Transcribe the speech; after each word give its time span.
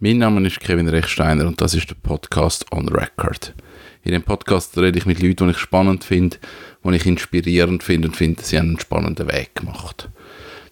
Mein 0.00 0.18
Name 0.18 0.44
ist 0.44 0.58
Kevin 0.58 0.88
Rechsteiner 0.88 1.46
und 1.46 1.60
das 1.60 1.72
ist 1.72 1.88
der 1.88 1.94
Podcast 1.94 2.66
On 2.72 2.88
Record. 2.88 3.54
In 4.02 4.10
dem 4.10 4.24
Podcast 4.24 4.76
rede 4.76 4.98
ich 4.98 5.06
mit 5.06 5.22
Leuten, 5.22 5.46
die 5.46 5.52
ich 5.52 5.58
spannend 5.58 6.02
finde, 6.02 6.36
die 6.82 6.96
ich 6.96 7.06
inspirierend 7.06 7.84
finde 7.84 8.08
und 8.08 8.16
finde, 8.16 8.42
sie 8.42 8.58
haben 8.58 8.70
einen 8.70 8.80
spannenden 8.80 9.28
Weg 9.30 9.54
gemacht. 9.54 10.08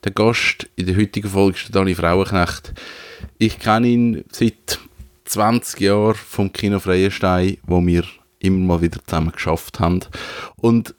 Der 0.03 0.11
Gast 0.11 0.69
in 0.75 0.87
der 0.87 0.97
heutigen 0.97 1.29
Folge 1.29 1.57
ist 1.57 1.75
Dani 1.75 1.95
Frauenknecht. 1.95 2.75
Ich 3.39 3.61
kenne 3.61 3.87
ihn 3.87 4.25
seit 4.33 4.81
20 5.27 5.81
Jahren 5.81 6.17
vom 6.17 6.53
Kino 6.53 6.81
Freienstein, 6.81 7.59
wo 7.63 7.81
wir 7.87 8.03
immer 8.41 8.75
mal 8.75 8.83
wieder 8.83 8.99
zusammen 9.07 9.31
geschafft 9.31 9.79
haben. 9.79 10.01
Und 10.57 10.97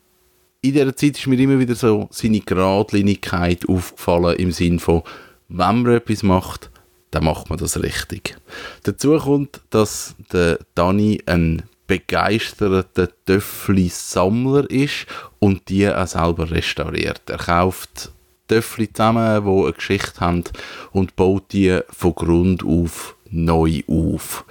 in 0.61 0.71
dieser 0.71 0.95
Zeit 0.95 1.17
ist 1.17 1.27
mir 1.27 1.37
immer 1.37 1.59
wieder 1.59 1.75
so 1.75 2.07
seine 2.09 2.39
Gradlinigkeit 2.39 3.67
aufgefallen 3.67 4.37
im 4.37 4.53
Sinn 4.53 4.79
von, 4.79 5.03
wenn 5.49 5.83
man 5.83 5.93
etwas 5.93 6.23
macht, 6.23 6.71
dann 7.13 7.25
macht 7.25 7.49
man 7.49 7.59
das 7.59 7.81
richtig. 7.81 8.35
Dazu 8.83 9.17
kommt, 9.17 9.61
dass 9.69 10.15
der 10.31 10.59
Dani 10.73 11.21
ein 11.27 11.63
begeisterter 11.85 13.09
Töffli-Sammler 13.25 14.69
ist 14.69 15.05
und 15.39 15.69
die 15.69 15.87
auch 15.87 16.07
selber 16.07 16.49
restauriert. 16.49 17.21
Er 17.27 17.37
kauft 17.37 18.11
Töffli 18.47 18.91
zusammen, 18.91 19.45
die 19.45 19.63
eine 19.63 19.73
Geschichte 19.73 20.19
haben 20.19 20.43
und 20.91 21.15
baut 21.15 21.53
die 21.53 21.79
von 21.89 22.15
Grund 22.15 22.63
auf 22.63 23.15
neu 23.29 23.81
auf. 23.87 24.45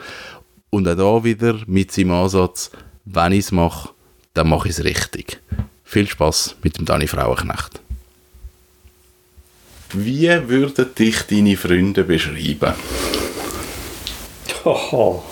Und 0.70 0.86
auch 0.86 0.96
da 0.96 1.24
wieder 1.24 1.58
mit 1.66 1.90
seinem 1.90 2.12
Ansatz, 2.12 2.70
wenn 3.04 3.32
ich 3.32 3.40
es 3.40 3.52
mache, 3.52 3.90
dann 4.34 4.48
mache 4.48 4.68
ich 4.68 4.78
es 4.78 4.84
richtig. 4.84 5.40
Viel 5.82 6.06
Spaß 6.06 6.56
mit 6.62 6.78
dem 6.78 6.84
Dani 6.84 7.08
Frauenknecht. 7.08 7.81
Wie 9.92 10.28
würden 10.48 10.94
dich 10.94 11.22
deine 11.22 11.56
Freunde 11.56 12.04
beschreiben? 12.04 12.74
Haha, 14.64 15.22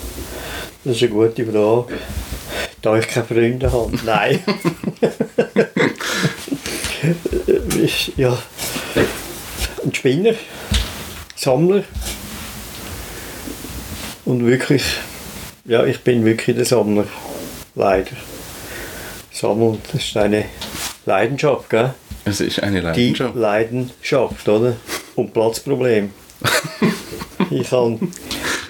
das 0.84 0.96
ist 0.96 1.02
eine 1.02 1.12
gute 1.12 1.46
Frage. 1.46 1.98
Da 2.82 2.98
ich 2.98 3.08
keine 3.08 3.26
Freunde 3.26 3.72
habe. 3.72 3.96
Nein. 4.04 4.40
ja, 8.16 8.36
ein 9.84 9.94
Spinner, 9.94 10.34
Sammler. 11.36 11.84
Und 14.24 14.46
wirklich, 14.46 14.82
ja, 15.64 15.84
ich 15.84 16.00
bin 16.00 16.24
wirklich 16.24 16.56
der 16.56 16.66
Sammler. 16.66 17.06
Leider. 17.74 18.16
Sammeln, 19.32 19.80
das 19.90 20.04
ist 20.04 20.16
eine 20.18 20.44
Leidenschaft, 21.06 21.70
gell? 21.70 21.94
Es 22.24 22.40
ist 22.40 22.62
eine 22.62 22.80
Die 22.80 22.86
Leidenschaft. 22.86 23.34
Leidenschaft, 23.34 24.48
oder? 24.48 24.76
Und 25.16 25.32
Platzproblem. 25.32 26.10
ich 27.50 27.70
habe 27.72 27.98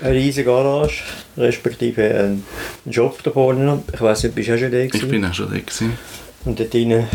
eine 0.03 0.13
riesige 0.15 0.47
Garage, 0.51 1.03
respektive 1.37 2.03
einen 2.15 2.45
Job 2.87 3.23
da 3.23 3.31
vorne. 3.31 3.83
Ich 3.93 4.01
weiß 4.01 4.23
nicht, 4.25 4.35
bist 4.35 4.49
du 4.49 4.55
auch 4.55 4.59
schon 4.59 4.71
da 4.71 4.79
Ich 4.79 4.93
gewesen? 4.93 5.11
bin 5.11 5.25
auch 5.25 5.35
schon 5.35 5.51
da 5.51 5.59
gewesen. 5.59 5.99
Und 6.45 6.59
dort 6.59 6.73
drinnen, 6.73 7.07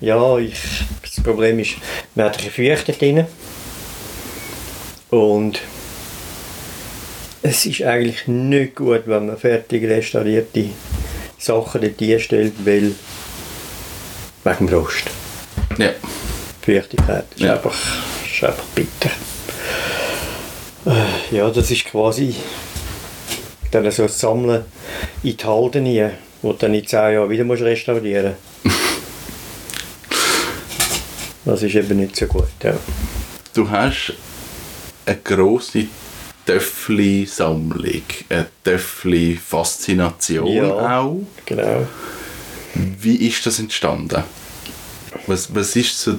ja, 0.00 0.38
ich, 0.38 0.58
das 1.02 1.22
Problem 1.22 1.58
ist, 1.60 1.74
man 2.14 2.26
hat 2.26 2.38
dort 2.42 3.00
drinnen. 3.00 3.26
Und 5.10 5.60
es 7.42 7.66
ist 7.66 7.82
eigentlich 7.82 8.26
nicht 8.26 8.74
gut, 8.74 9.02
wenn 9.06 9.26
man 9.26 9.36
fertig 9.36 9.84
restaurierte 9.84 10.70
Sachen 11.38 11.82
dort 11.82 12.00
einstellt, 12.02 12.54
weil 12.64 12.92
wegen 14.44 14.66
dem 14.66 14.68
Rost. 14.68 15.04
Ja. 15.78 15.90
Feuchtigkeit. 16.62 17.24
Ist, 17.34 17.40
Ja. 17.42 17.54
einfach, 17.54 17.74
ist 18.24 18.44
einfach 18.44 18.64
bitter. 18.74 19.10
Äh, 20.86 21.34
Ja, 21.36 21.50
das 21.50 21.70
ist 21.70 21.84
quasi 21.86 22.34
dann 23.70 23.90
so 23.90 24.02
das 24.04 24.18
Sammeln 24.20 24.64
in 25.22 25.36
die 25.36 25.44
Halde 25.44 25.80
nie, 25.80 26.06
wo 26.42 26.52
du 26.52 26.58
dann 26.58 26.74
in 26.74 26.86
10 26.86 27.14
Jahren 27.14 27.30
wieder 27.30 27.44
musst 27.44 27.62
restaurieren 27.62 28.34
Das 31.44 31.62
ist 31.62 31.74
eben 31.74 31.98
nicht 31.98 32.16
so 32.16 32.26
gut. 32.26 32.48
Ja. 32.62 32.74
Du 33.52 33.68
hast 33.68 34.14
eine 35.06 35.18
grosse 35.18 35.86
Töffli-Sammlung, 36.46 38.02
eine 38.28 38.46
Töffli-Faszination 38.64 40.46
Ja. 40.54 41.00
auch. 41.00 41.18
Genau. 41.44 41.86
Wie 42.74 43.16
ist 43.28 43.44
das 43.46 43.58
entstanden? 43.58 44.22
Was, 45.26 45.54
was 45.54 45.76
ist 45.76 46.00
so... 46.00 46.14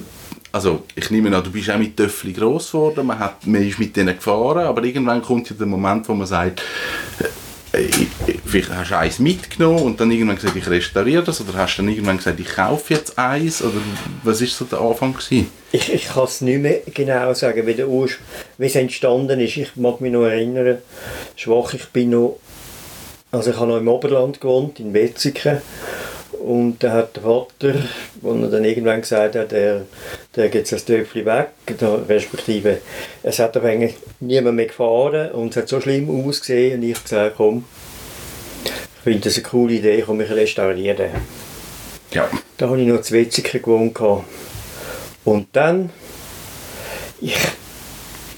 Also, 0.52 0.84
ich 0.94 1.10
nehme 1.10 1.36
an, 1.36 1.44
du 1.44 1.50
bist 1.50 1.68
auch 1.70 1.76
mit 1.76 1.96
Töffli 1.96 2.32
gross 2.32 2.72
geworden, 2.72 3.06
man, 3.06 3.18
hat, 3.18 3.46
man 3.46 3.66
ist 3.66 3.78
mit 3.78 3.94
denen 3.94 4.16
gefahren, 4.16 4.66
aber 4.66 4.82
irgendwann 4.84 5.20
kommt 5.20 5.50
ja 5.50 5.56
der 5.56 5.66
Moment, 5.66 6.08
wo 6.08 6.14
man 6.14 6.26
sagt, 6.26 6.62
äh, 7.20 7.24
äh, 7.76 7.90
vielleicht 8.44 8.70
hast 8.70 8.90
du 8.90 8.96
eins 8.96 9.18
mitgenommen 9.18 9.80
und 9.80 10.00
dann 10.00 10.10
irgendwann 10.10 10.36
gesagt, 10.36 10.56
ich 10.56 10.66
restauriere 10.66 11.22
das, 11.22 11.40
oder 11.40 11.58
hast 11.58 11.76
du 11.76 11.82
dann 11.82 11.90
irgendwann 11.90 12.16
gesagt, 12.16 12.40
ich 12.40 12.48
kaufe 12.48 12.94
jetzt 12.94 13.18
eins, 13.18 13.60
oder 13.60 13.80
was 14.22 14.40
ist 14.40 14.56
so 14.56 14.64
der 14.64 14.80
Anfang 14.80 15.12
gewesen? 15.12 15.50
Ich, 15.72 15.92
ich 15.92 16.08
kann 16.08 16.24
es 16.24 16.40
nicht 16.40 16.62
mehr 16.62 16.80
genau 16.94 17.34
sagen, 17.34 17.66
wie, 17.66 18.64
es 18.64 18.74
entstanden 18.74 19.40
ist. 19.40 19.56
Ich 19.58 19.76
mag 19.76 20.00
mich 20.00 20.12
noch 20.12 20.24
erinnern, 20.24 20.78
schwach, 21.34 21.74
ich 21.74 21.86
bin 21.86 22.10
noch, 22.10 22.38
also 23.30 23.50
ich 23.50 23.56
habe 23.56 23.72
noch 23.72 23.78
im 23.78 23.88
Oberland 23.88 24.40
gewohnt, 24.40 24.80
in 24.80 24.94
Wetzikon. 24.94 25.58
Und 26.46 26.76
da 26.78 26.92
hat 26.92 27.16
der 27.16 27.24
Vater, 27.24 27.74
als 28.22 28.42
er 28.42 28.48
dann 28.48 28.64
irgendwann 28.64 29.00
gesagt 29.00 29.34
hat, 29.34 29.52
er, 29.52 29.82
der 30.36 30.48
geht 30.48 30.70
das 30.70 30.84
Töpfchen 30.84 31.26
weg, 31.26 31.48
respektive 32.08 32.78
es 33.24 33.40
hat 33.40 33.56
aber 33.56 33.66
eigentlich 33.66 33.96
niemand 34.20 34.54
mehr 34.54 34.66
gefahren 34.66 35.32
und 35.32 35.50
es 35.50 35.56
hat 35.56 35.68
so 35.68 35.80
schlimm 35.80 36.08
ausgesehen 36.08 36.78
und 36.78 36.88
ich 36.88 37.02
gesagt, 37.02 37.34
komm, 37.36 37.64
ich 38.64 39.02
finde 39.02 39.22
das 39.22 39.34
eine 39.34 39.42
coole 39.42 39.74
Idee, 39.74 40.04
komm, 40.06 40.20
ich 40.20 40.30
restaurieren. 40.30 41.10
Ja. 42.12 42.28
Da 42.58 42.68
habe 42.68 42.80
ich 42.80 42.86
noch 42.86 43.00
zu 43.00 43.14
Wetzikon 43.14 43.92
gewohnt. 43.92 44.24
Und 45.24 45.48
dann, 45.52 45.90
ich 47.20 47.36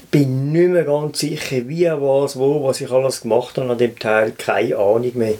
bin 0.09 0.51
nicht 0.51 0.69
mehr 0.69 0.83
ganz 0.83 1.19
sicher, 1.19 1.67
wie, 1.67 1.85
was, 1.85 2.39
wo, 2.39 2.63
was 2.63 2.81
ich 2.81 2.89
alles 2.89 3.21
gemacht 3.21 3.55
habe 3.59 3.69
an 3.69 3.77
dem 3.77 3.99
Teil. 3.99 4.31
Keine 4.35 4.77
Ahnung 4.77 5.11
mehr. 5.13 5.35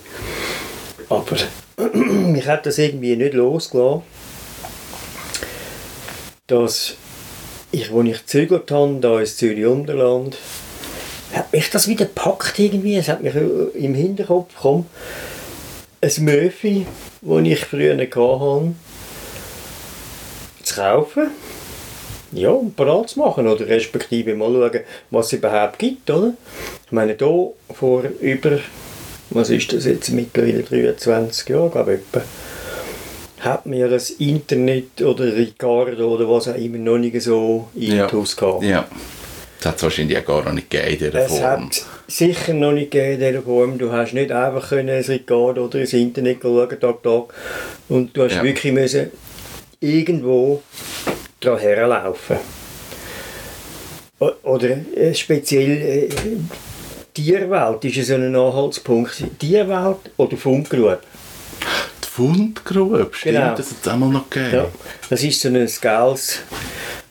Aber 1.09 1.35
mich 1.93 2.47
hat 2.47 2.65
das 2.65 2.77
irgendwie 2.77 3.15
nicht 3.15 3.33
losgelassen, 3.33 4.01
dass 6.47 6.95
ich, 7.71 7.91
als 7.91 8.07
ich 8.07 8.17
gezögert 8.17 8.71
habe, 8.71 8.97
da 8.99 9.19
ins 9.19 9.37
Zürich 9.37 9.65
Unterland, 9.65 10.37
hat 11.33 11.53
mich 11.53 11.69
das 11.69 11.87
wieder 11.87 12.05
gepackt 12.05 12.57
irgendwie. 12.57 12.97
Es 12.97 13.07
hat 13.07 13.21
mich 13.21 13.35
im 13.35 13.93
Hinterkopf 13.93 14.53
gekommen, 14.55 14.87
ein 16.01 16.23
Möfi, 16.23 16.85
das 17.21 17.43
ich 17.43 17.65
früher 17.65 17.97
hatte, 17.97 18.73
zu 20.63 20.75
kaufen. 20.75 21.27
Ja, 22.31 22.51
und 22.51 22.75
parat 22.75 23.09
zu 23.09 23.19
machen 23.19 23.47
oder 23.47 23.67
respektive 23.67 24.35
mal 24.35 24.51
schauen, 24.51 24.81
was 25.09 25.27
es 25.27 25.33
überhaupt 25.33 25.79
gibt, 25.79 26.09
oder? 26.11 26.33
Ich 26.85 26.91
meine, 26.91 27.15
hier 27.17 27.53
vor 27.73 28.03
über, 28.21 28.59
was 29.31 29.49
ist 29.49 29.71
das 29.73 29.85
jetzt, 29.85 30.09
mittlerweile 30.09 30.63
23 30.63 31.49
Jahren, 31.49 31.71
glaube 31.71 31.93
ich, 31.95 31.99
etwa, 31.99 32.23
hat 33.41 33.65
mir 33.65 33.87
das 33.87 34.09
Internet 34.11 35.01
oder 35.01 35.33
Ricardo 35.35 36.13
oder 36.15 36.29
was 36.29 36.47
auch 36.49 36.55
immer 36.55 36.77
noch 36.77 36.97
nicht 36.97 37.21
so 37.21 37.69
in 37.75 37.95
Ja. 37.97 38.07
gehabt. 38.07 38.63
Ja. 38.63 38.85
Das 39.59 39.65
hat 39.67 39.75
es 39.77 39.83
wahrscheinlich 39.83 40.17
auch 40.17 40.25
gar 40.25 40.43
noch 40.45 40.53
nicht 40.53 40.69
gegeben 40.69 40.91
in 40.93 40.97
dieser 40.99 41.15
Es 41.25 41.31
Form. 41.37 41.43
hat 41.65 41.85
sicher 42.07 42.53
noch 42.53 42.71
nicht 42.71 42.91
gegeben 42.91 43.13
in 43.13 43.19
dieser 43.31 43.41
Form. 43.41 43.77
Du 43.77 43.91
hast 43.91 44.13
nicht 44.13 44.31
einfach 44.31 44.69
können 44.69 44.89
ein 44.89 45.03
Ricardo 45.03 45.65
oder 45.65 45.79
ins 45.79 45.93
Internet 45.93 46.37
schauen, 46.41 46.69
Tag, 46.79 47.03
Tag. 47.03 47.33
Und 47.89 48.15
du 48.15 48.23
hast 48.23 48.35
Ja. 48.35 48.43
wirklich 48.43 48.71
müssen 48.73 49.11
irgendwo 49.81 50.61
dran 51.41 51.59
herlaufen. 51.59 52.37
Oder 54.43 54.77
äh, 54.95 55.13
speziell 55.13 55.71
äh, 55.71 56.09
Tierwelt 57.13 57.83
ist 57.85 58.07
so 58.07 58.13
ein 58.15 58.35
Anhaltspunkt. 58.35 59.23
Tierwelt 59.39 59.97
oder 60.17 60.37
Funkgrube. 60.37 60.99
Die 62.03 62.07
Fundgrube, 62.07 63.09
stimmt, 63.11 63.35
Genau. 63.35 63.55
das 63.55 63.71
hat 63.71 63.77
es 63.81 63.87
auch 63.87 63.97
mal 63.97 64.09
noch 64.09 64.29
gegeben. 64.29 64.53
Ja, 64.53 64.65
das 65.09 65.23
ist 65.23 65.41
so 65.41 65.47
ein 65.49 65.69
geiles 65.81 66.39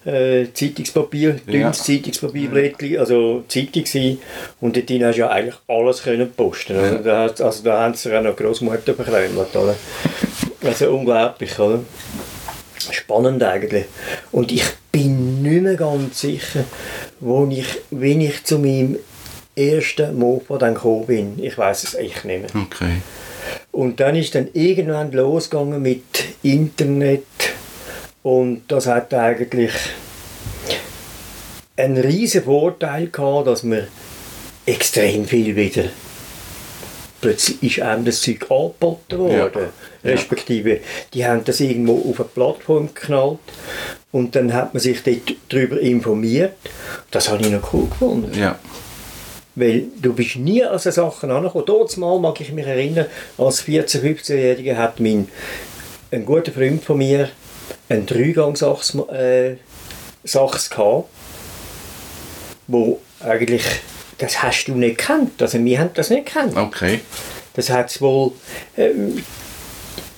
äh, 0.04 0.46
Zeitungspapier, 0.54 1.32
dünnes 1.46 1.82
Zeitungspapierblättchen, 1.82 2.98
also 2.98 3.44
Zeitung 3.48 3.84
gewesen. 3.84 4.18
Und 4.60 4.76
dort 4.76 4.90
hast 4.90 5.16
du 5.16 5.20
ja 5.20 5.28
eigentlich 5.30 5.56
alles 5.66 6.02
können 6.02 6.30
posten. 6.32 6.78
oder? 6.78 6.98
Da, 6.98 7.24
hat- 7.24 7.40
also 7.40 7.62
da 7.64 7.82
haben 7.82 7.94
sie 7.94 8.10
ja 8.10 8.20
noch 8.22 8.36
Großmutter 8.36 8.92
bekommen. 8.92 9.36
Oder? 9.36 9.74
Also 10.64 10.90
unglaublich, 10.90 11.58
oder? 11.58 11.80
Spannend 12.90 13.42
eigentlich. 13.42 13.84
Und 14.32 14.52
ich 14.52 14.64
bin 14.92 15.42
nicht 15.42 15.62
mehr 15.62 15.74
ganz 15.76 16.20
sicher, 16.20 16.64
wo 17.20 17.46
ich, 17.50 17.66
wenn 17.90 18.20
ich 18.20 18.44
zu 18.44 18.58
meinem 18.58 18.96
ersten 19.58 20.19
Mofa 20.19 20.58
dann 20.58 20.75
gekommen 20.75 21.06
bin. 21.06 21.43
Ich 21.43 21.58
weiß 21.58 21.84
es 21.84 21.94
echt 21.94 22.25
nicht 22.25 22.55
mehr. 22.55 22.64
Okay. 22.64 23.02
Und 23.72 24.00
dann 24.00 24.16
ist 24.16 24.34
dann 24.34 24.49
irgendwann 24.52 25.12
losgegangen 25.12 25.81
mit 25.81 26.02
Internet 26.43 27.25
und 28.22 28.62
das 28.69 28.87
hat 28.87 29.14
eigentlich 29.14 29.72
einen 31.76 31.96
riesen 31.99 32.44
Vorteil 32.44 33.08
gehabt, 33.08 33.46
dass 33.46 33.62
man 33.62 33.87
extrem 34.66 35.25
viel 35.25 35.55
wieder. 35.56 35.84
Plötzlich 37.20 37.62
ist 37.62 37.81
einem 37.81 38.04
das 38.04 38.20
Zeug 38.20 38.43
angeboten 38.50 39.19
worden. 39.19 39.62
Ja. 40.02 40.11
Respektive, 40.11 40.81
die 41.14 41.26
haben 41.26 41.44
das 41.44 41.61
irgendwo 41.61 42.11
auf 42.11 42.20
eine 42.20 42.28
Plattform 42.28 42.94
geknallt 42.94 43.38
und 44.12 44.37
dann 44.37 44.52
hat 44.54 44.75
man 44.75 44.81
sich 44.81 45.02
dort 45.02 45.34
darüber 45.49 45.81
informiert. 45.81 46.54
Das 47.11 47.28
habe 47.28 47.43
ich 47.43 47.50
noch 47.50 47.72
cool 47.72 47.88
gefunden. 47.88 48.38
Ja. 48.38 48.58
Weil 49.58 49.87
du 50.00 50.12
bist 50.12 50.37
nie 50.37 50.62
an 50.62 50.78
so 50.78 50.90
Sachen 50.90 51.31
angekommen. 51.31 51.64
Dort 51.66 51.96
mal 51.96 52.19
mag 52.20 52.40
ich 52.40 52.52
mich 52.52 52.66
erinnern, 52.66 53.06
als 53.37 53.64
14-, 53.64 54.02
15-Jähriger 54.02 54.76
hat 54.76 55.00
mein, 55.00 55.28
ein 56.12 56.25
guter 56.25 56.52
Freund 56.52 56.84
von 56.84 56.99
mir 56.99 57.28
einen 57.88 58.06
Dreigang-Sachs 58.06 58.94
äh, 59.12 59.56
Sachs 60.25 60.70
gehabt, 60.70 61.08
wo 62.66 63.00
eigentlich, 63.20 63.64
das 64.19 64.43
hast 64.43 64.66
du 64.66 64.75
nicht 64.75 64.99
gekannt. 64.99 65.40
Also 65.43 65.62
wir 65.64 65.78
haben 65.81 65.90
das 65.94 66.11
nicht 66.11 66.26
gekannt. 66.26 66.56
Okay. 66.56 67.00
Das 67.54 67.70
hat 67.70 67.90
es 67.90 68.00
wohl, 68.00 68.32
ähm, 68.76 69.25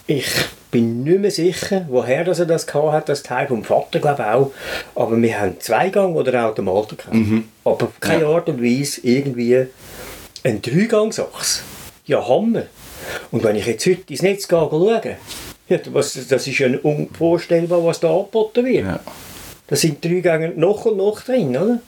ich 0.07 0.27
bin 0.71 1.03
nicht 1.05 1.19
mehr 1.21 1.31
sicher, 1.31 1.85
woher 1.89 2.25
dass 2.25 2.39
er 2.39 2.47
das 2.47 2.67
gehabt 2.67 2.93
hat, 2.93 3.09
das 3.09 3.23
Teil 3.23 3.49
vom 3.49 3.65
Vater 3.65 3.99
glaube 3.99 4.23
ich 4.23 4.29
auch, 4.29 4.53
aber 4.95 5.21
wir 5.21 5.41
haben 5.41 5.59
Zweigang 5.61 6.15
oder 6.15 6.47
Automaten 6.47 6.97
gehabt. 6.97 7.17
Aber 7.65 7.85
auf 7.87 8.01
keine 8.01 8.23
Ja. 8.23 8.29
Art 8.31 8.49
und 8.49 8.63
Weise 8.63 9.01
irgendwie 9.03 9.67
ein 10.45 10.63
Dreigangsachs. 10.63 11.63
Ja, 12.07 12.27
Hammer. 12.29 12.65
Und 13.31 13.43
wenn 13.45 13.57
ich 13.57 13.67
jetzt 13.67 13.87
heute 13.87 14.03
ins 14.09 14.23
Netz 14.23 14.47
gehe 14.49 14.59
schauen, 14.59 15.01
ja, 15.69 15.79
was, 15.93 16.19
das 16.29 16.47
ist 16.47 16.59
ja 16.59 16.69
unvorstellbar, 16.83 17.85
was 17.85 18.01
da 18.01 18.11
angeboten 18.11 18.65
wird. 18.65 18.85
Ja. 18.87 19.01
Da 19.67 19.77
sind 19.77 20.05
drei 20.05 20.21
Gänge 20.21 20.49
noch 20.57 20.85
und 20.87 20.97
noch 20.97 21.21
drin, 21.23 21.57
oder? 21.57 21.81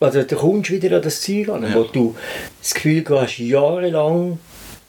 Also 0.00 0.22
da 0.22 0.36
kommst 0.36 0.70
du 0.70 0.74
wieder 0.74 0.96
an 0.96 1.02
das 1.02 1.20
Ziel 1.20 1.50
an, 1.50 1.62
Ja. 1.64 1.74
wo 1.74 1.82
du 1.82 2.14
das 2.62 2.74
Gefühl 2.74 3.04
hast, 3.10 3.38
jahrelang 3.38 4.38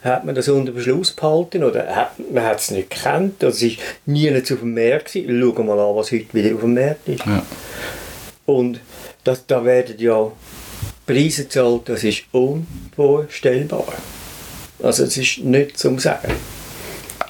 hat 0.01 0.25
man 0.25 0.34
das 0.34 0.48
unter 0.48 0.72
Verschluss 0.74 1.12
behalten 1.12 1.63
oder 1.63 1.88
hat, 1.94 2.12
man 2.31 2.44
hat 2.44 2.60
es 2.60 2.72
nicht 2.72 2.90
gekannt, 2.90 3.44
es 3.44 3.62
ist 3.62 3.80
nie 4.06 4.34
auf 4.34 4.44
dem 4.44 4.74
Markt 4.74 5.13
gewesen. 5.13 5.54
Schau 5.56 5.63
mal 5.63 5.80
an, 5.80 5.96
was 5.96 6.12
heute 6.12 6.34
wieder 6.34 6.56
auf 6.56 6.62
dem 6.62 6.74
Markt 6.74 7.07
ist. 7.07 7.25
Ja. 7.25 7.46
Und 8.46 8.80
das, 9.24 9.46
da 9.46 9.63
werden 9.63 9.96
ja 10.00 10.31
Preise 11.06 11.44
gezahlt, 11.44 11.90
das 11.90 12.04
ist 12.04 12.24
unvorstellbar. 12.31 13.94
Also 14.81 15.04
es 15.04 15.18
ist 15.18 15.40
nicht 15.40 15.78
zum 15.78 16.00
Sagen. 16.00 16.31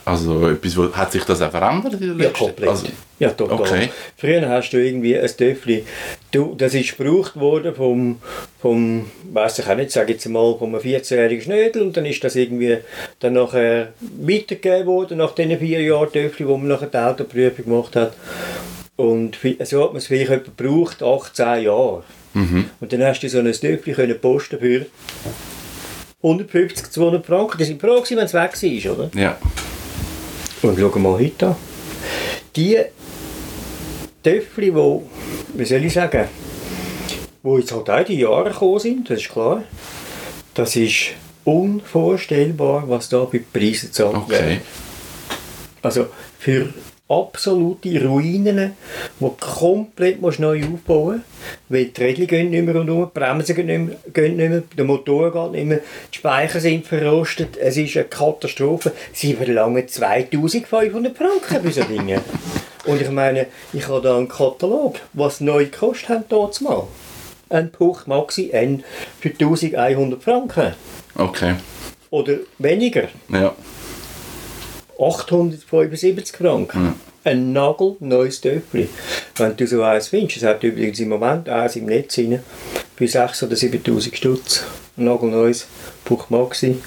Also 0.09 0.49
etwas, 0.49 0.75
hat 0.93 1.11
sich 1.11 1.23
das 1.23 1.41
auch 1.41 1.51
verändert 1.51 1.93
in 2.01 2.17
der 2.17 2.27
Ja, 2.27 2.31
komplett. 2.31 2.67
Also, 2.67 2.87
ja, 3.19 3.29
total. 3.29 3.59
Okay. 3.59 3.89
Früher 4.17 4.49
hast 4.49 4.71
du 4.71 4.77
irgendwie 4.77 5.17
ein 5.17 5.27
Töffli, 5.27 5.85
du, 6.31 6.55
das 6.57 6.73
ist 6.73 6.97
gebraucht 6.97 7.39
worden 7.39 7.75
vom, 7.75 8.19
vom 8.59 9.11
weiß 9.31 9.59
ich 9.59 9.67
auch 9.67 9.75
nicht, 9.75 9.91
sage 9.91 10.13
jetzt 10.13 10.27
mal, 10.27 10.55
vom 10.57 10.75
14-jährigen 10.75 11.43
Schnödel 11.43 11.83
und 11.83 11.95
dann 11.95 12.05
ist 12.05 12.23
das 12.23 12.35
irgendwie 12.35 12.77
dann 13.19 13.33
nachher 13.33 13.93
weitergegeben 13.99 14.87
worden, 14.87 15.19
nach 15.19 15.35
diesen 15.35 15.59
vier 15.59 15.81
Jahren 15.81 16.11
Töffli, 16.11 16.47
wo 16.47 16.57
man 16.57 16.69
nachher 16.69 16.87
die 16.87 16.97
Autoprüfung 16.97 17.65
gemacht 17.65 17.95
hat. 17.95 18.13
Und 18.95 19.37
so 19.63 19.83
hat 19.83 19.91
man 19.91 19.97
es 19.97 20.07
vielleicht 20.07 20.31
etwa 20.31 20.51
gebraucht, 20.57 21.03
18 21.03 21.63
Jahre. 21.63 22.03
Mhm. 22.33 22.65
Und 22.79 22.91
dann 22.91 23.03
hast 23.03 23.21
du 23.21 23.29
so 23.29 23.39
ein 23.39 23.51
Töffli 23.51 23.93
können 23.93 24.19
posten 24.19 24.59
für 24.59 24.87
150, 26.23 26.89
200 26.91 27.25
Franken. 27.25 27.59
Das 27.59 27.67
sind 27.67 27.79
froh 27.79 28.03
wenn 28.09 28.17
es 28.19 28.33
weg 28.33 28.51
war, 28.51 28.93
oder? 28.93 29.09
ja. 29.13 29.37
Und 30.61 30.77
schau 30.79 30.99
mal 30.99 31.13
heute 31.19 31.47
an. 31.47 31.55
Die 32.55 32.77
Töffel, 34.23 34.75
wo, 34.75 35.03
wie 35.53 35.65
soll 35.65 35.85
ich 35.85 35.93
sagen, 35.93 36.27
wo 37.41 37.57
jetzt 37.57 37.71
halt 37.71 37.89
auch 37.89 38.03
die 38.03 38.19
Jahre 38.19 38.49
gekommen 38.51 38.79
sind, 38.79 39.09
das 39.09 39.19
ist 39.21 39.29
klar, 39.29 39.63
das 40.53 40.75
ist 40.75 41.11
unvorstellbar, 41.45 42.83
was 42.87 43.07
da 43.09 43.23
bei 43.23 43.39
Preisen 43.53 43.87
gezahlt 43.87 44.15
Okay. 44.15 44.31
werden. 44.31 44.61
Also 45.81 46.07
für 46.37 46.73
absolute 47.09 48.05
Ruinen, 48.05 48.73
die 49.19 49.25
du 49.25 49.35
komplett 49.39 50.21
neu 50.21 50.61
aufbauen 50.61 51.15
musst, 51.15 51.69
weil 51.69 51.85
die 51.85 52.03
Räder 52.03 52.25
gehen 52.25 52.51
nicht 52.51 52.63
mehr 52.63 52.75
rundherum, 52.75 53.09
die 53.13 53.19
Bremsen 53.19 53.55
gehen 53.55 53.65
nicht 53.65 53.79
mehr, 53.79 53.97
gehen 54.13 54.37
nicht 54.37 54.49
mehr, 54.49 54.63
der 54.77 54.85
Motor 54.85 55.31
geht 55.31 55.51
nicht 55.53 55.65
mehr, 55.65 55.79
die 56.13 56.17
Speicher 56.17 56.59
sind 56.59 56.85
verrostet, 56.85 57.57
es 57.57 57.77
ist 57.77 57.97
eine 57.97 58.05
Katastrophe. 58.05 58.91
Sie 59.11 59.33
verlangen 59.33 59.87
2500 59.87 61.17
Franken 61.17 61.63
für 61.63 61.71
so 61.71 61.83
Dinge. 61.83 62.21
Und 62.85 63.01
ich 63.01 63.09
meine, 63.09 63.47
ich 63.73 63.87
habe 63.87 64.01
da 64.01 64.17
einen 64.17 64.29
Katalog, 64.29 64.97
was 65.13 65.41
neu 65.41 65.65
gekostet 65.65 66.09
haben 66.09 66.23
dort 66.29 66.61
mal. 66.61 66.87
Ein 67.49 67.71
Puch 67.71 68.05
Maxi 68.05 68.51
N 68.51 68.83
für 69.19 69.29
1100 69.29 70.23
Franken. 70.23 70.73
Okay. 71.15 71.55
Oder 72.11 72.35
weniger. 72.59 73.07
Ja. 73.29 73.55
875 74.99 76.35
Franken. 76.37 76.83
Mhm. 76.83 76.93
Ein 77.23 77.53
nagelneues 77.53 78.41
Töpfchen. 78.41 78.89
Wenn 79.35 79.55
du 79.55 79.67
so 79.67 79.83
eins 79.83 80.07
findest, 80.07 80.37
es 80.37 80.43
hat 80.43 80.63
übrigens 80.63 80.99
im 80.99 81.09
Moment 81.09 81.49
eins 81.49 81.75
im 81.75 81.85
Netz 81.85 82.17
rein, 82.17 82.41
für 82.95 83.05
6.000 83.05 83.45
oder 83.45 83.55
7.000 83.55 84.15
Stutz. 84.15 84.63
Ein 84.97 85.05
nagelneues 85.05 85.67
Buch 86.05 86.29
Maxi. 86.29 86.77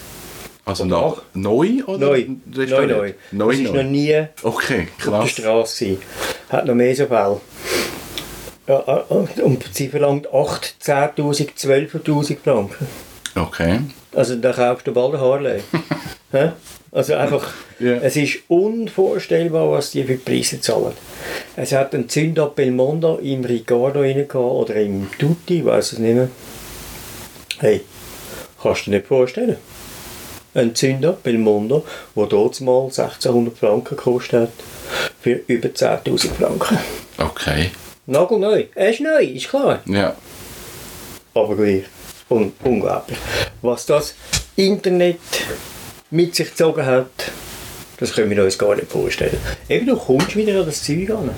Also 0.65 0.85
nach, 0.85 1.23
neu 1.35 1.83
oder 1.87 2.07
Neu. 2.07 2.27
Neu, 2.29 2.37
neu. 2.47 2.63
restauriert? 2.63 3.15
Neu, 3.33 3.47
das 3.53 3.57
ist 3.61 3.73
neu. 3.73 3.83
noch 3.83 3.91
nie 3.91 4.23
Okay, 4.43 4.89
auf 5.07 5.23
der. 5.23 5.27
Straße. 5.29 5.97
Hat 6.51 6.67
noch 6.67 6.75
mehr 6.75 6.95
so 6.95 7.07
Fälle. 7.07 7.41
Ja, 8.69 9.05
äh, 9.09 9.43
und 9.43 9.65
sie 9.73 9.89
verlangt 9.89 10.33
8, 10.33 10.77
10.000, 10.83 11.57
12.000 11.57 12.37
Franken. 12.45 12.87
Okay. 13.35 13.81
Also 14.15 14.37
da 14.37 14.53
kaufst 14.53 14.87
du 14.87 14.93
bald 14.93 15.15
ein 15.15 15.21
Harley. 15.21 15.63
Also 16.95 17.15
einfach, 17.15 17.51
Ja. 17.79 17.95
es 18.03 18.17
ist 18.17 18.41
unvorstellbar, 18.49 19.71
was 19.71 19.93
die 19.93 20.05
für 20.05 20.17
Preise 20.19 20.61
zahlen. 20.61 20.93
Es 21.57 21.73
hat 21.73 21.95
einen 21.95 22.09
Zündab 22.09 22.55
Belmondo 22.55 23.17
im 23.17 23.45
Ricardo 23.45 24.01
rein 24.01 24.15
gehabt, 24.29 24.35
oder 24.35 24.75
im 24.77 25.09
Tutti, 25.19 25.65
weiß 25.65 25.93
es 25.95 25.99
nicht 25.99 26.15
mehr. 26.15 26.29
Hey, 27.61 27.81
kannst 28.63 28.87
du 28.87 28.91
dir 28.91 28.99
nicht 28.99 29.07
vorstellen. 29.09 29.57
Ein 30.55 30.75
Zündab 30.75 31.23
Belmondo, 31.23 31.87
der 32.15 32.27
dort 32.27 32.61
mal 32.61 32.85
1600 32.85 33.57
Franken 33.57 33.97
gekostet 33.97 34.43
hat, 34.43 34.53
für 35.23 35.41
über 35.47 35.69
10.000 35.69 36.29
Franken. 36.35 36.79
Okay. 37.17 37.71
Nagelneu. 38.05 38.65
Er 38.75 38.91
ist 38.91 39.01
neu, 39.01 39.25
ist 39.25 39.49
klar 39.49 39.81
Ja. 39.87 40.15
aber 41.35 41.57
gleich 41.57 41.85
un 42.29 42.53
unglaublich. 42.65 43.17
Was 43.63 43.87
das 43.87 44.15
Internet 44.57 45.19
mit 46.13 46.37
sich 46.37 46.51
gezogen 46.51 46.85
hat, 46.85 47.11
das 47.99 48.13
können 48.13 48.31
wir 48.31 48.45
uns 48.45 48.59
gar 48.59 48.77
nicht 48.77 48.91
vorstellen. 48.91 49.39
Eben, 49.69 49.87
du 49.87 49.97
kommst 49.97 50.37
wieder 50.37 50.61
an 50.61 50.67
das 50.67 50.83
Zeug 50.83 51.11
an. 51.11 51.31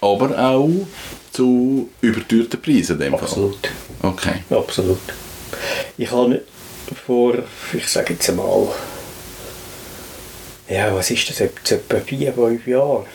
Aber 0.00 0.38
auch 0.38 0.86
zu 1.32 1.88
überteuerten 2.00 2.62
Preisen 2.62 2.92
in 2.92 3.00
dem 3.00 3.12
Fall. 3.12 3.22
Absolut. 3.22 3.70
Okay. 4.02 4.34
Absolut. 4.50 5.00
Ich 5.98 6.10
habe 6.10 6.42
vor, 7.06 7.34
ich 7.72 7.88
sage 7.88 8.12
jetzt 8.12 8.30
einmal, 8.30 8.68
ja, 10.68 10.94
was 10.94 11.10
ist 11.10 11.28
das, 11.28 11.40
etwa 11.40 11.98
vier, 11.98 12.32
fünf 12.32 12.66
Jahre, 12.66 13.06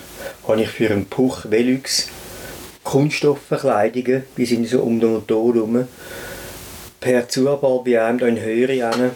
habe 0.48 0.62
ich 0.62 0.70
für 0.70 0.90
einen 0.90 1.06
Puch 1.06 1.46
Velux 1.50 2.10
Kunststoffverkleidungen, 2.84 4.24
die 4.36 4.46
sind 4.46 4.68
so 4.68 4.82
um 4.82 5.00
den 5.00 5.14
Motor 5.14 5.54
herum, 5.54 5.88
per 7.00 7.30
Zufall 7.30 7.82
bei 7.86 8.02
einem 8.02 8.20
da 8.20 8.28
in 8.28 8.42
Höhere 8.42 8.74
hin, 8.74 9.12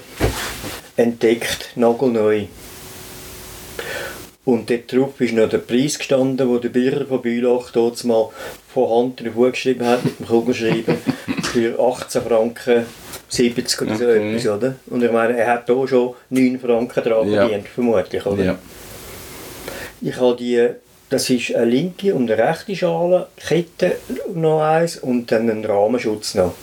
entdeckt, 0.97 1.69
nagelneu. 1.75 2.43
Und 4.45 4.69
dort 4.69 4.93
drauf 4.93 5.19
ist 5.19 5.33
noch 5.33 5.49
der 5.49 5.57
Preis 5.57 5.97
gestanden, 5.97 6.47
wo 6.47 6.57
der 6.59 6.69
Birrer 6.69 7.05
von 7.07 7.21
Bülach 7.21 7.71
dort 7.71 8.03
mal 8.03 8.29
von 8.71 8.89
Hand 8.89 9.21
drauf 9.21 9.51
geschrieben 9.51 9.85
hat, 9.87 10.05
mit 10.05 10.19
dem 10.19 10.27
Kugelschreiben, 10.27 10.97
für 11.51 11.79
18 11.79 12.21
Franken 12.21 12.85
70 13.27 13.81
oder 13.81 13.95
so 13.95 14.03
Okay. 14.05 14.35
etwas, 14.35 14.47
oder? 14.47 14.75
Und 14.87 15.03
ich 15.03 15.11
meine, 15.11 15.35
er 15.37 15.47
hat 15.53 15.65
hier 15.65 15.87
schon 15.87 16.13
9 16.29 16.59
Franken 16.59 17.03
dran 17.03 17.27
Ja. 17.27 17.41
verdient, 17.41 17.67
vermutlich, 17.67 18.25
oder? 18.25 18.43
Ja. 18.43 18.59
Ich 20.01 20.15
habe 20.17 20.35
die, 20.35 20.67
das 21.09 21.27
ist 21.31 21.55
eine 21.55 21.65
linke 21.65 22.13
und 22.13 22.29
eine 22.29 22.41
rechte 22.47 22.75
Schale, 22.75 23.27
Kette 23.37 23.95
noch 24.35 24.61
eins 24.61 24.97
und 24.97 25.31
dann 25.31 25.49
einen 25.49 25.65
Rahmenschutz 25.65 26.35
noch. 26.35 26.53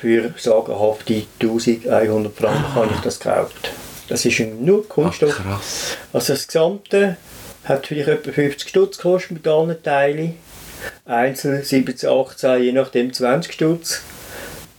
Für 0.00 0.32
sagenhafte 0.38 1.22
1100 1.40 2.34
Franken 2.34 2.74
habe 2.74 2.90
ich 2.94 3.00
das 3.00 3.20
gekauft. 3.20 3.70
Das 4.08 4.24
ist 4.24 4.40
nur 4.40 4.82
Ach, 4.84 4.88
Kunststoff. 4.88 5.36
krass. 5.36 5.96
Also 6.12 6.32
das 6.32 6.46
Gesamte 6.46 7.16
hat 7.64 7.86
vielleicht 7.86 8.08
etwa 8.08 8.32
50 8.32 8.68
Stutz 8.68 8.96
gekostet 8.96 9.32
mit 9.32 9.46
allen 9.46 9.80
Teilen. 9.82 10.36
Einzeln 11.04 11.62
17, 11.62 12.08
18, 12.08 12.62
je 12.62 12.72
nachdem 12.72 13.12
20 13.12 13.52
Stutz. 13.52 14.00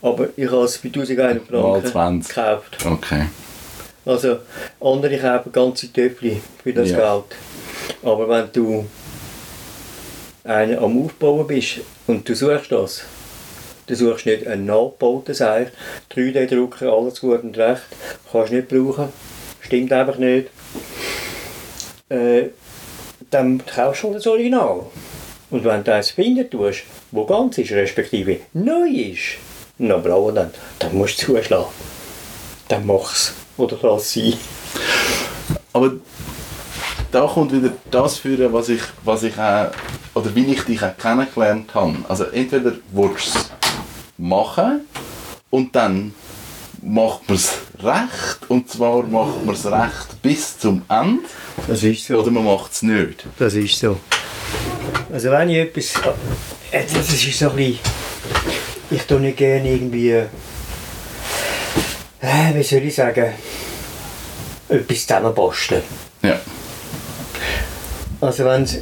Aber 0.02 0.30
ich 0.36 0.50
habe 0.50 0.64
es 0.64 0.80
bei 0.80 0.88
1100 0.90 1.52
Mal 1.52 1.82
Franken 1.82 1.92
20. 1.92 2.36
gekauft. 2.36 2.78
Okay. 2.86 3.26
Also 4.04 4.40
andere 4.80 5.20
kaufen 5.20 5.52
ganze 5.52 5.94
Töpfchen 5.94 6.42
für 6.64 6.74
das 6.74 6.90
Ja. 6.90 6.98
Geld. 6.98 7.26
Aber 8.02 8.28
wenn 8.28 8.50
du 8.52 8.88
einen 10.44 10.80
am 10.80 11.06
Aufbauen 11.06 11.46
bist 11.46 11.82
und 12.08 12.28
du 12.28 12.34
suchst 12.36 12.72
das, 12.72 13.04
Du 13.92 13.98
suchst 13.98 14.26
nicht 14.26 14.48
einen 14.48 14.68
nachgebauten 14.68 15.36
Seich. 15.36 15.68
3D-Drucker, 16.16 16.94
alles 16.94 17.20
gut 17.20 17.44
und 17.44 17.58
recht. 17.58 17.82
Kannst 18.32 18.54
du 18.54 18.56
nicht 18.56 18.70
brauchen. 18.70 19.10
Stimmt 19.60 19.92
einfach 19.92 20.18
nicht. 20.18 20.48
Äh, 22.08 22.52
dann 23.32 23.62
kaufst 23.66 24.04
du 24.04 24.14
das 24.14 24.26
Original. 24.28 24.86
Und 25.50 25.66
wenn 25.66 25.84
du 25.84 25.94
eins 25.94 26.12
finden 26.12 26.50
tust, 26.50 26.84
wo 27.12 27.26
ganz 27.26 27.58
ist, 27.58 27.74
respektive 27.74 28.38
neu 28.54 28.88
ist, 28.88 29.40
noch 29.78 30.02
blau 30.02 30.32
dann, 30.32 30.52
dann 30.80 30.96
musst 30.96 31.22
du 31.24 31.34
zuschlagen. 31.34 31.66
Dann 32.70 32.86
mach's. 32.86 33.34
Oder 33.58 33.78
lass 33.82 34.14
sein. 34.14 34.36
Aber 35.74 35.92
da 37.12 37.28
kommt 37.28 37.52
wieder 37.52 37.74
das 37.92 38.20
führen, 38.20 38.54
was 38.54 38.70
ich, 38.70 38.84
was 39.04 39.24
ich 39.24 39.38
auch, 39.38 39.70
oder 40.14 40.34
wie 40.34 40.46
ich 40.46 40.62
dich 40.64 40.82
auch 40.82 40.98
kennengelernt 40.98 41.76
habe. 41.76 41.98
Also 42.08 42.24
entweder 42.24 42.72
willst 42.94 43.52
machen 44.22 44.82
und 45.50 45.76
dann 45.76 46.14
macht 46.84 47.28
man 47.28 47.36
es 47.38 47.54
recht 47.80 48.50
und 48.50 48.70
zwar 48.70 49.04
macht 49.04 49.44
man 49.46 49.56
es 49.56 49.66
recht 49.66 50.22
bis 50.22 50.58
zum 50.60 50.84
Ende 50.90 51.24
Das 51.68 51.84
ist 51.84 52.06
so. 52.06 52.20
oder 52.20 52.32
man 52.32 52.46
macht 52.46 52.72
es 52.72 52.82
nicht. 52.84 53.26
Das 53.38 53.54
ist 53.56 53.78
so. 53.80 53.98
Also 55.12 55.32
wenn 55.32 55.50
ich 55.50 55.58
etwas... 55.58 55.94
äh, 56.72 56.84
Das 56.94 57.10
ist 57.12 57.38
so 57.40 57.50
ein 57.50 57.56
bisschen... 57.56 57.80
Ich 58.92 59.04
tue 59.04 59.20
nicht 59.20 59.38
gerne 59.38 59.70
irgendwie... 59.74 60.12
Äh, 62.22 62.54
wie 62.54 62.64
soll 62.64 62.80
ich 62.80 62.96
sagen... 62.96 63.34
Etwas 64.70 65.02
zusammenbasteln. 65.08 65.84
Ja, 66.24 66.40
Also 68.22 68.46
wenn 68.46 68.64
es... 68.64 68.78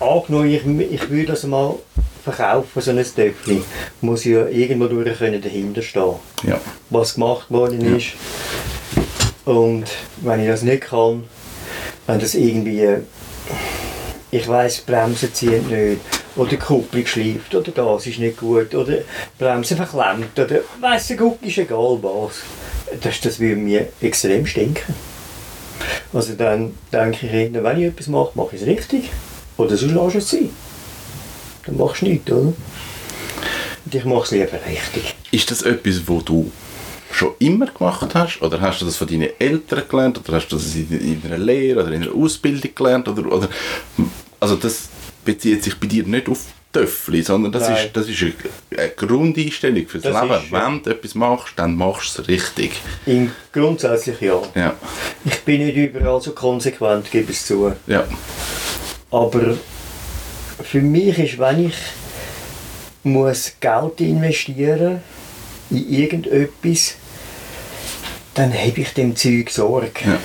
Angenommen, 0.00 0.48
ich, 0.50 0.64
ich 0.92 1.10
würde 1.10 1.26
das 1.32 1.44
mal 1.44 1.76
verkaufen, 2.22 2.80
so 2.80 2.90
ein 2.90 3.04
Töpfchen, 3.04 3.64
muss 4.00 4.24
ich 4.24 4.32
ja 4.32 4.46
irgendwo 4.46 4.86
durch 4.86 5.18
können 5.18 5.42
dahinter 5.42 5.82
stehen. 5.82 6.14
ja, 6.44 6.60
was 6.90 7.14
gemacht 7.14 7.50
worden 7.50 7.96
ist. 7.96 8.12
Und 9.44 9.84
wenn 10.22 10.40
ich 10.40 10.48
das 10.48 10.62
nicht 10.62 10.82
kann, 10.82 11.24
wenn 12.06 12.20
das 12.20 12.34
irgendwie, 12.34 12.98
ich 14.30 14.48
weiß, 14.48 14.82
Bremsen 14.82 15.34
ziehen 15.34 15.66
nicht, 15.68 16.00
oder 16.36 16.50
die 16.50 16.56
Kupplung 16.56 17.06
schleift, 17.06 17.54
oder 17.54 17.72
das 17.72 18.06
ist 18.06 18.18
nicht 18.18 18.38
gut, 18.38 18.74
oder 18.74 18.92
die 18.92 19.02
Bremse 19.38 19.76
verklemmt, 19.76 20.38
oder 20.38 20.60
weiss 20.80 21.08
der 21.08 21.16
Guck 21.16 21.42
ist 21.42 21.58
egal 21.58 21.98
was. 22.02 22.36
Das, 23.00 23.20
das 23.20 23.40
würde 23.40 23.56
mir 23.56 23.88
extrem 24.00 24.46
stinken. 24.46 24.94
Also 26.12 26.34
dann 26.34 26.74
denke 26.92 27.26
ich, 27.26 27.52
wenn 27.52 27.80
ich 27.80 27.86
etwas 27.86 28.06
mache, 28.06 28.32
mache 28.34 28.54
ich 28.54 28.62
es 28.62 28.68
richtig. 28.68 29.10
Oder 29.56 29.76
sonst 29.76 29.92
lasse 29.92 30.18
ich 30.18 30.24
es 30.24 30.30
sein. 30.30 30.50
Dann 31.66 31.76
machst 31.76 32.02
du 32.02 32.06
nichts, 32.06 32.30
oder? 32.30 32.40
Und 33.84 33.94
ich 33.94 34.04
mache 34.04 34.24
es 34.24 34.30
lieber 34.30 34.58
richtig. 34.66 35.14
Ist 35.30 35.50
das 35.50 35.62
etwas, 35.62 36.02
wo 36.06 36.20
du 36.20 36.50
schon 37.10 37.32
immer 37.40 37.66
gemacht 37.66 38.14
hast? 38.14 38.40
Oder 38.42 38.60
hast 38.60 38.80
du 38.80 38.84
das 38.86 38.96
von 38.96 39.06
deinen 39.06 39.28
Eltern 39.38 39.82
gelernt? 39.88 40.18
Oder 40.18 40.36
hast 40.38 40.48
du 40.48 40.56
das 40.56 40.74
in, 40.74 40.88
in 40.90 41.22
einer 41.26 41.38
Lehre 41.38 41.82
oder 41.82 41.92
in 41.92 42.02
einer 42.02 42.14
Ausbildung 42.14 42.70
gelernt? 42.74 43.08
Oder, 43.08 43.30
oder, 43.30 43.48
also 44.40 44.56
das 44.56 44.88
bezieht 45.24 45.62
sich 45.62 45.78
bei 45.78 45.86
dir 45.86 46.04
nicht 46.04 46.28
auf 46.28 46.38
Töffel, 46.72 47.22
sondern 47.22 47.52
das 47.52 47.68
Nein. 47.68 47.86
ist, 47.86 47.94
das 47.96 48.08
ist 48.08 48.22
eine, 48.22 48.88
Grundeinstellung 48.96 49.86
fürs 49.86 50.04
Das 50.04 50.22
Leben. 50.22 50.34
ist. 50.42 50.50
Wenn 50.52 50.82
du 50.82 50.90
etwas 50.90 51.14
machst, 51.14 51.52
dann 51.56 51.76
machst 51.76 52.16
du 52.16 52.22
es 52.22 52.28
richtig. 52.28 52.80
Im 53.04 53.30
grundsätzlich 53.52 54.18
ja. 54.22 54.40
Ja, 54.54 54.74
Ich 55.24 55.40
bin 55.40 55.66
nicht 55.66 55.76
überall 55.76 56.20
so 56.22 56.30
konsequent, 56.32 57.10
gebe 57.10 57.30
es 57.30 57.44
zu. 57.46 57.74
ja, 57.86 58.04
Aber 59.10 59.54
für 60.72 60.80
mich 60.80 61.18
ist, 61.18 61.38
wenn 61.38 61.66
ich 61.66 61.74
muss 63.02 63.52
Geld 63.60 64.00
investieren 64.00 65.02
in 65.68 65.86
irgendetwas, 65.86 66.94
dann 68.32 68.54
habe 68.54 68.80
ich 68.80 68.94
dem 68.94 69.14
Zeug 69.14 69.50
Sorge. 69.50 69.90
ja. 70.06 70.18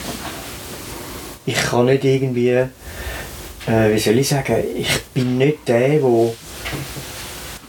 Ich 1.45 1.61
kann 1.61 1.87
nicht 1.87 2.05
irgendwie, 2.05 2.51
äh, 2.51 2.67
wie 3.65 3.99
soll 3.99 4.19
ich 4.19 4.29
sagen, 4.29 4.63
ich 4.73 5.01
bin 5.13 5.37
nicht 5.37 5.67
der, 5.67 5.99
der 5.99 6.33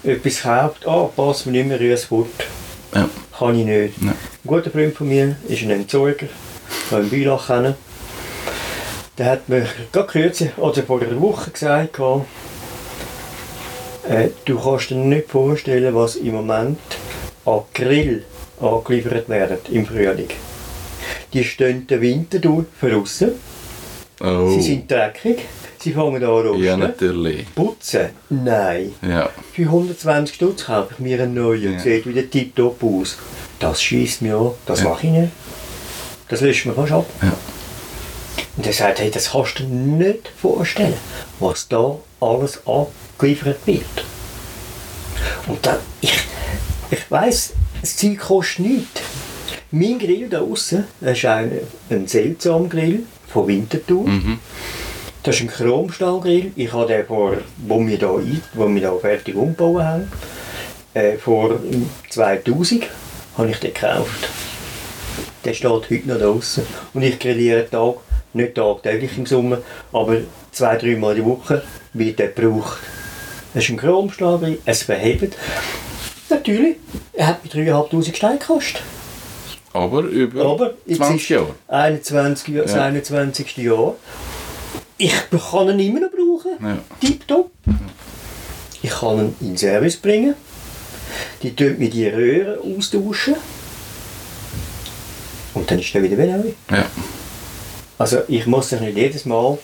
etwas 0.05 0.43
kauft, 0.43 0.87
ah, 0.87 1.11
passt 1.17 1.47
mir 1.47 1.53
nicht 1.53 1.67
mehr, 1.67 1.81
rühr 1.81 1.95
es 1.95 2.05
fort. 2.05 2.29
ja. 2.95 3.09
Kann 3.37 3.59
ich 3.59 3.67
nicht. 3.67 3.95
Ja. 4.03 4.11
Ein 4.11 4.17
guter 4.47 4.71
Freund 4.71 4.95
von 4.95 5.09
mir 5.09 5.35
ist 5.49 5.63
ein 5.63 5.71
Entsorger, 5.71 6.29
der 6.93 6.99
in 7.01 7.09
Bülach 7.09 7.49
kennen. 7.49 7.75
Der 9.17 9.27
hat 9.33 9.49
mir 9.49 9.67
gerade 9.91 10.07
kürzlich, 10.07 10.57
oder 10.59 10.81
vor 10.85 11.03
einer 11.03 11.21
Woche 11.21 11.51
gesagt, 11.51 11.99
äh, 14.09 14.29
du 14.45 14.59
kannst 14.59 14.91
dir 14.91 14.97
nicht 14.97 15.29
vorstellen, 15.29 15.95
was 15.95 16.17
im 16.17 16.35
Moment 16.35 16.79
an 17.45 17.61
Grill 17.75 18.25
angeliefert 18.61 19.29
werden 19.29 19.59
im 19.71 19.87
Frühling. 19.87 20.29
Die 21.33 21.45
stehen 21.45 21.87
den 21.87 22.01
Winter 22.01 22.39
durch 22.39 22.67
draussen, 22.81 23.33
Oh. 24.21 24.51
sie 24.51 24.61
sind 24.63 24.91
dreckig, 24.91 25.39
sie 25.79 25.93
fangen 25.93 26.17
an 26.17 26.21
zu 26.23 26.49
rosten. 26.49 26.65
ja, 26.65 26.77
natürlich. 26.77 27.47
Putzen? 27.55 28.09
Nein. 28.31 28.93
Ja, 29.01 29.31
Für 29.53 29.63
120 29.63 30.35
Stutz 30.35 30.65
kaufe 30.65 30.95
ich 30.95 30.99
mir 30.99 31.23
einen 31.23 31.35
neuen. 31.35 31.75
Ja. 31.75 31.79
Sieht 31.79 32.05
wieder 32.05 32.29
tiptop 32.29 32.83
aus. 32.83 33.17
Das 33.61 33.81
schießt 33.81 34.23
mir 34.23 34.37
an. 34.37 34.51
Das 34.67 34.83
Ja. 34.83 34.89
mache 34.89 35.07
ich 35.07 35.13
nicht. 35.13 35.33
Das 36.29 36.41
löscht 36.41 36.67
mir 36.67 36.73
fast 36.73 36.91
ab. 36.93 37.07
Ja. 37.23 37.33
Und 38.57 38.67
er 38.67 38.73
sagt, 38.73 38.99
hey, 38.99 39.11
das 39.13 39.31
kannst 39.31 39.61
du 39.61 39.63
dir 39.63 39.69
nicht 39.69 40.33
vorstellen, 40.37 40.95
was 41.39 41.69
da 41.69 41.97
alles 42.21 42.61
angeliefert 43.19 43.67
wird. 43.67 43.85
Und 45.47 45.65
dann, 45.67 45.79
ich, 46.01 46.15
ich 46.91 47.11
weiss, 47.11 47.53
das 47.81 47.97
Zeug 47.97 48.19
kostet 48.19 48.61
nichts. 48.61 49.01
Mein 49.71 49.99
Grill 49.99 50.29
da 50.29 50.41
außen, 50.41 50.85
das 51.01 51.19
ist 51.19 51.25
ein, 51.27 51.53
ein 51.91 52.07
seltsamer 52.07 52.69
Grill 52.69 53.03
von 53.27 53.47
Winterthur. 53.47 54.07
mhm. 54.07 54.39
Das 55.25 55.37
ist 55.37 55.43
ein 55.43 55.49
Chromstahlgrill. 55.49 56.53
Ich 56.57 56.73
habe 56.73 56.87
den 56.87 57.05
vor, 57.05 57.37
wo 57.59 57.87
wir 57.87 57.99
da, 57.99 58.19
wo 58.55 58.69
wir 58.69 58.81
da 58.81 58.97
fertig 58.97 59.35
umgebaut 59.35 59.83
haben, 59.83 60.13
äh, 60.95 61.19
vor 61.19 61.59
2000 62.09 62.85
habe 63.37 63.51
ich 63.51 63.59
den 63.59 63.75
gekauft. 63.75 64.29
Der 65.45 65.53
steht 65.53 65.71
heute 65.71 66.09
noch 66.09 66.19
draußen. 66.19 66.65
Und 66.95 67.03
ich 67.03 67.19
grilliere 67.19 67.69
Tag, 67.69 67.97
nicht 68.33 68.55
tagtäglich 68.55 69.19
im 69.19 69.27
Sommer, 69.27 69.59
aber 69.93 70.19
zwei, 70.53 70.77
dreimal 70.77 71.15
die 71.15 71.25
Woche 71.25 71.63
wird 71.93 72.19
der 72.21 72.29
gebraucht. 72.29 72.79
Das 73.59 73.65
ist 73.65 73.71
ein 73.73 73.77
Chromstahlgrill, 73.77 74.61
es 74.67 74.85
verhebt. 74.85 75.37
Natürlich, 76.31 76.77
er 77.13 77.27
hat 77.27 77.43
mir 77.43 77.51
3'500 77.51 78.15
Steine 78.15 78.39
gekostet. 78.39 78.83
aber 79.73 80.03
über 80.03 80.45
Aber 80.45 80.75
jetzt 80.87 80.99
20 80.99 81.23
ist 81.23 81.29
Jahre. 81.31 81.55
21, 81.67 82.55
Jahr- 82.55 82.63
das 82.67 82.75
Ja. 82.77 82.83
21. 82.85 83.57
Jahr. 83.57 83.97
Ich 84.97 85.13
kann 85.51 85.69
ihn 85.71 85.81
immer 85.81 85.99
noch 86.03 86.11
brauchen. 86.11 86.53
Ja. 86.65 86.79
Tipptopp. 87.01 87.51
Ich 88.81 88.91
kann 88.91 89.19
ihn 89.19 89.35
in 89.41 89.47
den 89.49 89.57
Service 89.57 89.97
bringen. 89.97 90.35
Die 91.43 91.57
tun 91.57 91.75
mir 91.81 91.91
die 91.91 92.07
Röhren 92.07 92.77
austauschen. 92.79 93.35
Und 95.55 95.69
dann 95.69 95.81
ist 95.81 95.93
er 95.97 96.03
wieder 96.05 96.17
wie 96.17 96.27
neu. 96.31 96.53
Ja. 96.71 96.85
Also 97.99 98.19
ich 98.29 98.47
muss 98.47 98.71
nicht 98.71 98.97
jedes 98.97 99.25
Mal 99.25 99.59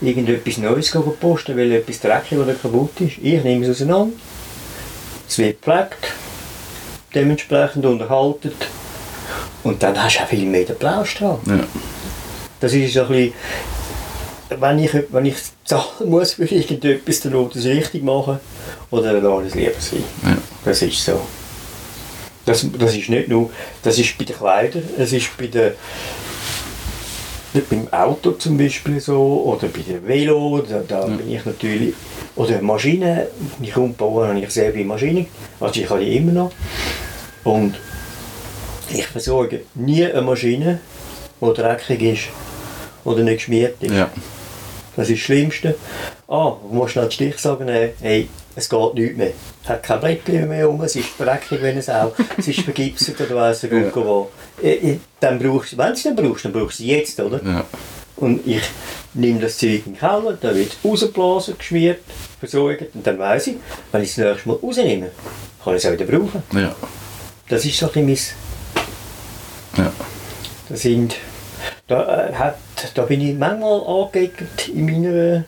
irgendetwas 0.00 0.56
Neues 0.56 0.90
posten, 1.20 1.56
weil 1.56 1.70
etwas 1.72 2.00
dreckig 2.00 2.38
oder 2.38 2.54
kaputt 2.54 3.00
ist. 3.00 3.18
Ich 3.22 3.44
nehme 3.44 3.64
es 3.64 3.70
auseinander. 3.70 4.14
Es 5.28 5.38
wird 5.38 5.60
gepflegt, 5.60 6.14
dementsprechend 7.14 7.84
unterhalten. 7.84 8.52
Und 9.62 9.82
dann 9.82 10.02
hast 10.02 10.16
du 10.16 10.22
auch 10.22 10.28
viel 10.28 10.46
mehr 10.46 10.64
den 10.64 10.76
Plausch 10.76 11.16
dran. 11.16 11.38
Ja. 11.46 11.60
Das 12.60 12.72
ist 12.72 12.94
so 12.94 13.02
ein 13.02 13.08
bisschen, 13.08 13.32
wenn 14.60 14.78
ich, 14.78 14.92
wenn 15.10 15.26
ich 15.26 15.36
zahlen 15.64 15.84
muss 16.10 16.34
für 16.34 16.44
irgendetwas, 16.44 17.20
dann 17.20 17.32
will 17.32 17.48
ich 17.50 17.56
es 17.56 17.64
richtig 17.64 18.02
machen 18.02 18.40
oder 18.90 19.12
dann 19.12 19.24
lasse 19.24 19.42
ich 19.42 19.48
es 19.48 19.54
lieber 19.54 19.80
sein. 19.80 20.04
Ja. 20.22 20.36
Das 20.64 20.82
ist 20.82 21.04
so. 21.04 21.20
Das, 22.46 22.66
das 22.78 22.94
ist 22.94 23.08
nicht 23.08 23.28
nur, 23.28 23.50
das 23.82 23.98
ist 23.98 24.16
bei 24.18 24.24
den 24.24 24.36
Kleidern, 24.36 24.84
es 24.98 25.12
ist 25.12 25.36
bei 25.38 25.46
den 25.46 25.72
beim 27.60 27.92
Auto 27.92 28.32
zum 28.32 28.58
Beispiel 28.58 29.00
so 29.00 29.44
oder 29.44 29.68
bei 29.68 29.80
den 29.80 30.06
Velo, 30.06 30.62
da, 30.68 30.82
da 30.86 31.06
bin 31.06 31.30
ich 31.30 31.44
natürlich, 31.44 31.94
oder 32.36 32.60
Maschinen, 32.60 33.20
ich 33.62 33.76
umbaue, 33.76 34.28
habe 34.28 34.40
ich 34.40 34.50
sehr 34.50 34.72
viele 34.72 34.84
Maschinen, 34.84 35.26
also 35.60 35.80
ich 35.80 35.88
habe 35.88 36.00
die 36.00 36.16
immer 36.16 36.32
noch 36.32 36.52
und 37.44 37.74
ich 38.92 39.06
versorge 39.06 39.62
nie 39.74 40.04
eine 40.04 40.22
Maschine, 40.22 40.80
die 41.40 41.52
dreckig 41.54 42.02
ist 42.02 42.22
oder 43.04 43.22
nicht 43.22 43.36
geschmiert 43.36 43.82
ist. 43.82 43.92
Ja. 43.92 44.10
Das 44.96 45.08
ist 45.08 45.18
das 45.18 45.24
Schlimmste. 45.24 45.76
Ah, 46.28 46.52
du 46.62 46.74
musst 46.74 46.96
noch 46.96 47.04
den 47.04 47.10
Stich 47.10 47.38
sagen, 47.38 47.68
hey, 47.68 48.28
es 48.56 48.68
geht 48.68 48.94
nichts 48.94 49.16
mehr. 49.16 49.32
Es 49.62 49.68
hat 49.68 49.82
kein 49.82 50.00
Blättchen 50.00 50.48
mehr 50.48 50.68
um, 50.68 50.82
es 50.82 50.96
ist 50.96 51.08
dreckig 51.18 51.62
wie 51.62 51.68
ein 51.68 51.82
Sau, 51.82 52.12
es 52.36 52.48
ist 52.48 52.60
vergipset 52.60 53.20
oder 53.20 53.36
weiss 53.36 53.60
der 53.60 53.72
Ja. 53.72 53.90
Gucke 53.90 54.06
wo. 54.06 54.30
Dann 55.20 55.38
brauchst 55.38 55.72
du, 55.72 55.78
wenn 55.78 55.88
du 55.88 55.92
es 55.92 56.02
dann 56.02 56.16
brauchst, 56.16 56.44
dann 56.44 56.52
brauchst 56.52 56.78
du 56.78 56.84
es 56.84 56.88
jetzt, 56.88 57.20
oder? 57.20 57.40
Ja. 57.44 57.64
Und 58.16 58.46
ich 58.46 58.62
nehme 59.14 59.40
das 59.40 59.58
Zeug 59.58 59.82
in 59.86 59.94
den 59.94 59.98
Keller, 59.98 60.38
dann 60.40 60.54
wird 60.54 60.72
es 60.72 60.78
rausgeblasen, 60.84 61.58
geschmiert, 61.58 62.00
versorgt 62.38 62.94
und 62.94 63.06
dann 63.06 63.18
weiss 63.18 63.48
ich, 63.48 63.56
wenn 63.90 64.02
ich 64.02 64.10
es 64.10 64.16
das 64.16 64.26
nächste 64.26 64.48
Mal 64.48 64.58
rausnehme, 64.62 65.10
kann 65.62 65.74
ich 65.76 65.84
es 65.84 65.90
auch 65.90 65.92
wieder 65.92 66.04
brauchen. 66.04 66.42
Ja. 66.52 66.74
Das 67.48 67.64
ist 67.64 67.76
so 67.78 67.90
ein 67.92 68.06
bisschen 68.06 68.36
mein... 69.76 69.84
Ja. 69.84 69.92
Das 70.68 70.80
sind... 70.82 71.16
Da, 71.86 72.28
äh, 72.28 72.32
hat, 72.32 72.56
da 72.94 73.02
bin 73.02 73.20
ich 73.20 73.36
manchmal 73.36 73.82
angeeckt 73.86 74.68
in 74.68 74.86
meiner 74.86 75.44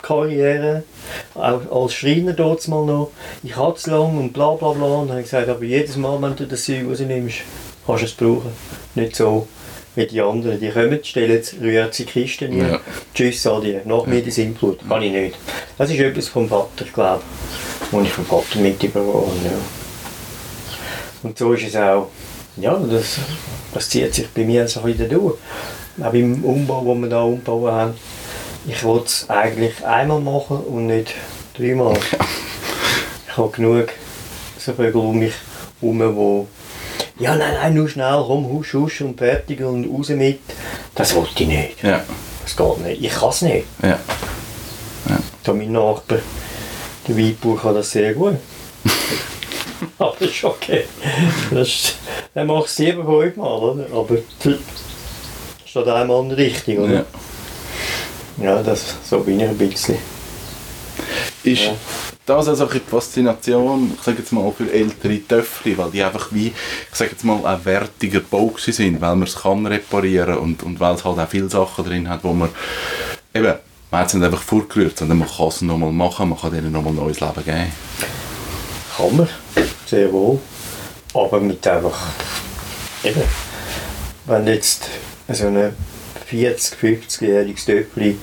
Karriere, 0.00 0.84
auch 1.34 1.82
als 1.84 1.94
Schreiner 1.94 2.32
dort 2.32 2.66
mal 2.68 2.84
noch. 2.84 3.10
Ich 3.42 3.56
hatte 3.56 3.76
es 3.76 3.86
lang 3.86 4.18
und 4.18 4.32
bla 4.32 4.52
bla 4.52 4.72
bla. 4.72 4.86
Und 4.86 5.08
dann 5.08 5.10
habe 5.10 5.20
ich 5.20 5.26
gesagt, 5.26 5.48
aber 5.48 5.64
jedes 5.64 5.96
Mal, 5.96 6.20
wenn 6.20 6.36
du 6.36 6.46
das 6.46 6.64
Zeug 6.64 6.86
rausnimmst, 6.88 7.38
kannst 7.86 8.02
du 8.02 8.06
es 8.06 8.12
brauchen. 8.12 8.52
Nicht 8.94 9.16
so 9.16 9.48
wie 9.94 10.06
die 10.06 10.20
anderen. 10.20 10.60
Die 10.60 10.70
kommen, 10.70 11.02
stellen 11.02 11.42
rühren 11.60 11.88
sie 11.90 12.04
Kisten 12.04 12.60
rein. 12.60 12.72
Ja. 12.72 12.80
Tschüss, 13.14 13.46
Adi. 13.46 13.78
Nach 13.84 14.06
mir 14.06 14.22
die 14.22 14.30
Sintflut. 14.30 14.78
Kann 14.88 15.02
ich 15.02 15.12
nicht. 15.12 15.36
Das 15.78 15.90
ist 15.90 15.98
etwas 15.98 16.28
vom 16.28 16.48
Vater, 16.48 16.84
glaube 16.92 17.22
ich. 17.22 17.92
Und 17.92 18.04
ich 18.04 18.12
vom 18.12 18.24
Vater 18.24 18.58
mitbekommen 18.58 19.40
ja. 19.44 19.50
Und 21.22 21.38
so 21.38 21.52
ist 21.52 21.68
es 21.68 21.76
auch. 21.76 22.08
Ja, 22.56 22.74
das, 22.78 23.18
das 23.72 23.88
zieht 23.88 24.14
sich 24.14 24.28
bei 24.28 24.44
mir 24.44 24.66
so 24.68 24.80
bisschen 24.80 25.08
durch. 25.08 25.36
Auch 26.00 26.10
beim 26.10 26.42
Umbau, 26.44 26.82
den 26.84 27.02
wir 27.02 27.08
hier 27.08 27.24
umbauen 27.24 27.72
haben. 27.72 27.94
Ich 28.66 28.84
wollte 28.84 29.06
es 29.06 29.28
eigentlich 29.28 29.84
einmal 29.84 30.20
machen 30.20 30.58
und 30.58 30.86
nicht 30.86 31.14
dreimal. 31.56 31.96
Ich 33.28 33.36
habe 33.36 33.50
genug 33.50 33.88
so 34.58 34.72
Vögel 34.72 35.00
um 35.00 35.18
mich 35.18 35.34
herum, 35.80 36.16
wo 36.16 36.46
ja, 37.18 37.36
nein, 37.36 37.54
nein, 37.54 37.74
nur 37.74 37.88
schnell, 37.88 38.24
komm, 38.26 38.48
husch, 38.48 38.74
husch 38.74 39.02
und 39.02 39.18
fertig 39.18 39.60
und 39.60 39.84
raus 39.84 40.08
mit. 40.08 40.40
Das 40.94 41.14
wollte 41.14 41.42
ich 41.42 41.48
nicht. 41.48 41.82
Ja. 41.82 42.02
Das 42.42 42.56
geht 42.56 42.78
nicht. 42.78 43.04
Ich 43.04 43.12
kann 43.12 43.28
es 43.28 43.42
nicht. 43.42 43.66
Ja. 43.82 43.98
Da 45.44 45.52
mein 45.52 45.72
Nachbar, 45.72 46.18
der 47.06 47.16
Weinbauer, 47.16 47.60
kann 47.60 47.74
das 47.74 47.90
sehr 47.90 48.14
gut. 48.14 48.36
Aber 49.98 50.14
das 50.18 50.30
ist 50.30 50.44
okay. 50.44 50.84
Das 51.50 51.68
ist, 51.68 51.96
er 52.34 52.44
macht 52.44 52.66
es 52.66 52.76
sieben, 52.76 53.04
fünf 53.04 53.36
Mal, 53.36 53.58
oder? 53.58 53.86
Aber 53.92 54.16
das 54.42 54.54
steht 55.64 55.88
einmal 55.88 56.22
nicht 56.24 56.38
richtig, 56.38 56.78
oder? 56.78 56.92
ja. 56.92 57.04
Ja, 58.38 58.62
das, 58.62 58.96
so 59.04 59.20
bin 59.20 59.40
ich 59.40 59.48
ein 59.48 59.56
bisschen. 59.58 59.98
Ist 61.42 61.62
Ja. 61.64 61.74
das 62.26 62.48
also 62.48 62.68
eine 62.68 62.80
Faszination, 62.80 63.92
ich 63.96 64.02
sage 64.02 64.18
jetzt 64.18 64.32
mal, 64.32 64.52
für 64.52 64.70
ältere 64.72 65.26
Töffel, 65.26 65.76
weil 65.76 65.90
die 65.90 66.02
einfach 66.02 66.28
wie, 66.30 66.48
ich 66.48 66.96
sage 66.96 67.12
jetzt 67.12 67.24
mal, 67.24 67.44
ein 67.44 67.64
wertiger 67.64 68.20
Bau 68.20 68.52
sind, 68.58 69.00
weil 69.00 69.16
man 69.16 69.26
es 69.26 69.36
kann 69.36 69.66
reparieren 69.66 70.38
und, 70.38 70.62
und 70.62 70.78
weil 70.80 70.94
es 70.94 71.04
halt 71.04 71.18
auch 71.18 71.28
viele 71.28 71.50
Sachen 71.50 71.84
drin 71.84 72.08
hat, 72.08 72.22
wo 72.22 72.32
man 72.32 72.50
eben, 73.34 73.54
man 73.90 74.00
hat 74.00 74.08
es 74.08 74.14
nicht 74.14 74.24
einfach 74.24 74.42
vorgerührt, 74.42 74.98
sondern 74.98 75.18
man 75.18 75.28
kann 75.28 75.48
es 75.48 75.62
nochmal 75.62 75.92
machen, 75.92 76.28
man 76.28 76.38
kann 76.38 76.52
denen 76.52 76.72
nochmal 76.72 76.92
neues 76.92 77.20
Leben 77.20 77.44
geben. 77.44 77.72
Kann 78.96 79.16
man, 79.16 79.28
sehr 79.86 80.12
wohl. 80.12 80.38
Aber 81.14 81.40
mit 81.40 81.66
einfach, 81.66 81.98
eben, 83.04 83.22
wenn 84.26 84.46
jetzt 84.46 84.88
so 85.28 85.46
ein 85.46 85.74
40-, 86.30 86.74
50-jähriges 86.76 87.66
Töpfchen 87.66 88.18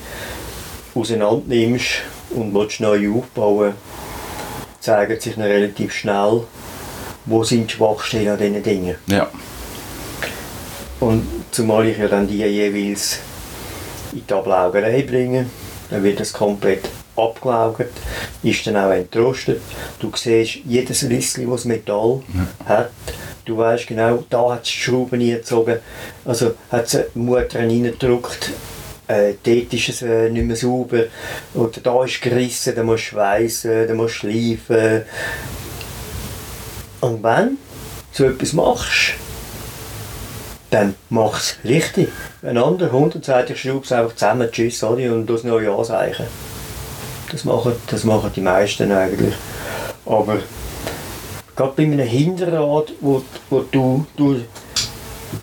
auseinander 0.94 1.42
nimmst 1.46 2.02
und 2.30 2.54
willst 2.54 2.80
neu 2.80 3.10
aufbauen, 3.10 3.74
zeigen 4.80 5.20
sich 5.20 5.34
dann 5.34 5.44
relativ 5.44 5.92
schnell, 5.92 6.42
wo 7.26 7.44
sind 7.44 7.70
die 7.70 7.74
Schwachstellen 7.74 8.28
an 8.28 8.38
diesen 8.38 8.62
Dingen. 8.62 8.96
Ja, 9.06 9.28
Und 11.00 11.26
zumal 11.50 11.86
ich 11.86 11.98
ja 11.98 12.08
dann 12.08 12.28
die 12.28 12.38
jeweils 12.38 13.18
in 14.12 14.22
die 14.26 14.32
Ablaugerei 14.32 15.02
bringe, 15.02 15.46
dann 15.88 16.02
wird 16.02 16.20
das 16.20 16.32
komplett 16.32 16.84
abgelaugt, 17.16 17.90
ist 18.42 18.66
dann 18.66 18.76
auch 18.76 18.90
entrostet. 18.90 19.60
Du 19.98 20.10
siehst 20.14 20.60
jedes 20.64 21.08
Rissli, 21.08 21.46
das 21.46 21.64
Metall 21.64 22.22
hat. 22.66 22.90
Du 23.50 23.56
weißt 23.56 23.88
genau, 23.88 24.22
da 24.30 24.52
hat 24.52 24.62
es 24.62 24.70
die 24.70 24.78
Schrauben 24.78 25.20
eingezogen, 25.20 25.80
also 26.24 26.54
hat 26.70 26.94
es 26.94 27.04
Mutter 27.16 27.58
reingedrückt. 27.58 28.52
Äh, 29.08 29.34
dort 29.42 29.74
ist 29.74 29.88
es 29.88 30.02
äh, 30.02 30.30
nicht 30.30 30.46
mehr 30.46 30.54
sauber. 30.54 31.06
Oder 31.54 31.80
da 31.82 32.04
ist 32.04 32.22
gerissen, 32.22 32.76
da 32.76 32.84
musst 32.84 33.06
du 33.06 33.08
schweissen, 33.08 33.88
da 33.88 33.94
musst 33.94 34.22
du 34.22 34.30
schleifen. 34.30 35.02
Und 37.00 37.24
wenn 37.24 37.48
du 37.48 37.56
so 38.12 38.24
etwas 38.26 38.52
machst, 38.52 39.14
dann 40.70 40.94
mach 41.08 41.36
es 41.36 41.56
richtig. 41.64 42.08
Ein 42.42 42.56
anderer 42.56 42.90
kommt 42.90 43.16
und 43.16 43.24
sagt, 43.24 43.50
ich 43.50 43.60
schraube 43.60 43.84
es 43.84 43.90
einfach 43.90 44.14
zusammen, 44.14 44.48
tschüss, 44.52 44.84
Adi, 44.84 45.08
und 45.08 45.28
das 45.28 45.42
neue 45.42 45.72
anzeichen. 45.72 46.26
Das 47.32 47.44
machen, 47.44 47.72
das 47.88 48.04
machen 48.04 48.30
die 48.32 48.42
meisten 48.42 48.92
eigentlich. 48.92 49.34
Aber 50.06 50.38
gerade 51.56 51.72
bei 51.76 51.82
einem 51.84 52.00
Hinterrad, 52.00 52.92
wo, 53.00 53.22
wo 53.48 53.60
du 53.70 54.06
durch 54.16 54.40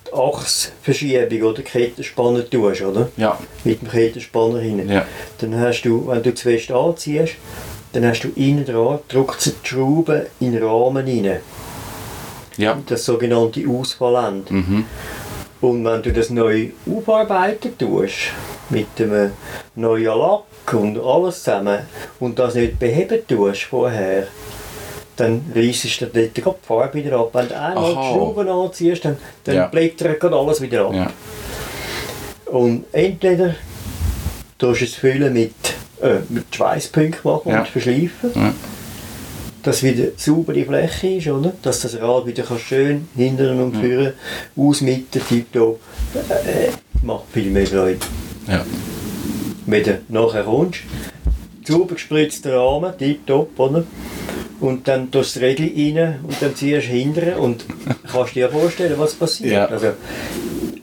die 0.08 0.14
Achsverschiebung 0.14 1.44
oder 1.50 1.62
Kettenspanner 1.62 2.50
tust, 2.50 2.82
oder? 2.82 3.10
ja, 3.18 3.38
Mit 3.64 3.82
dem 3.82 3.90
Kettenspanner 3.90 4.60
hinein. 4.60 4.90
ja, 4.90 5.06
Dann 5.40 5.60
hast 5.60 5.84
du, 5.84 6.08
wenn 6.08 6.24
du 6.24 6.34
zu 6.34 6.44
fest 6.50 6.72
anziehst, 6.72 7.34
dann 7.94 8.06
hast 8.06 8.22
du 8.24 8.30
innen 8.36 8.66
dran, 8.66 9.00
drückt 9.08 9.46
die 9.46 9.68
Schraube 9.68 10.28
in 10.40 10.52
den 10.54 10.64
Rahmen 10.64 11.06
rein. 11.06 11.40
ja, 12.58 12.78
Das 12.88 13.06
sogenannte 13.06 13.64
Ausfallende. 13.68 14.54
mhm. 14.54 14.86
Und 15.60 15.84
wenn 15.86 16.04
du 16.04 16.14
das 16.14 16.30
neu 16.30 16.68
aufarbeiten 16.88 17.76
tust, 17.78 18.14
mit 18.70 18.86
einem 19.00 19.32
neuen 19.76 20.04
Lack 20.06 20.74
und 20.74 21.00
alles 21.00 21.42
zusammen, 21.44 21.80
und 22.20 22.38
das 22.38 22.54
nicht 22.54 22.78
beheben 22.78 23.20
tust 23.28 23.64
vorher, 23.64 24.28
dann 25.18 25.42
reissest 25.56 26.02
du 26.02 26.06
dort 26.08 26.38
die 26.38 26.44
Farbe 26.62 26.94
wieder 27.04 27.18
ab. 27.20 27.30
Wenn 27.34 27.48
du 27.50 27.60
einmal 27.60 27.90
die. 27.90 27.94
Schrauben 27.94 28.48
anziehst, 28.50 29.04
dann, 29.06 29.18
dann 29.44 29.56
Ja. 29.56 29.68
blättert 29.68 30.24
alles 30.24 30.62
wieder 30.62 30.86
ab. 30.88 30.94
ja, 30.94 31.12
Und 32.52 32.86
entweder 32.94 33.56
tust 34.58 34.82
du 34.82 34.86
es 34.86 34.94
füllen 34.96 35.34
mit, 35.34 35.54
äh, 36.02 36.20
mit 36.30 36.46
Schweißpunkten 36.56 37.20
machen 37.24 37.52
Ja. 37.52 37.60
und 37.60 37.68
verschleifen, 37.68 38.32
ja, 38.36 38.54
dass 39.64 39.84
wieder 39.84 40.06
saubere 40.16 40.64
Fläche 40.64 41.08
ist, 41.10 41.28
oder? 41.28 41.52
Dass 41.62 41.82
das 41.82 42.00
Rad 42.00 42.26
wieder 42.26 42.46
schön 42.58 43.08
hinten 43.16 43.60
und 43.60 43.74
vorne 43.76 44.14
ausmitten, 44.56 45.22
tiptop, 45.28 45.80
äh, 46.30 46.70
macht 47.04 47.26
viel 47.34 47.50
mehr 47.52 47.68
Freude. 47.68 48.00
ja, 48.48 48.64
Wenn 49.66 49.84
du 49.84 50.00
nachher 50.08 50.44
kommst, 50.44 50.80
sauber 51.68 51.96
gespritzter 51.96 52.56
Rahmen, 52.58 52.98
tiptop, 52.98 53.60
oder? 53.60 53.84
Und 54.60 54.88
dann 54.88 55.12
tust 55.12 55.36
du 55.36 55.40
das 55.40 55.50
Rädchen 55.50 55.98
rein 55.98 56.20
und 56.24 56.42
dann 56.42 56.56
ziehst 56.56 56.88
du 56.88 56.92
hinten 56.92 57.34
und 57.34 57.66
kannst 58.12 58.36
dir 58.36 58.50
vorstellen, 58.50 58.96
was 58.98 59.14
passiert. 59.14 59.52
Ja. 59.52 59.66
Also, 59.66 59.94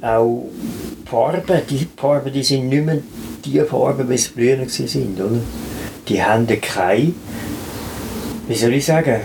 auch 0.00 0.46
die 1.04 1.08
Farben, 1.08 1.60
die 1.68 1.88
Farben, 1.96 2.32
die 2.32 2.42
sind 2.42 2.68
nicht 2.68 2.84
mehr 2.84 2.98
die 3.44 3.60
Farben, 3.60 4.08
wie 4.08 4.16
sie 4.16 4.30
früher 4.30 4.58
waren, 4.58 5.14
oder? 5.16 5.40
Die 6.08 6.22
haben 6.22 6.46
keine, 6.60 7.12
wie 8.46 8.54
soll 8.54 8.74
ich 8.74 8.84
sagen, 8.84 9.20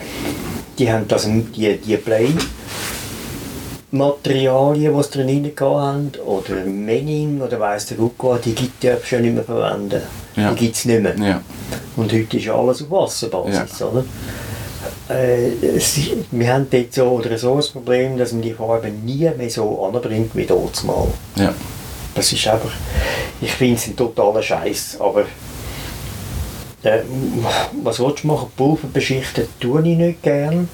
die 0.78 0.92
haben 0.92 1.08
das, 1.08 1.28
die, 1.56 1.78
die 1.78 1.98
Blei 1.98 2.30
Materialien, 3.92 4.96
die 4.96 5.04
sie 5.04 5.10
drin 5.12 5.52
hatten, 5.60 6.12
oder 6.26 6.66
Menin 6.66 7.42
oder 7.42 7.60
weiss 7.60 7.88
der 7.88 7.98
Gucko, 7.98 8.36
die 8.38 8.54
gibt 8.54 8.84
es 8.84 9.08
schon 9.08 9.24
nicht 9.24 9.34
mehr 9.34 9.44
verwenden. 9.44 10.02
Ja. 10.36 10.52
Die 10.52 10.66
gibt 10.66 10.76
es 10.76 10.86
nicht 10.86 11.02
mehr. 11.02 11.16
ja, 11.18 11.42
Und 11.96 12.14
heute 12.14 12.38
ist 12.38 12.50
alles 12.50 12.84
auf 12.84 12.92
Wasserbasis, 12.92 13.82
oder? 13.82 14.04
Äh, 15.10 15.50
es, 15.76 16.00
wir 16.30 16.54
haben 16.54 16.68
dort 16.70 16.94
so 16.94 17.04
oder 17.06 17.36
so 17.38 17.56
das 17.56 17.70
Problem, 17.70 18.18
dass 18.18 18.32
man 18.32 18.44
die 18.44 18.54
Farbe 18.54 18.90
nie 18.90 19.30
mehr 19.36 19.50
so 19.50 19.84
anbringt 19.86 20.36
wie 20.36 20.46
dort 20.46 20.84
mal. 20.84 21.08
ja, 21.36 21.52
Das 22.14 22.32
ist 22.32 22.48
einfach, 22.48 22.72
ich 23.42 23.52
finde 23.52 23.76
es 23.76 23.88
ein 23.88 23.96
totaler 23.96 24.44
Scheiß, 24.44 24.98
aber 25.00 25.22
äh, 26.84 27.00
was 27.84 28.00
willst 28.00 28.24
du 28.24 28.28
machen? 28.28 28.52
Pulver 28.56 28.88
beschichten 28.94 29.48
tue 29.60 29.82
ich 29.82 29.98
nicht 29.98 30.22
gern. 30.22 30.70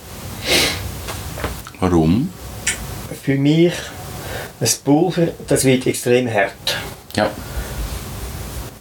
warum? 1.79 2.29
Für 3.25 3.37
mich, 3.39 3.73
ein 4.61 4.69
Pulver, 4.83 5.29
das 5.47 5.65
wird 5.65 5.87
extrem 5.87 6.31
hart. 6.31 6.77
Ja, 7.15 7.31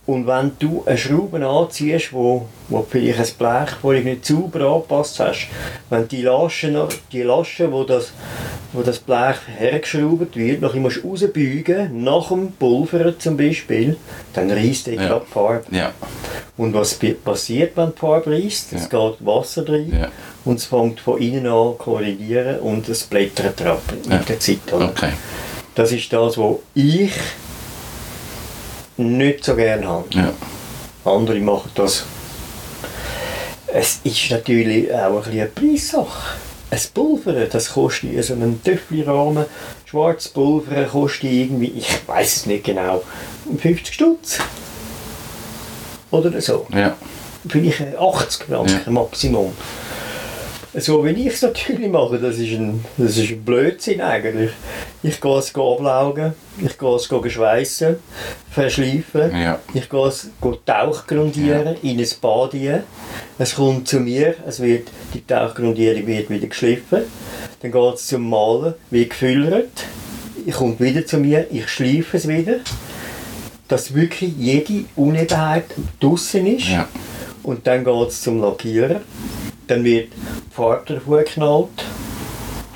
Und 0.06 0.26
wenn 0.26 0.52
du 0.58 0.82
eine 0.84 0.98
Schraube 0.98 1.46
anziehst, 1.46 2.12
wo, 2.12 2.44
wo 2.68 2.86
vielleicht 2.88 3.18
ein 3.18 3.38
Blech 3.38 3.70
völlig 3.80 4.04
nicht 4.04 4.26
sauber 4.26 4.60
angepasst 4.74 5.18
hast, 5.18 5.46
wenn 5.88 6.06
die 6.08 6.20
Lasche, 6.20 6.88
die 7.10 7.22
Lasche 7.22 7.72
wo, 7.72 7.84
das, 7.84 8.12
wo 8.74 8.82
das 8.82 8.98
Blech 8.98 9.36
hergeschraubt 9.56 10.36
wird, 10.36 10.60
noch 10.60 10.74
musst 10.74 11.02
rausbeugen, 11.02 12.04
nach 12.04 12.28
dem 12.28 12.52
Pulver 12.52 13.18
zum 13.18 13.38
Beispiel, 13.38 13.96
dann 14.34 14.50
reißt 14.50 14.88
die 14.88 14.96
Ja. 14.96 15.20
Farbe. 15.20 15.64
ja, 15.70 15.92
Und 16.58 16.74
was 16.74 16.98
passiert, 17.24 17.74
wenn 17.76 17.92
die 17.92 17.98
Farbe 17.98 18.30
reißt? 18.32 18.74
Es 18.74 18.90
geht 18.90 19.14
Wasser 19.20 19.66
rein 19.66 19.90
ja, 19.98 20.08
und 20.44 20.56
es 20.58 20.66
fängt 20.66 21.00
von 21.00 21.18
innen 21.18 21.46
an 21.46 21.52
zu 21.72 21.76
korrigieren 21.78 22.58
und 22.60 22.86
es 22.90 23.04
blättert 23.04 23.62
ab 23.62 23.80
mit 23.90 24.06
Ja. 24.06 24.18
der 24.18 24.38
Zeit. 24.38 24.58
okay, 24.70 25.12
Das 25.74 25.92
ist 25.92 26.12
das, 26.12 26.36
was 26.36 26.56
ich 26.74 27.10
nicht 28.96 29.44
so 29.44 29.54
gerne 29.56 29.86
habe. 29.86 30.08
ja, 30.10 30.32
Andere 31.04 31.40
machen 31.40 31.70
das 31.74 32.04
es 33.74 33.98
ist 34.04 34.30
natürlich 34.30 34.92
auch 34.94 35.16
ein 35.16 35.22
bisschen 35.24 35.40
eine 35.40 35.46
Preissache. 35.48 36.36
Ein 36.70 36.80
Pulver, 36.94 37.32
das 37.46 37.72
kostet 37.72 38.12
in 38.12 38.22
so 38.22 38.34
einem 38.34 38.62
Töpfchenrahmen, 38.62 39.46
schwarzes 39.84 40.28
Pulver 40.28 40.84
kostet 40.84 41.32
irgendwie, 41.32 41.72
ich 41.76 41.88
weiß 42.06 42.36
es 42.36 42.46
nicht 42.46 42.64
genau, 42.64 43.02
50 43.58 43.94
Stutz. 43.94 44.38
Oder 46.12 46.40
so. 46.40 46.66
Ja. 46.72 46.96
Vielleicht 47.48 47.96
80 47.98 48.46
Franken 48.46 48.80
Ja. 48.86 48.90
Maximum. 48.92 49.52
So 50.76 51.04
wie 51.04 51.10
ich 51.10 51.34
es 51.34 51.42
natürlich 51.42 51.88
mache, 51.88 52.18
das 52.18 52.36
ist 52.38 52.50
ein, 52.52 52.84
das 52.96 53.16
ist 53.16 53.30
ein 53.30 53.44
Blödsinn 53.44 54.00
eigentlich. 54.00 54.50
Ich 55.04 55.20
gehe 55.20 55.38
es 55.38 55.54
ablaugen, 55.54 56.34
ich 56.58 56.76
gehe 56.76 56.94
es 56.96 57.08
geschweissen, 57.08 57.96
verschleifen, 58.50 59.30
Ja. 59.40 59.60
ich 59.72 59.88
gehe 59.88 60.06
es 60.08 60.30
tauchgrundieren, 60.66 61.76
in 61.82 62.00
ein 62.00 62.08
Bad 62.20 62.54
rein. 62.54 62.82
Es 63.38 63.54
kommt 63.54 63.86
zu 63.86 64.00
mir, 64.00 64.34
es 64.48 64.60
wird, 64.60 64.88
die 65.12 65.24
Tauchgrundierung 65.24 66.06
wird 66.08 66.28
wieder 66.28 66.48
geschliffen, 66.48 67.02
dann 67.60 67.70
geht 67.70 67.94
es 67.94 68.06
zum 68.08 68.28
Malen, 68.28 68.74
wird 68.90 69.10
gefüllert, 69.10 69.84
ich 70.44 70.54
kommt 70.54 70.80
wieder 70.80 71.06
zu 71.06 71.18
mir, 71.18 71.46
ich 71.52 71.68
schleife 71.68 72.16
es 72.16 72.26
wieder, 72.26 72.56
dass 73.68 73.94
wirklich 73.94 74.32
jede 74.36 74.84
Unebenheit 74.96 75.66
draussen 76.00 76.46
ist. 76.46 76.68
Ja. 76.68 76.88
Und 77.44 77.66
dann 77.66 77.84
geht 77.84 78.08
es 78.08 78.22
zum 78.22 78.40
Lackieren. 78.40 79.00
Dann 79.66 79.84
wird 79.84 80.12
die 80.12 80.54
Farbe 80.54 80.94
davor 80.94 81.18
geknallt. 81.18 81.68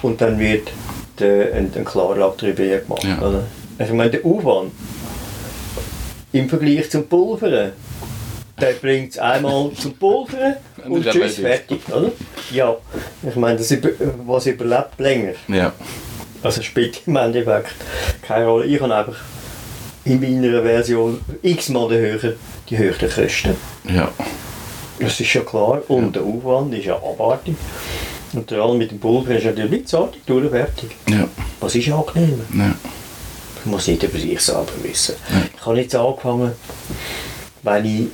Und 0.03 0.21
dann 0.21 0.39
wird 0.39 0.71
der, 1.19 1.55
ein, 1.55 1.73
ein 1.75 1.85
Klarlack 1.85 2.39
drüber 2.39 2.65
gemacht. 2.65 3.05
Ja. 3.05 3.19
Also 3.21 3.43
ich 3.79 3.93
meine, 3.93 4.11
der 4.11 4.25
Aufwand 4.25 4.73
im 6.33 6.49
Vergleich 6.49 6.91
zum 6.91 7.07
Pulveren, 7.09 7.73
der 8.61 8.73
bringt 8.73 9.13
es 9.13 9.19
einmal 9.19 9.71
zum 9.73 9.95
Pulveren 9.95 10.57
Und 10.89 11.09
tschüss, 11.09 11.37
fertig. 11.37 11.81
Oder? 11.89 12.13
Ja, 12.51 12.77
ich 13.23 13.37
meine, 13.37 13.59
das 13.59 13.71
über, 13.71 13.91
was 14.27 14.47
überlebt 14.47 14.99
länger. 14.99 15.33
Ja. 15.49 15.73
Also 16.43 16.63
spielt 16.63 17.03
im 17.07 17.17
Endeffekt 17.17 17.75
keine 18.23 18.47
Rolle. 18.47 18.67
Ich 18.67 18.81
habe 18.81 18.95
einfach 18.95 19.17
in 20.05 20.21
meiner 20.21 20.63
Version 20.63 21.21
x-mal 21.43 21.89
die 21.89 21.97
höheren, 21.97 22.35
die 22.71 22.79
höheren 22.79 23.11
Kosten. 23.11 23.57
Ja. 23.93 24.11
Das 25.01 25.21
ist 25.21 25.33
ja 25.33 25.43
klar. 25.43 25.83
Und 25.89 26.17
der 26.17 26.23
Aufwand 26.23 26.75
ist 26.75 26.87
ja 26.87 26.97
abartig. 26.97 27.57
Und 28.33 28.49
vor 28.49 28.59
allem 28.59 28.79
mit 28.79 28.91
dem 28.91 28.99
Pulver 28.99 29.37
ist 29.37 29.45
natürlich 29.45 29.71
nicht 29.71 29.89
so 29.89 30.11
durch 30.27 30.51
fertig. 30.51 30.97
Ja. 31.09 31.29
Was 31.61 31.75
ist 31.75 31.91
angenehmer? 31.91 32.45
Ja. 32.55 32.75
Das 33.57 33.67
muss 33.67 33.87
jeder 33.87 34.09
für 34.09 34.19
sich 34.19 34.41
selber 34.41 34.67
wissen. 34.83 35.15
Ich 35.57 35.67
habe 35.67 35.81
jetzt 35.81 35.95
angefangen, 35.95 36.53
wenn 37.63 37.85
ich 37.85 38.09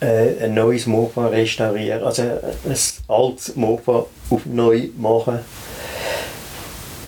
äh, 0.00 0.44
ein 0.44 0.54
neues 0.54 0.86
Mofa 0.86 1.26
restauriere, 1.26 2.04
also 2.04 2.22
ein 2.22 2.76
altes 3.08 3.56
Mofa 3.56 4.06
auf 4.30 4.46
neu 4.46 4.88
mache. 4.98 5.44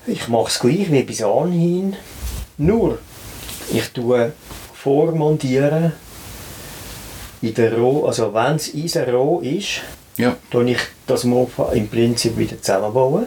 Ich 0.07 0.29
mache 0.29 0.49
es 0.49 0.59
gleich 0.59 0.91
wie 0.91 1.03
bis 1.03 1.23
anhin, 1.23 1.97
nur 2.57 2.99
ich 3.71 3.89
tue 3.89 4.33
vormontieren 4.73 5.93
in 7.43 7.55
der 7.55 7.77
Roh, 7.77 8.07
also 8.07 8.33
wenn 8.35 8.57
es 8.57 8.75
Eisen 8.75 9.05
roh 9.15 9.41
ist, 9.41 9.83
Ja. 10.17 10.37
tue 10.51 10.71
ich 10.73 10.79
das 11.07 11.25
Mofa 11.25 11.73
im 11.73 11.89
Prinzip 11.89 12.37
wieder 12.37 12.61
zusammenbauen. 12.61 13.27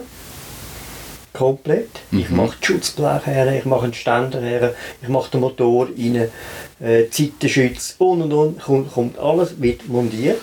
Komplett. 1.32 1.88
Ich 2.10 2.28
Mhm. 2.28 2.36
mache 2.36 2.56
die 2.60 2.66
Schutzbleche 2.66 3.30
her, 3.30 3.56
ich 3.58 3.64
mache 3.64 3.84
einen 3.84 3.94
Ständer 3.94 4.40
her, 4.42 4.74
ich 5.00 5.08
mache 5.08 5.30
den 5.30 5.40
Motor 5.40 5.86
rein, 5.86 6.28
äh, 6.80 7.04
die 7.04 7.32
Seitenschütze 7.40 7.94
und 7.98 8.20
und 8.22 8.32
und. 8.34 8.60
Kommt, 8.62 8.92
kommt 8.92 9.18
alles, 9.18 9.60
wird 9.60 9.88
montiert. 9.88 10.42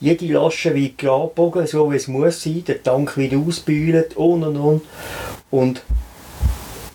Jede 0.00 0.26
Lasche 0.32 0.74
wird 0.74 0.96
gerade 0.98 1.28
gebogen, 1.28 1.66
so 1.66 1.92
wie 1.92 1.96
es 1.96 2.08
muss 2.08 2.42
sein. 2.42 2.64
Der 2.66 2.82
Tank 2.82 3.16
wird 3.18 3.34
ausbühlt 3.34 4.16
und 4.16 4.42
und 4.42 4.56
und. 4.56 4.82
Und 5.50 5.82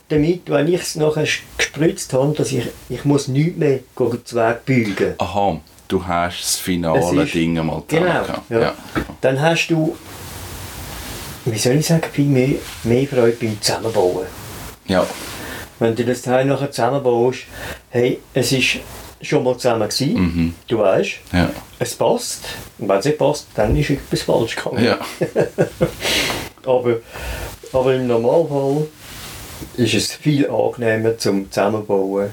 damit, 0.10 0.50
wenn 0.50 0.68
ich 0.74 0.82
es 0.82 0.96
nachher 0.96 1.28
gespritzt 1.58 2.14
habe, 2.14 2.34
dass 2.34 2.52
ich, 2.52 2.66
ich 2.90 3.06
muss 3.06 3.28
nichts 3.28 3.58
mehr 3.58 3.80
den 4.00 4.12
Weg 4.34 4.66
beugen. 4.66 5.14
Aha, 5.20 5.60
du 5.88 6.06
hast 6.06 6.40
das 6.42 6.56
finale 6.58 7.24
ist- 7.24 7.34
Ding 7.34 7.54
mal 7.56 7.84
Genau, 7.88 8.06
zusammengehabt. 8.24 8.50
ja. 8.52 8.74
Dann 9.22 9.42
hast 9.42 9.68
du, 9.68 9.96
wie 11.46 11.58
soll 11.58 11.74
ich 11.76 11.86
sagen, 11.88 12.04
viel 12.12 12.26
mehr, 12.26 12.56
mehr 12.84 13.08
Freude 13.08 13.38
beim 13.40 13.62
Zusammenbauen. 13.62 14.26
ja. 14.88 15.06
Wenn 15.80 15.96
du 15.96 16.04
das 16.06 16.24
Teil 16.24 16.46
nachher 16.46 16.72
zusammenbaust, 16.72 17.42
hey, 17.92 18.20
es 18.34 18.52
ist 18.52 18.78
schon 19.22 19.44
mal 19.44 19.56
zusammen 19.58 19.88
gewesen, 19.88 20.14
Mhm. 20.16 20.54
du 20.68 20.80
weißt, 20.80 21.12
Ja. 21.34 21.52
es 21.78 21.94
passt. 21.94 22.46
Und 22.80 22.90
wenn 22.90 22.98
es 22.98 23.06
nicht 23.06 23.20
passt, 23.20 23.46
dann 23.54 23.78
ist 23.78 23.92
etwas 23.92 24.24
falsch 24.24 24.56
gegangen. 24.56 24.84
Ja. 24.84 24.98
Aber, 26.66 26.96
aber 27.72 27.94
im 27.96 28.08
Normalfall 28.08 28.88
ist 29.78 29.94
es 29.94 30.14
viel 30.14 30.50
angenehmer 30.50 31.18
zum 31.18 31.50
Zusammenbauen, 31.52 32.32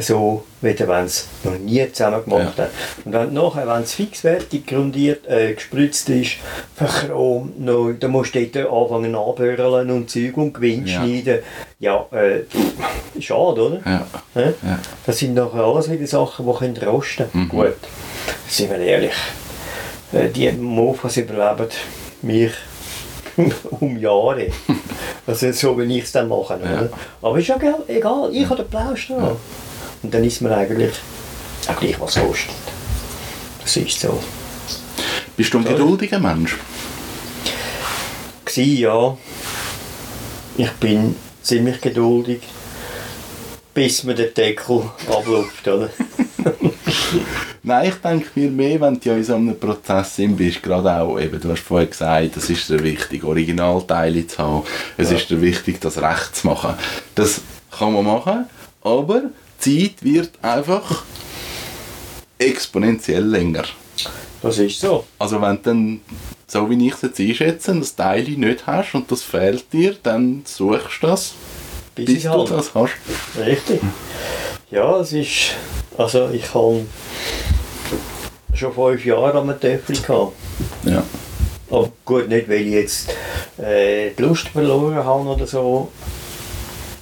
so 0.00 0.42
wie 0.60 0.76
wenn 0.78 1.04
es 1.04 1.28
noch 1.44 1.56
nie 1.58 1.86
zusammen 1.92 2.24
gemacht 2.24 2.54
Ja. 2.58 2.64
hat. 2.64 2.70
Und 3.04 3.12
wenn 3.12 3.32
nachher, 3.32 3.66
wenn 3.68 3.82
es 3.82 3.94
fixfertig 3.94 4.66
grundiert, 4.66 5.26
äh, 5.28 5.54
gespritzt 5.54 6.08
ist, 6.08 6.32
verchromt 6.74 7.60
neu, 7.60 7.92
dann 7.94 8.10
musst 8.10 8.34
du 8.34 8.44
dort 8.46 8.72
anfangen 8.72 9.14
anbürlen 9.14 9.90
und 9.90 10.10
Zeug 10.10 10.36
und 10.36 10.52
Gewinn 10.54 10.86
Ja. 10.86 10.94
schneiden. 11.00 11.38
Ja, 11.78 12.06
äh, 12.12 12.40
schade, 13.20 13.62
oder? 13.62 13.80
Ja. 13.84 14.06
Ja. 14.34 14.78
Das 15.06 15.18
sind 15.18 15.34
nachher 15.34 15.62
alles 15.62 15.90
wieder 15.90 16.06
Sachen, 16.06 16.46
die 16.46 16.52
können 16.58 16.76
rosten 16.76 17.26
Mhm. 17.32 17.48
Gut, 17.48 17.76
sind 18.48 18.70
wir 18.70 18.78
ehrlich. 18.78 19.12
Äh, 20.12 20.28
Die 20.28 20.50
Mofas 20.52 21.16
überleben 21.16 21.68
mich 22.22 22.52
um 23.80 23.96
Jahre. 23.98 24.46
Also 25.26 25.50
so, 25.52 25.78
wie 25.78 25.96
ich 25.98 26.04
es 26.04 26.12
dann 26.12 26.28
mache. 26.28 26.58
Ja. 26.62 26.86
Aber 27.22 27.38
ist 27.38 27.48
ja 27.48 27.56
egal, 27.56 27.76
egal. 27.88 28.28
ich 28.30 28.44
habe 28.44 28.56
den 28.56 28.68
Plausch 28.68 29.08
dran. 29.08 29.36
Und 30.04 30.12
dann 30.12 30.22
ist 30.22 30.42
mir 30.42 30.54
eigentlich 30.54 30.92
auch 31.66 31.80
gleich, 31.80 31.98
was 31.98 32.16
kostet. 32.16 32.54
Das 33.62 33.74
ist 33.74 33.98
so. 33.98 34.22
Bist 35.34 35.54
du 35.54 35.58
ein 35.58 35.64
geduldiger 35.64 36.20
Mensch? 36.20 36.58
Gsi, 38.44 38.80
ja. 38.80 39.16
Ich 40.58 40.70
bin 40.72 41.16
ziemlich 41.42 41.80
geduldig, 41.80 42.42
bis 43.72 44.04
mir 44.04 44.14
der 44.14 44.26
Deckel 44.26 44.82
abläuft. 45.08 45.66
Oder? 45.66 45.88
Nein, 47.62 47.88
ich 47.88 47.94
denke 47.94 48.28
mir 48.34 48.50
mehr, 48.50 48.80
wenn 48.82 49.00
du 49.00 49.08
ja 49.08 49.16
in 49.16 49.24
so 49.24 49.36
einem 49.36 49.58
Prozess 49.58 50.16
bist, 50.18 50.62
gerade 50.62 51.00
auch, 51.00 51.18
eben, 51.18 51.40
du 51.40 51.50
hast 51.50 51.62
vorher 51.62 51.86
gesagt, 51.86 52.36
es 52.36 52.50
ist 52.50 52.68
dir 52.68 52.82
wichtig, 52.82 53.24
Originalteile 53.24 54.26
zu 54.26 54.38
haben, 54.38 54.62
es 54.98 55.10
ist 55.10 55.30
dir 55.30 55.40
wichtig, 55.40 55.80
das 55.80 55.96
recht 55.96 56.36
zu 56.36 56.46
machen. 56.46 56.74
Das 57.14 57.40
kann 57.70 57.94
man 57.94 58.04
machen, 58.04 58.44
aber 58.82 59.30
Zeit 59.64 60.02
wird 60.02 60.30
einfach 60.42 61.04
exponentiell 62.38 63.24
länger. 63.24 63.64
Das 64.42 64.58
ist 64.58 64.78
so. 64.78 65.04
Also 65.18 65.40
wenn 65.40 65.56
du 65.56 65.62
dann, 65.62 66.00
so 66.46 66.68
wie 66.68 66.86
ich 66.86 66.92
es 66.92 67.02
jetzt 67.02 67.18
einschätze, 67.20 67.74
das 67.74 67.96
Teil 67.96 68.24
nicht 68.24 68.66
hast 68.66 68.94
und 68.94 69.10
das 69.10 69.22
fehlt 69.22 69.72
dir, 69.72 69.96
dann 70.02 70.42
suchst 70.44 71.02
du 71.02 71.06
das, 71.06 71.32
Bis, 71.94 72.04
bis 72.06 72.22
du 72.24 72.30
halt. 72.30 72.50
das 72.50 72.74
hast. 72.74 72.92
Richtig. 73.38 73.80
Ja, 74.70 74.98
es 75.00 75.12
ist. 75.14 75.52
Also 75.96 76.28
ich 76.30 76.52
habe 76.52 76.84
schon 78.52 78.72
fünf 78.74 79.04
Jahre 79.06 79.38
am 79.38 79.58
Töffel 79.58 79.96
gehabt. 79.96 80.32
Ja. 80.84 81.02
Aber 81.70 81.90
gut, 82.04 82.28
nicht 82.28 82.48
weil 82.48 82.66
ich 82.66 82.72
jetzt 82.74 83.10
äh, 83.56 84.10
die 84.10 84.22
Lust 84.22 84.48
verloren 84.48 84.96
habe 84.96 85.28
oder 85.28 85.46
so. 85.46 85.90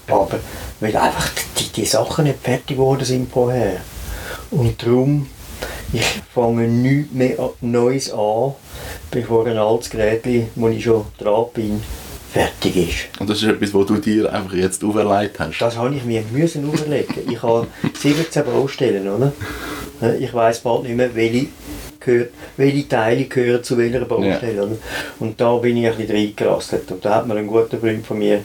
Aber 0.07 0.39
weil 0.83 0.97
einfach 0.97 1.31
die, 1.59 1.69
die 1.73 1.85
Sachen 1.87 2.25
nicht 2.25 2.41
fertig 2.43 2.77
geworden 2.77 3.05
sind 3.05 3.31
vorher. 3.31 3.81
Und 4.51 4.83
darum, 4.83 5.29
ich 5.93 6.05
fange 6.35 6.67
nichts 6.67 7.15
mehr 7.15 7.37
Neues 7.61 8.13
an, 8.13 8.55
bevor 9.11 9.47
ein 9.47 9.59
altes 9.59 9.91
Gerät, 9.91 10.25
wo 10.57 10.69
ich 10.69 10.83
schon 10.83 11.05
dran 11.19 11.47
bin, 11.55 11.83
fertig 12.33 12.77
ist. 12.77 13.21
Und 13.21 13.31
das 13.31 13.39
ist 13.43 13.49
etwas, 13.49 13.73
was 13.73 13.87
du 13.87 13.97
dir 13.97 14.33
einfach 14.33 14.55
jetzt 14.55 14.83
auferlegt 14.83 15.39
hast. 15.39 15.59
Das 15.59 15.77
habe 15.77 15.95
ich 15.95 16.05
mir 16.05 16.23
müssen 16.33 16.65
überlegen. 16.65 17.31
Ich 17.31 17.43
habe 17.43 17.67
17 17.95 18.45
Baustellen, 18.45 19.09
oder? 19.09 19.33
Ich 20.19 20.35
weiß 20.35 20.61
bald 20.61 20.83
nicht 20.85 20.97
mehr, 20.97 21.15
welche, 21.15 21.47
gehört, 22.01 22.31
welche 22.57 22.89
Teile 22.89 23.25
gehören 23.27 23.63
zu 23.63 23.79
welcher 23.79 24.05
Baustelle. 24.05 24.65
Oder? 24.65 24.77
Und 25.21 25.41
da 25.41 25.57
bin 25.59 25.77
ich 25.77 25.87
ein 25.87 25.97
bisschen 25.97 26.17
reingerasselt. 26.17 26.91
Und 26.91 27.05
da 27.05 27.17
hat 27.17 27.29
mir 27.29 27.37
ein 27.37 27.47
guter 27.47 27.79
Freund 27.79 28.05
von 28.05 28.19
mir, 28.19 28.41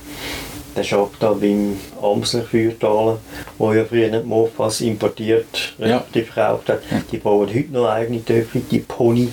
der 0.77 0.83
schafft 0.83 1.21
da 1.21 1.33
beim 1.33 1.75
Amsler 2.01 2.43
Feuertal, 2.43 3.17
wo 3.57 3.73
ja 3.73 3.83
früher 3.83 4.09
nicht 4.09 4.25
Mofas 4.25 4.79
importiert, 4.81 5.73
Ja. 5.79 5.85
relativ 5.97 6.31
verkauft 6.31 6.69
hat. 6.69 6.79
Die 7.11 7.17
bauen 7.17 7.49
heute 7.53 7.71
noch 7.73 7.87
eigene 7.89 8.23
Töpfe, 8.23 8.59
die 8.59 8.79
Pony, 8.79 9.29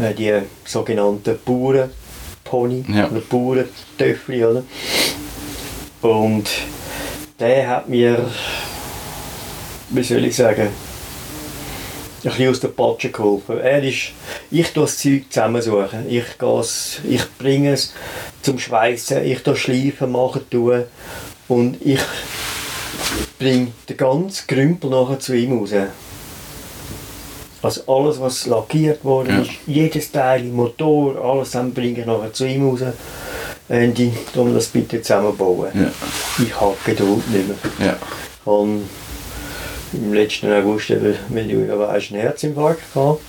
äh, 0.00 0.14
die 0.14 0.32
sogenannten 0.64 1.38
Bauernpony 1.44 2.84
Ja. 2.88 3.08
oder 3.10 3.20
Bauerntöpfe, 3.20 4.48
oder? 4.50 4.62
Und 6.00 6.48
der 7.38 7.68
hat 7.68 7.88
mir, 7.88 8.24
wie 9.90 10.02
soll 10.02 10.24
ich 10.24 10.34
sagen, 10.36 10.68
bisschen 12.30 12.50
aus 12.50 12.60
der 12.60 12.68
Patsche 12.68 13.10
geholfen. 13.10 13.58
Er 13.58 13.82
ist, 13.82 14.12
ich 14.50 14.72
tue 14.72 14.84
das 14.84 14.98
Zeug 14.98 15.24
zusammensuchen. 15.30 16.08
Ich, 16.08 16.24
ich 17.08 17.38
bringe 17.38 17.72
es 17.72 17.92
zum 18.42 18.58
Schweißen, 18.58 19.24
ich 19.24 19.42
tue 19.42 19.56
Schleifen 19.56 20.12
machen 20.12 20.42
tun 20.50 20.84
und 21.48 21.78
ich 21.84 22.00
bringe 23.38 23.72
den 23.88 23.96
ganzen 23.96 24.46
Krümpel 24.46 24.90
nachher 24.90 25.18
zu 25.18 25.34
ihm 25.34 25.58
raus. 25.58 25.72
Also 27.62 27.82
alles, 27.86 28.20
was 28.20 28.46
lackiert 28.46 29.04
worden 29.04 29.36
ja. 29.36 29.42
ist, 29.42 29.50
jedes 29.66 30.10
Teil, 30.10 30.44
Motor, 30.44 31.24
alles 31.24 31.52
dann 31.52 31.72
bringe 31.72 32.00
ich 32.00 32.06
nachher 32.06 32.32
zu 32.32 32.46
ihm 32.46 32.68
raus. 32.68 32.80
Andy, 33.68 34.12
um 34.34 34.52
das 34.52 34.66
bitte 34.66 35.00
zusammenbauen. 35.00 35.70
Ja. 35.74 36.44
Ich 36.44 36.60
habe 36.60 36.74
Geduld 36.84 37.28
nicht 37.30 37.48
mehr. 37.48 37.86
Ja. 37.86 37.96
Und 38.44 38.88
im 39.92 40.12
letzten 40.12 40.52
August, 40.52 40.88
ja 40.90 40.98
weißt, 40.98 42.12
einen 42.12 42.20
Herzinfarkt 42.20 42.92
gehabt 42.92 43.20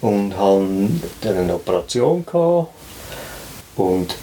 und 0.00 0.36
habe 0.36 0.66
dann 1.20 1.36
eine 1.36 1.54
Operation 1.54 2.24
gehabt 2.24 2.68
und 3.76 4.14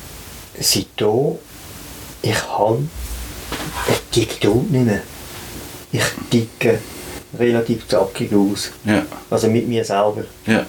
seitdem 0.59 1.37
ich 2.21 2.43
habe 2.47 2.87
die 4.15 4.27
Geduld 4.27 4.71
nicht 4.71 4.85
mehr. 4.85 5.01
Ich 5.91 6.03
ticke 6.29 6.79
relativ 7.37 7.87
zackig 7.87 8.33
aus. 8.33 8.71
Ja. 8.85 9.05
Also 9.29 9.47
mit 9.47 9.67
mir 9.67 9.83
selber. 9.83 10.23
Ja. 10.47 10.65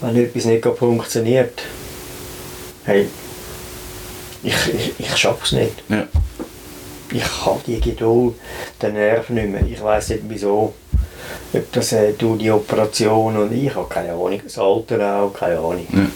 Wenn 0.00 0.16
etwas 0.16 0.44
nicht 0.44 0.64
funktioniert, 0.64 1.62
hey, 2.84 3.08
ich, 4.42 4.54
ich, 4.68 4.92
ich 4.98 5.16
schaffe 5.16 5.44
es 5.44 5.52
nicht. 5.52 5.82
Ja. 5.88 6.06
Ich 7.10 7.44
habe 7.44 7.60
die 7.66 7.80
Geduld, 7.80 8.34
den 8.82 8.94
Nerv 8.94 9.30
nicht 9.30 9.48
mehr. 9.48 9.62
Ich 9.62 9.82
weiß 9.82 10.10
nicht 10.10 10.24
wieso. 10.28 10.74
Ob 11.52 11.72
das 11.72 11.92
äh, 11.92 12.12
durch 12.12 12.38
die 12.38 12.50
Operation 12.50 13.36
und 13.36 13.52
ich 13.52 13.74
habe 13.74 13.88
keine 13.88 14.12
Ahnung. 14.12 14.40
Das 14.42 14.58
Alter 14.58 15.16
auch, 15.16 15.32
keine 15.32 15.58
Ahnung. 15.58 15.86
Ja. 15.92 16.06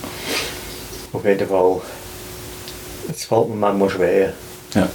Auf 1.12 1.24
jeden 1.24 1.48
Fall, 1.48 1.80
es 3.10 3.24
fällt 3.24 3.48
mir 3.48 3.56
manchmal 3.56 3.90
schwer. 3.90 4.32
Ja. 4.74 4.88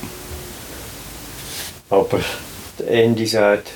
Aber 1.89 2.19
der 2.80 2.88
Andy 2.89 3.25
sagt, 3.25 3.69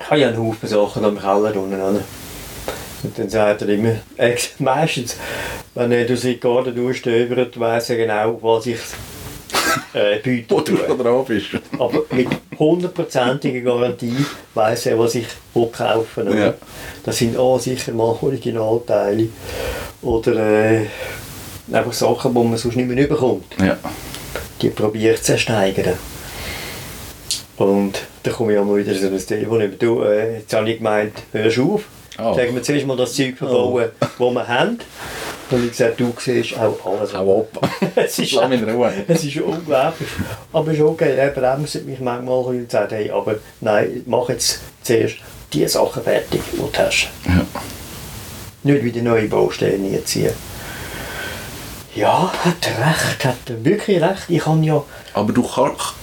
ich 0.00 0.10
habe 0.10 0.20
ja 0.20 0.28
einen 0.28 0.38
Haufen 0.38 0.68
Sachen 0.68 1.04
am 1.04 1.18
Keller 1.18 1.56
unten. 1.56 1.80
Und 3.04 3.18
dann 3.18 3.28
sagt 3.28 3.62
er 3.62 3.68
immer, 3.68 3.96
meistens, 4.58 5.16
wenn 5.74 5.92
er 5.92 6.04
durch 6.06 6.22
die 6.22 6.40
Garten 6.40 6.74
durchstöbert, 6.74 7.58
weiss 7.60 7.90
er 7.90 7.96
genau, 7.96 8.38
was 8.42 8.66
ich 8.66 8.78
äh. 9.94 10.44
Wo 10.48 10.60
du 10.60 10.76
drauf 10.76 11.26
bist. 11.26 11.46
Aber 11.78 12.02
mit 12.10 12.28
hundertprozentiger 12.58 13.60
Garantie 13.60 14.16
weiss 14.54 14.86
er, 14.86 14.98
was 14.98 15.14
ich 15.14 15.26
kaufen 15.54 16.26
will. 16.26 16.38
Ja. 16.38 16.54
Das 17.04 17.18
sind 17.18 17.36
auch 17.36 17.58
sicher 17.58 17.92
mal 17.92 18.16
Originalteile 18.20 19.28
oder 20.02 20.36
äh, 20.36 20.86
einfach 21.72 21.92
Sachen, 21.92 22.34
die 22.34 22.40
man 22.40 22.56
sonst 22.56 22.76
nicht 22.76 22.88
mehr 22.88 23.06
bekommt. 23.06 23.46
Ja. 23.58 23.78
Die 24.60 24.70
probiere 24.70 25.14
ich 25.14 25.22
zu 25.22 25.38
steigern. 25.38 25.94
Und 27.56 28.02
dann 28.22 28.34
komme 28.34 28.52
ich 28.52 28.58
auch 28.58 28.76
wieder 28.76 28.94
so 28.94 29.06
ein 29.06 29.26
Telefon 29.26 29.60
über, 29.60 29.76
du, 29.76 30.02
äh, 30.02 30.38
jetzt 30.38 30.52
habe 30.54 30.68
ich 30.70 30.78
gemeint, 30.78 31.12
hörst 31.32 31.56
du 31.56 31.74
auf? 31.74 31.84
Oh. 32.18 32.34
Sagen 32.34 32.54
wir 32.54 32.62
zuerst 32.62 32.86
mal 32.86 32.96
das 32.96 33.14
Zeug 33.14 33.36
verbauen, 33.36 33.84
oh. 34.00 34.06
das 34.18 34.34
wir 34.34 34.48
haben. 34.48 34.78
Und 35.50 35.64
ich 35.64 35.70
gesagt, 35.70 36.00
du 36.00 36.12
siehst 36.18 36.58
auch 36.58 36.78
alles. 36.84 37.14
Auch 37.14 37.26
Opa. 37.26 37.68
es 37.96 38.18
ist, 38.18 38.32
Lass 38.32 38.48
mich 38.48 38.62
in 38.62 38.70
Ruhe. 38.70 38.92
Es 39.08 39.24
ist 39.24 39.36
unglaublich. 39.36 40.08
Aber 40.52 40.68
es 40.68 40.78
ist 40.78 40.82
okay, 40.82 41.16
er 41.16 41.28
bremst 41.28 41.84
mich 41.84 42.00
manchmal 42.00 42.44
und 42.44 42.70
sagt, 42.70 42.92
hey, 42.92 43.10
aber 43.10 43.36
nein, 43.60 44.02
mach 44.06 44.28
jetzt 44.28 44.60
zuerst 44.82 45.16
die 45.52 45.66
Sachen 45.68 46.02
fertig, 46.02 46.40
die 46.52 46.56
du 46.56 46.70
hast. 46.76 47.08
Ja. 47.26 47.44
Nicht 48.62 48.84
wieder 48.84 49.02
neue 49.02 49.28
Baustellen 49.28 50.04
ziehen. 50.06 50.32
Ja, 51.94 52.32
hat 52.44 52.66
recht, 52.66 53.24
hat 53.24 53.64
wirklich 53.64 54.02
recht. 54.02 54.24
Ich 54.28 54.40
kann 54.40 54.64
ja... 54.64 54.82
Aber 55.12 55.32
du 55.32 55.42
kannst 55.42 55.94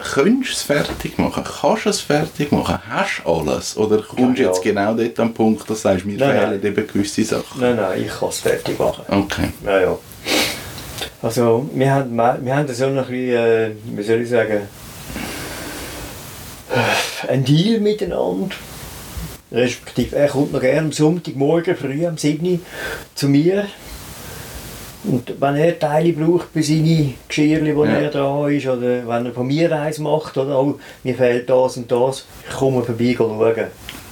könntest 0.00 0.54
es 0.54 0.62
fertig 0.62 1.18
machen? 1.18 1.44
Kannst 1.44 1.86
du 1.86 1.90
es 1.90 2.00
fertig 2.00 2.50
machen? 2.52 2.78
Hast 2.88 3.22
du 3.24 3.30
alles? 3.30 3.76
Oder 3.76 4.02
kommst 4.02 4.38
du 4.38 4.42
ja, 4.42 4.48
jetzt 4.48 4.62
genau 4.62 4.94
dort 4.94 5.18
am 5.20 5.32
Punkt, 5.32 5.62
dass 5.62 5.82
du 5.82 5.88
sagst, 5.88 6.04
mir 6.06 6.18
nein, 6.18 6.38
fehlen 6.38 6.64
eben 6.64 6.86
gewisse 6.86 7.24
Sachen? 7.24 7.60
Nein, 7.60 7.76
nein, 7.76 8.02
ich 8.04 8.08
kann 8.08 8.28
es 8.28 8.40
fertig 8.40 8.78
machen. 8.78 9.04
Okay. 9.08 9.50
Ja, 9.64 9.80
ja. 9.80 9.98
Also, 11.22 11.68
wir 11.74 11.90
haben, 11.92 12.16
wir 12.16 12.56
haben 12.56 12.68
so 12.72 12.86
ein 12.86 12.96
bisschen, 12.96 13.14
äh, 13.14 13.70
wie 13.84 14.02
soll 14.02 14.22
ich 14.22 14.28
sagen, 14.28 14.62
ein 17.28 17.44
Deal 17.44 17.80
miteinander. 17.80 18.56
Respektive, 19.52 20.16
er 20.16 20.28
kommt 20.28 20.52
noch 20.52 20.60
gerne 20.60 20.80
am 20.80 20.92
Sonntagmorgen 20.92 21.76
früh 21.76 22.06
um 22.06 22.16
7 22.16 22.46
Uhr 22.46 22.58
zu 23.14 23.28
mir 23.28 23.66
und 25.04 25.40
wenn 25.40 25.56
er 25.56 25.78
Teile 25.78 26.12
braucht 26.12 26.48
für 26.52 26.62
seine 26.62 27.14
Geschirre, 27.26 27.64
die 27.64 27.70
ja. 27.70 27.84
er 27.84 28.10
da 28.10 28.48
ist, 28.48 28.66
oder 28.66 29.08
wenn 29.08 29.26
er 29.26 29.32
von 29.32 29.46
mir 29.46 29.72
eins 29.72 29.98
macht, 29.98 30.36
oder 30.36 30.58
oh, 30.60 30.78
mir 31.02 31.14
fehlt 31.14 31.48
das 31.48 31.76
und 31.78 31.90
das, 31.90 32.26
ich 32.48 32.54
komme 32.54 32.82
vorbei 32.82 33.14
schauen, 33.16 33.40
ob 33.40 33.56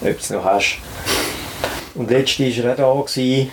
du 0.00 0.08
es 0.08 0.30
noch 0.30 0.44
hast. 0.44 0.78
Und 1.94 2.10
letztens 2.10 2.56
war 2.58 2.76
er 2.76 2.86
auch 2.86 3.04
da 3.04 3.12
gewesen, 3.12 3.50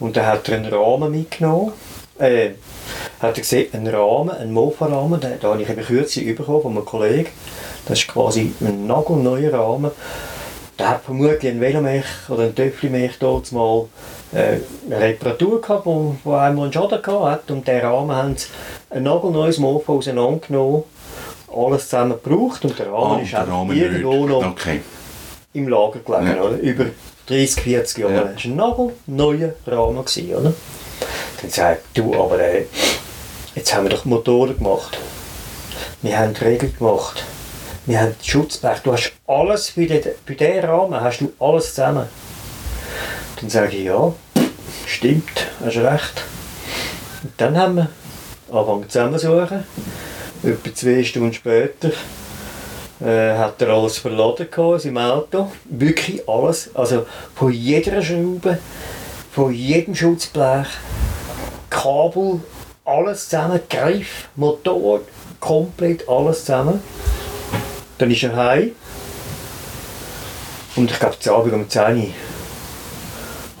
und 0.00 0.16
dann 0.16 0.26
hat 0.26 0.48
er 0.48 0.56
einen 0.58 0.72
Rahmen 0.72 1.10
mitgenommen. 1.12 1.72
Äh, 2.18 2.50
hat 3.20 3.36
er 3.36 3.40
gesehen, 3.40 3.72
einen 3.72 3.86
Rahmen, 3.88 4.30
einen 4.30 4.52
Mofa-Rahmen, 4.52 5.20
den, 5.20 5.38
den 5.40 5.50
habe 5.50 5.62
ich 5.62 5.68
eben 5.68 5.82
kürzlich 5.82 6.36
bekommen 6.36 6.62
von 6.62 6.72
einem 6.72 6.84
Kollegen. 6.84 7.30
Das 7.86 8.00
ist 8.00 8.08
quasi 8.08 8.52
ein 8.60 8.86
nagelneuer 8.86 9.52
Rahmen. 9.52 9.90
Der 10.78 10.90
hat 10.90 11.04
vermutlich 11.04 11.52
ein 11.52 11.60
Velomech 11.60 12.04
oder 12.28 12.44
ein 12.44 12.54
Töpflimech 12.54 13.12
dort 13.18 13.50
mal 13.52 13.86
äh, 14.34 14.58
eine 14.86 15.00
Reparatur 15.00 15.60
gehabt, 15.60 15.86
wo, 15.86 16.16
wo 16.24 16.34
einmal 16.34 16.64
einen 16.64 16.72
Schaden 16.72 17.00
gehabt 17.00 17.24
hat 17.24 17.50
und 17.50 17.66
der 17.66 17.84
Rahmen 17.84 18.14
haben 18.14 18.36
sie 18.36 18.48
ein 18.90 19.04
nagelneues 19.04 19.58
Mofa 19.58 19.92
auseinandergenommen, 19.92 20.84
alles 21.54 21.88
zusammen 21.88 22.18
gebraucht 22.22 22.64
und 22.64 22.78
der 22.78 22.92
Rahmen 22.92 23.20
oh, 23.20 23.22
ist 23.22 23.34
auch 23.34 23.70
irgendwo 23.70 24.26
noch 24.26 24.46
okay. 24.46 24.80
im 25.52 25.68
Lager 25.68 26.00
gelegen, 26.00 26.36
ja. 26.36 26.42
oder? 26.42 26.58
über 26.58 26.86
30, 27.26 27.62
40 27.62 27.98
Jahre. 27.98 28.14
Ja. 28.14 28.24
Das 28.24 28.44
war 28.44 28.50
ein 28.50 28.56
nagelneuer 28.56 29.54
Rahmen, 29.66 30.04
gewesen, 30.04 30.34
oder? 30.34 30.52
Dann 31.40 31.50
sagt 31.50 31.82
du, 31.94 32.14
aber 32.14 32.40
äh, 32.40 32.66
jetzt 33.54 33.74
haben 33.74 33.84
wir 33.84 33.90
doch 33.90 34.04
Motoren 34.04 34.56
gemacht. 34.56 34.98
Wir 36.02 36.18
haben 36.18 36.34
die 36.34 36.44
Regel 36.44 36.70
gemacht. 36.70 37.24
Wir 37.86 38.00
haben 38.00 38.14
Schutzblech. 38.22 38.78
Du 38.82 38.92
hast 38.92 39.12
alles 39.26 39.72
bei 39.72 39.86
diesem 39.86 40.64
Rahmen, 40.64 41.00
hast 41.00 41.20
du 41.20 41.32
alles 41.38 41.74
zusammen. 41.74 42.08
Dann 43.40 43.50
sage 43.50 43.76
ich, 43.76 43.84
ja, 43.84 44.12
stimmt, 44.86 45.46
hast 45.64 45.76
recht. 45.76 46.22
Und 47.22 47.32
dann 47.36 47.56
haben 47.56 47.76
wir 47.76 47.88
angefangen 48.50 48.88
zusammensuchen. 48.88 49.64
Etwa 50.42 50.74
zwei 50.74 51.02
Stunden 51.02 51.32
später 51.32 51.90
äh, 53.00 53.36
hat 53.36 53.60
er 53.62 53.68
alles 53.70 53.98
verladen 53.98 54.46
in 54.46 54.78
seinem 54.78 54.98
Auto. 54.98 55.50
Wirklich 55.64 56.28
alles. 56.28 56.70
Also 56.74 57.06
von 57.34 57.52
jeder 57.52 58.02
Schraube, 58.02 58.58
von 59.32 59.52
jedem 59.52 59.94
Schutzblech, 59.94 60.66
Kabel, 61.70 62.40
alles 62.84 63.28
zusammen, 63.28 63.60
Griff, 63.68 64.28
Motor, 64.36 65.00
komplett 65.40 66.08
alles 66.08 66.44
zusammen. 66.44 66.82
Dann 67.98 68.10
ist 68.10 68.22
er 68.22 68.36
heim. 68.36 68.72
Und 70.76 70.90
ich 70.90 70.98
glaube, 70.98 71.18
zu 71.18 71.34
Abend 71.34 71.54
um 71.54 71.68
10 71.68 71.96
Uhr 71.96 72.06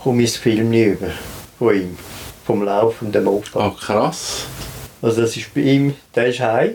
komme 0.04 0.22
ich 0.22 0.32
das 0.32 0.36
Film 0.36 0.68
nicht 0.68 1.00
über 1.00 1.10
von 1.58 1.74
ihm, 1.74 1.96
vom 2.44 2.62
laufenden 2.62 3.24
Moped. 3.24 3.56
Oh, 3.56 3.70
krass. 3.70 4.44
Also 5.00 5.22
das 5.22 5.34
ist 5.34 5.52
bei 5.54 5.62
ihm, 5.62 5.94
der 6.14 6.26
ist 6.26 6.40
heim 6.40 6.72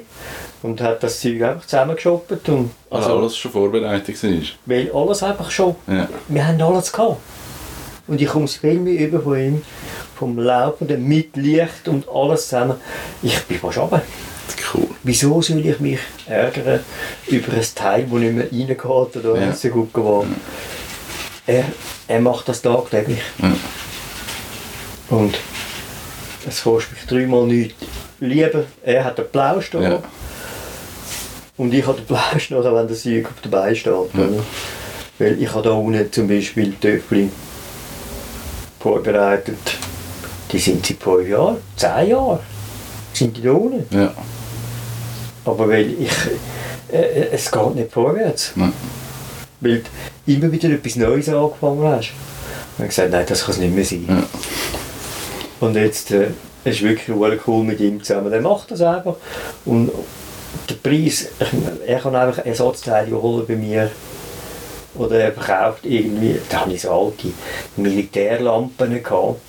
und 0.63 0.81
hat 0.81 1.03
das 1.03 1.19
Zeug 1.19 1.43
einfach 1.43 1.65
zusammengeschoppt. 1.65 2.49
Und, 2.49 2.71
also, 2.89 3.17
alles 3.17 3.37
schon 3.37 3.51
vorbereitet 3.51 4.21
war? 4.23 4.31
Weil 4.65 4.91
alles 4.91 5.21
einfach 5.21 5.51
schon, 5.51 5.75
ja. 5.87 6.09
wir 6.27 6.47
haben 6.47 6.59
alles 6.59 6.91
gehabt. 6.91 7.17
Und 8.07 8.19
ich 8.19 8.27
komme 8.27 8.45
das 8.45 8.55
Film 8.55 8.87
über 8.87 9.21
von 9.21 9.39
ihm, 9.39 9.61
vom 10.15 10.39
Laufenden, 10.39 11.07
mit 11.07 11.35
Licht 11.35 11.87
und 11.87 12.09
alles 12.09 12.49
zusammen. 12.49 12.77
Ich 13.21 13.39
bin 13.43 13.59
fast 13.59 13.77
runter. 13.77 14.01
Cool. 14.73 14.87
Wieso 15.03 15.39
soll 15.43 15.63
ich 15.63 15.79
mich 15.79 15.99
ärgern 16.27 16.79
über 17.27 17.53
ein 17.53 17.65
Teil, 17.75 18.07
das 18.09 18.19
nicht 18.19 18.33
mehr 18.33 18.51
reingeht 18.51 18.81
oder 19.17 19.39
ja. 19.39 19.53
so 19.53 19.69
gut 19.69 19.93
geworden? 19.93 20.35
Er 21.49 21.65
er 22.07 22.21
macht 22.21 22.47
das 22.47 22.61
tagtäglich. 22.61 23.21
Ja. 23.39 23.55
Und 25.09 25.35
es 26.47 26.61
kostet 26.61 26.91
mich 26.93 27.05
dreimal 27.07 27.47
nichts. 27.47 27.85
Lieber, 28.19 28.65
er 28.83 29.03
hat 29.03 29.17
den 29.17 29.25
Plausch 29.31 29.71
da. 29.71 29.81
Ja. 29.81 30.03
Und 31.57 31.73
ich 31.73 31.87
habe 31.87 31.97
den 31.97 32.05
Plausch 32.05 32.51
noch, 32.51 32.63
wenn 32.63 32.87
das 32.87 33.01
Zeug 33.01 33.25
auf 33.25 33.41
der 33.43 33.49
Beine 33.49 33.75
steht. 33.75 33.93
Ja. 33.93 34.29
Weil 35.17 35.41
ich 35.41 35.51
habe 35.51 35.63
da 35.63 35.71
unten 35.71 36.11
zum 36.11 36.27
Beispiel 36.27 36.73
Töpfchen 36.73 37.31
vorbereitet. 38.79 39.57
Die 40.51 40.59
sind 40.59 40.85
seit 40.85 41.01
fünf 41.01 41.27
Jahren, 41.27 41.57
zehn 41.75 42.09
Jahren 42.09 42.39
sind 43.11 43.35
die 43.35 43.41
da 43.41 43.51
unten. 43.53 43.97
Ja. 43.97 44.13
Aber 45.45 45.67
weil 45.67 45.93
ich, 45.93 46.11
äh, 46.91 47.29
es 47.31 47.51
geht 47.51 47.75
nicht 47.75 47.91
vorwärts. 47.91 48.51
Ja. 48.55 48.71
Weil 49.61 49.83
immer 50.29 50.51
wieder 50.51 50.69
etwas 50.69 50.95
Neues 50.95 51.29
angefangen 51.29 51.83
hast. 51.83 52.11
Und 52.77 52.85
ich 52.85 52.89
gesagt, 52.89 53.11
nein, 53.11 53.25
das 53.27 53.43
kann 53.43 53.51
es 53.51 53.59
nicht 53.59 53.75
mehr 53.75 53.85
sein. 53.85 54.05
Ja. 54.07 54.23
Und 55.59 55.75
jetzt 55.75 56.11
äh, 56.11 56.27
es 56.63 56.75
ist 56.75 56.83
wirklich 56.83 57.47
cool 57.47 57.63
mit 57.63 57.79
ihm 57.79 58.03
zusammen. 58.03 58.31
Der 58.31 58.41
macht 58.41 58.71
das 58.71 58.81
einfach. 58.81 59.15
Und 59.65 59.91
der 60.69 60.75
Preis, 60.75 61.27
er 61.85 61.99
kann 61.99 62.15
einfach 62.15 62.45
Ersatzteile 62.45 63.21
holen 63.21 63.45
bei 63.47 63.55
mir. 63.55 63.89
Oder 64.95 65.19
er 65.19 65.31
verkauft 65.31 65.85
irgendwie, 65.85 66.39
da 66.49 66.61
hatte 66.61 66.73
ich 66.73 66.81
so 66.81 66.91
alte 66.91 67.29
Militärlampen 67.77 69.01
gehabt. 69.01 69.39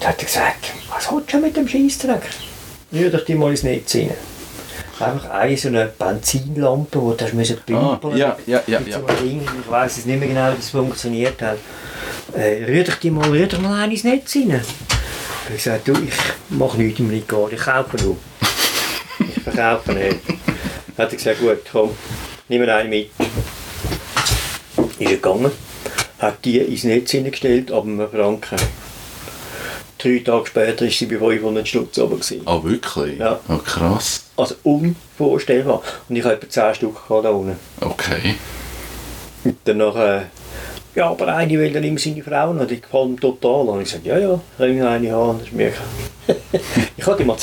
Da 0.00 0.08
hat 0.08 0.18
er 0.20 0.24
gesagt, 0.24 0.72
was 0.88 1.12
willst 1.12 1.32
du 1.32 1.38
mit 1.38 1.56
dem 1.56 1.68
Scheissdreck? 1.68 2.22
Rühr 2.92 3.10
doch 3.10 3.24
die 3.24 3.34
mal 3.34 3.50
ins 3.50 3.62
Netz 3.62 3.94
rein. 3.94 4.10
Einfach 5.02 5.30
eine 5.30 5.56
so 5.56 5.68
eine 5.68 5.86
Benzinlampe, 5.86 6.98
die 7.18 7.30
du 7.30 7.38
hast 7.40 7.50
Ah, 7.50 7.96
pimpeln 7.96 8.16
ja, 8.16 8.36
ja, 8.46 8.62
ja, 8.66 8.80
ja. 8.86 8.98
so 9.00 9.06
Ding. 9.22 9.40
Ich 9.42 9.70
weiß 9.70 9.96
jetzt 9.96 10.06
nicht 10.06 10.18
mehr 10.18 10.28
genau, 10.28 10.52
wie 10.52 10.56
das 10.56 10.70
funktioniert 10.70 11.40
hat. 11.42 11.58
Äh, 12.34 12.64
rühr 12.64 12.84
doch 12.84 12.94
die 12.96 13.10
mal, 13.10 13.28
rühr 13.28 13.46
doch 13.46 13.60
mal 13.60 13.82
eine 13.82 13.92
ins 13.92 14.04
Netz 14.04 14.34
rein. 14.36 14.50
Ich 14.50 15.44
habe 15.46 15.54
gesagt, 15.56 15.88
du, 15.88 15.92
ich 15.92 16.14
mache 16.56 16.78
nichts 16.78 17.00
im 17.00 17.10
Likör, 17.10 17.52
ich 17.52 17.60
kaufe 17.60 17.96
nur. 17.96 18.16
ich 19.18 19.42
verkaufe 19.42 19.92
nicht. 19.92 20.18
Dann 20.96 21.06
hat 21.06 21.12
er 21.12 21.16
gesagt, 21.16 21.40
gut, 21.40 21.58
komm, 21.70 21.90
nimm 22.48 22.60
mir 22.60 22.74
eine 22.74 22.88
mit. 22.88 23.10
Ist 24.98 25.00
er 25.00 25.06
gegangen, 25.06 25.50
hat 26.20 26.44
die 26.44 26.58
ins 26.58 26.84
Netz 26.84 27.10
hineingestellt, 27.10 27.72
aber 27.72 27.86
einem 27.86 28.08
Franken. 28.08 28.56
Drei 30.02 30.18
Tage 30.18 30.46
später 30.46 30.84
war 30.84 30.90
sie 30.90 31.06
bei 31.06 31.16
500 31.16 31.68
Stutz 31.68 31.98
oben. 31.98 32.18
gewesen. 32.18 32.42
Ah, 32.44 32.60
wirklich? 32.62 33.18
Ja. 33.18 33.38
Oh, 33.48 33.58
krass. 33.58 34.24
Also 34.36 34.56
unvorstellbar. 34.64 35.82
Und 36.08 36.16
ich 36.16 36.24
habe 36.24 36.34
etwa 36.34 36.48
10 36.48 36.74
Stück 36.74 36.96
da 37.08 37.30
unten. 37.30 37.56
Okay. 37.80 38.34
Und 39.44 39.56
dann 39.64 39.76
nachher, 39.76 40.24
ja, 40.96 41.08
aber 41.08 41.28
eine 41.34 41.58
will 41.58 41.72
dann 41.72 41.84
immer 41.84 41.98
seine 41.98 42.22
Frau 42.22 42.52
noch, 42.52 42.66
die 42.66 42.80
gefällt 42.80 43.08
ihm 43.10 43.20
total. 43.20 43.68
Und 43.68 43.82
ich 43.82 43.90
sagte, 43.90 44.08
ja, 44.08 44.18
ja, 44.18 44.40
kann 44.58 44.76
ich 44.76 44.82
eine 44.82 45.12
haben. 45.12 45.38
Das 45.38 45.48
ist 45.48 45.54
mir 45.54 45.72
ich 46.96 47.06
habe 47.06 47.16
die 47.18 47.24
mal 47.24 47.36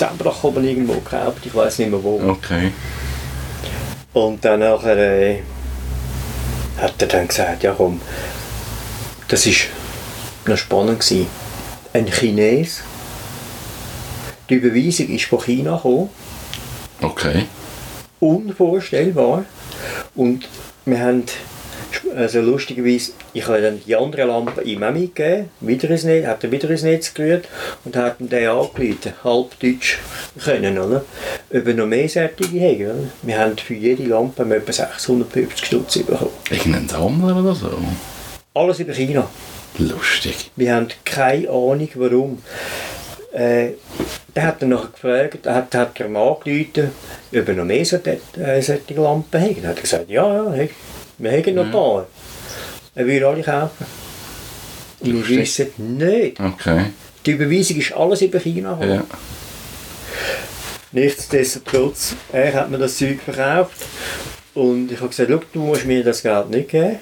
oben 0.44 0.68
irgendwo 0.68 0.94
gekauft, 0.94 1.46
ich 1.46 1.54
weiß 1.54 1.80
nicht 1.80 1.92
mehr 1.92 2.04
wo. 2.04 2.20
Okay. 2.30 2.72
Und 4.14 4.44
dann 4.44 4.62
nachher 4.62 4.98
äh, 4.98 5.42
hat 6.78 6.94
er 7.02 7.08
dann 7.08 7.28
gesagt, 7.28 7.64
ja 7.64 7.74
komm, 7.76 8.02
das 9.28 9.46
war 9.46 9.54
noch 10.46 10.58
spannend. 10.58 11.00
Gewesen. 11.00 11.28
Ein 11.94 12.06
Chines, 12.08 12.82
die 14.50 14.56
Überweisung 14.56 15.10
ist 15.10 15.26
von 15.26 15.42
China 15.42 15.76
gekommen, 15.76 16.10
Okay. 17.02 17.46
unvorstellbar. 18.20 19.46
Und 20.16 20.48
wir 20.86 21.00
haben, 21.00 21.24
also 22.16 22.42
lustigerweise, 22.42 23.14
ich 23.34 23.48
habe 23.48 23.62
dann 23.62 23.82
die 23.86 23.96
andere 23.96 24.26
Lampe 24.26 24.62
ihm 24.64 24.84
auch 24.84 24.92
mitgegeben, 24.92 25.50
wieder 25.62 25.90
ins 25.90 26.04
Netz, 26.04 26.28
hat 26.28 26.44
er 26.44 26.52
wieder 26.52 26.70
ins 26.70 26.84
Netz 26.84 27.14
gerührt 27.14 27.46
und 27.86 27.96
hat 27.96 28.20
ihm 28.20 28.30
den 28.30 28.50
angerufen, 28.50 29.14
halb 29.24 29.60
Deutsch 29.60 29.98
können, 30.44 30.78
oder? 30.78 31.04
Ob 31.52 31.68
er 31.68 31.74
noch 31.74 31.88
mehr 31.88 32.10
Sättige 32.10 32.60
haben, 32.60 32.86
oder? 32.86 33.10
Wir 33.24 33.40
haben 33.40 33.58
für 33.58 33.74
jede 33.74 34.04
Lampe 34.04 34.44
etwa 34.56 34.72
650 34.72 35.66
Stutz 35.66 35.98
bekommen. 36.00 36.32
Irgendein 36.52 36.88
Sammler 36.88 37.36
oder 37.38 37.56
so? 37.56 37.72
Alles 38.54 38.80
über 38.80 38.94
China. 38.94 39.28
Lustig. 39.78 40.52
Wir 40.56 40.76
haben 40.76 40.88
keine 41.06 41.48
Ahnung, 41.50 41.90
warum. 41.96 42.44
Äh, 43.32 43.70
der 44.36 44.44
hat 44.44 44.62
dann 44.62 44.70
nachher 44.70 44.88
gefragt, 44.90 45.46
er 45.46 45.56
hat, 45.56 45.76
hat 45.76 46.00
er 46.00 46.06
ihm 46.08 46.16
angerufen, 46.16 46.92
ob 47.32 47.48
er 47.48 47.54
noch 47.54 47.66
mehr 47.66 47.86
solche, 47.86 48.20
äh, 48.38 48.62
solche 48.62 48.94
Lampen 48.96 49.42
hat. 49.42 49.58
Dann 49.58 49.68
hat 49.68 49.78
er 49.78 49.82
gesagt, 49.82 50.10
ja, 50.10 50.46
ja, 50.46 50.52
hey, 50.52 50.70
wir 51.20 51.32
haben 51.32 51.56
noch 51.56 51.66
ein 51.66 51.72
paar. 51.72 52.08
Er 52.96 53.06
will 53.06 53.24
alle 53.24 53.44
kaufen. 53.44 53.86
Und 55.02 55.08
wir 55.08 55.14
Lustig. 55.14 55.38
wissen 55.40 55.98
nicht. 55.98 56.40
Okay. 56.40 56.86
Die 57.26 57.32
Überweisung 57.32 57.78
ist 57.78 57.94
alles 57.94 58.22
über 58.22 58.40
China. 58.40 58.78
Ja. 58.84 59.04
Nichtsdestotrotz, 60.92 62.16
er 62.32 62.54
hat 62.54 62.72
mir 62.72 62.80
das 62.80 62.98
Zeug 62.98 63.20
verkauft 63.22 63.86
und 64.56 64.92
ich 64.92 65.00
habe 65.00 65.10
gesagt, 65.10 65.46
du 65.54 65.60
musst 65.60 65.86
mir 65.86 66.04
das 66.04 66.24
Geld 66.24 66.50
nicht 66.50 66.70
geben. 66.70 66.98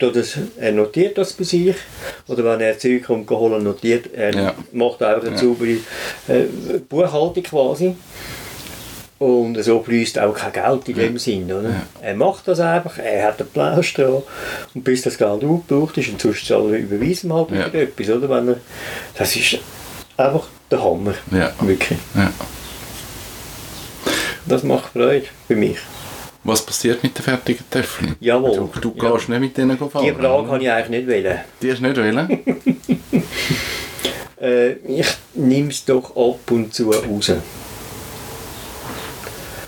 Du 0.00 0.10
Das, 0.10 0.38
er 0.58 0.72
notiert 0.72 1.18
das 1.18 1.34
bei 1.34 1.44
sich 1.44 1.76
oder 2.26 2.42
wenn 2.44 2.60
er 2.62 2.78
Zeug 2.78 3.04
kommt 3.04 3.28
holen, 3.30 3.62
notiert 3.62 4.12
er 4.14 4.34
Ja. 4.34 4.54
macht 4.72 5.02
einfach 5.02 5.28
eine 5.28 5.36
saubere 5.36 5.76
äh, 6.26 6.44
Buchhaltung 6.88 7.42
quasi. 7.42 7.94
Und 9.18 9.62
so 9.62 9.82
fließt 9.82 10.18
auch 10.18 10.32
kein 10.34 10.52
Geld 10.54 10.88
in 10.88 10.94
dem 10.96 11.18
Sinn. 11.18 11.52
Oder? 11.52 11.82
Er 12.00 12.14
macht 12.14 12.48
das 12.48 12.58
einfach, 12.60 12.96
er 12.96 13.26
hat 13.28 13.40
einen 13.42 13.52
dran 13.52 14.22
und 14.74 14.82
bis 14.82 15.02
das 15.02 15.18
Geld 15.18 15.44
aufgebraucht 15.44 15.98
ist 15.98 16.08
und 16.08 16.22
sonst 16.22 16.46
soll 16.46 16.72
er 16.72 16.80
überweisen 16.80 17.30
halt 17.34 17.50
Ja. 17.50 17.66
wieder 17.66 17.82
etwas. 17.82 18.08
Oder? 18.08 18.30
Wenn 18.30 18.48
er, 18.48 18.56
das 19.18 19.36
ist 19.36 19.58
einfach 20.16 20.46
der 20.70 20.82
Hammer. 20.82 21.12
Ja. 21.30 21.52
Wirklich. 21.60 21.98
ja. 22.14 22.32
Das 24.46 24.62
macht 24.62 24.94
Freude 24.94 25.26
für 25.46 25.56
mich. 25.56 25.76
Was 26.44 26.64
passiert 26.64 27.02
mit 27.02 27.16
den 27.18 27.22
fertigen 27.22 27.64
Töffeln? 27.70 28.16
Jawohl. 28.20 28.70
Du, 28.80 28.80
du 28.80 28.94
Ja. 28.96 29.12
gehst 29.12 29.28
nicht 29.28 29.40
mit 29.40 29.56
denen 29.56 29.76
fahren? 29.76 30.04
Die 30.04 30.12
Frage 30.12 30.48
habe 30.48 30.62
ich 30.62 30.70
eigentlich 30.70 31.04
nicht 31.06 31.08
wollen. 31.08 31.38
Die 31.60 31.70
hast 31.70 31.80
du 31.80 31.86
nicht 31.86 31.96
wollen? 31.96 33.24
Äh, 34.40 34.72
ich 35.00 35.06
nehme 35.34 35.68
es 35.68 35.84
doch 35.84 36.16
ab 36.16 36.50
und 36.50 36.72
zu 36.72 36.90
raus. 36.90 37.30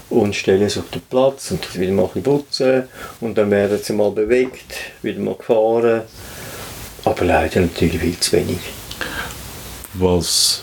Und 0.08 0.34
stelle 0.34 0.64
es 0.64 0.78
auf 0.78 0.88
den 0.88 1.02
Platz 1.10 1.50
und 1.50 1.62
das 1.62 1.78
wieder 1.78 1.92
mal 1.92 2.08
ein 2.14 2.22
putzen. 2.22 2.84
Und 3.20 3.36
dann 3.36 3.50
werden 3.50 3.78
sie 3.82 3.92
mal 3.92 4.10
bewegt, 4.12 4.72
wieder 5.02 5.20
mal 5.20 5.34
gefahren. 5.34 6.00
Aber 7.04 7.24
leider 7.26 7.60
natürlich 7.60 8.00
viel 8.00 8.18
zu 8.18 8.32
wenig. 8.32 8.60
Was, 9.92 10.62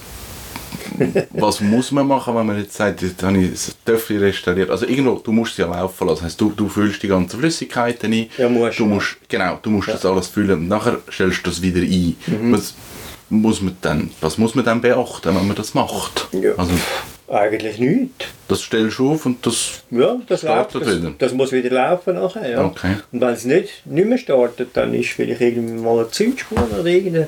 was 1.31 1.61
muss 1.61 1.91
man 1.91 2.07
machen, 2.07 2.35
wenn 2.35 2.45
man 2.45 2.57
jetzt 2.57 2.75
sagt, 2.75 3.01
jetzt 3.01 3.21
habe 3.23 3.37
ich 3.37 3.51
das 3.51 3.75
Töffel 3.85 4.19
restauriert? 4.19 4.69
Also 4.69 4.85
irgendwo, 4.85 5.15
du 5.15 5.31
musst 5.31 5.53
es 5.53 5.57
ja 5.57 5.67
laufen 5.67 6.07
lassen. 6.07 6.19
Das 6.19 6.25
heisst, 6.25 6.41
du, 6.41 6.51
du 6.51 6.67
füllst 6.69 7.01
die 7.03 7.07
ganzen 7.07 7.39
Flüssigkeiten 7.39 8.13
ein. 8.13 8.27
Ja, 8.37 8.49
musst 8.49 8.79
du 8.79 8.85
musst, 8.85 9.17
genau, 9.27 9.59
du 9.61 9.69
musst 9.69 9.87
das 9.87 10.05
alles 10.05 10.27
füllen 10.27 10.59
und 10.59 10.67
nachher 10.67 10.97
stellst 11.11 11.45
du 11.45 11.49
das 11.49 11.61
wieder 11.61 11.81
ein. 11.81 12.15
Mhm. 12.27 12.53
Was, 12.53 12.73
muss 13.29 13.61
man 13.61 13.77
dann, 13.81 14.11
was 14.21 14.37
muss 14.37 14.55
man 14.55 14.65
dann 14.65 14.81
beachten, 14.81 15.35
wenn 15.35 15.47
man 15.47 15.55
das 15.55 15.73
macht? 15.73 16.27
Ja. 16.31 16.53
Also, 16.57 16.71
Eigentlich 17.29 17.77
nichts. 17.77 18.25
das 18.47 18.61
stellst 18.61 18.97
du 18.97 19.11
auf 19.11 19.25
und 19.27 19.45
das... 19.45 19.83
Ja, 19.91 20.17
das 20.27 20.41
läuft. 20.41 20.71
Startet 20.71 20.87
Das, 20.87 20.95
wieder? 20.97 21.13
das 21.17 21.31
muss 21.33 21.51
wieder 21.51 21.69
laufen 21.69 22.15
nachher. 22.15 22.49
Ja. 22.49 22.65
Okay. 22.65 22.95
Und 23.11 23.21
wenn 23.21 23.29
es 23.33 23.45
nicht, 23.45 23.85
nicht 23.85 24.07
mehr 24.07 24.17
startet, 24.17 24.69
dann 24.73 24.93
ist 24.95 25.09
vielleicht 25.11 25.39
irgendwie 25.41 25.79
mal 25.79 25.99
eine 25.99 26.09
Zündspur 26.09 26.57
oder 26.79 26.85
irgendein 26.89 27.27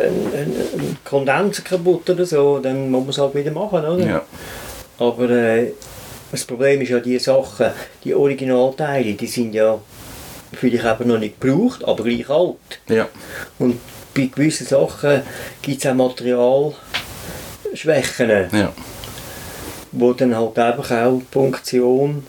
ein, 0.00 0.34
ein, 0.34 0.52
ein 0.80 0.96
Kondenser 1.04 1.62
kaputt 1.62 2.10
oder 2.10 2.26
so. 2.26 2.58
Dann 2.58 2.90
muss 2.90 3.02
man 3.02 3.10
es 3.10 3.18
halt 3.18 3.34
wieder 3.36 3.52
machen, 3.52 3.84
oder? 3.84 4.04
Ja. 4.04 4.22
Aber 4.98 5.30
äh, 5.30 5.70
das 6.32 6.44
Problem 6.44 6.80
ist 6.80 6.88
ja, 6.88 6.98
die 6.98 7.18
Sachen, 7.20 7.66
die 8.02 8.14
Originalteile, 8.14 9.12
die 9.14 9.26
sind 9.28 9.54
ja 9.54 9.78
vielleicht 10.54 10.84
eben 10.84 11.08
noch 11.08 11.18
nicht 11.18 11.40
gebraucht, 11.40 11.84
aber 11.84 12.02
gleich 12.02 12.28
alt. 12.28 12.56
Ja. 12.88 13.06
Und 13.60 13.78
bei 14.14 14.28
gewissen 14.34 14.66
Sachen 14.66 15.22
gibt 15.62 15.84
es 15.84 15.90
auch 15.90 15.94
Materialschwächen, 15.94 18.48
Ja. 18.52 18.72
Wo 19.98 20.12
dann 20.12 20.36
halt 20.36 20.58
einfach 20.58 20.90
auch 20.90 21.20
die 21.20 21.32
Funktion 21.32 22.22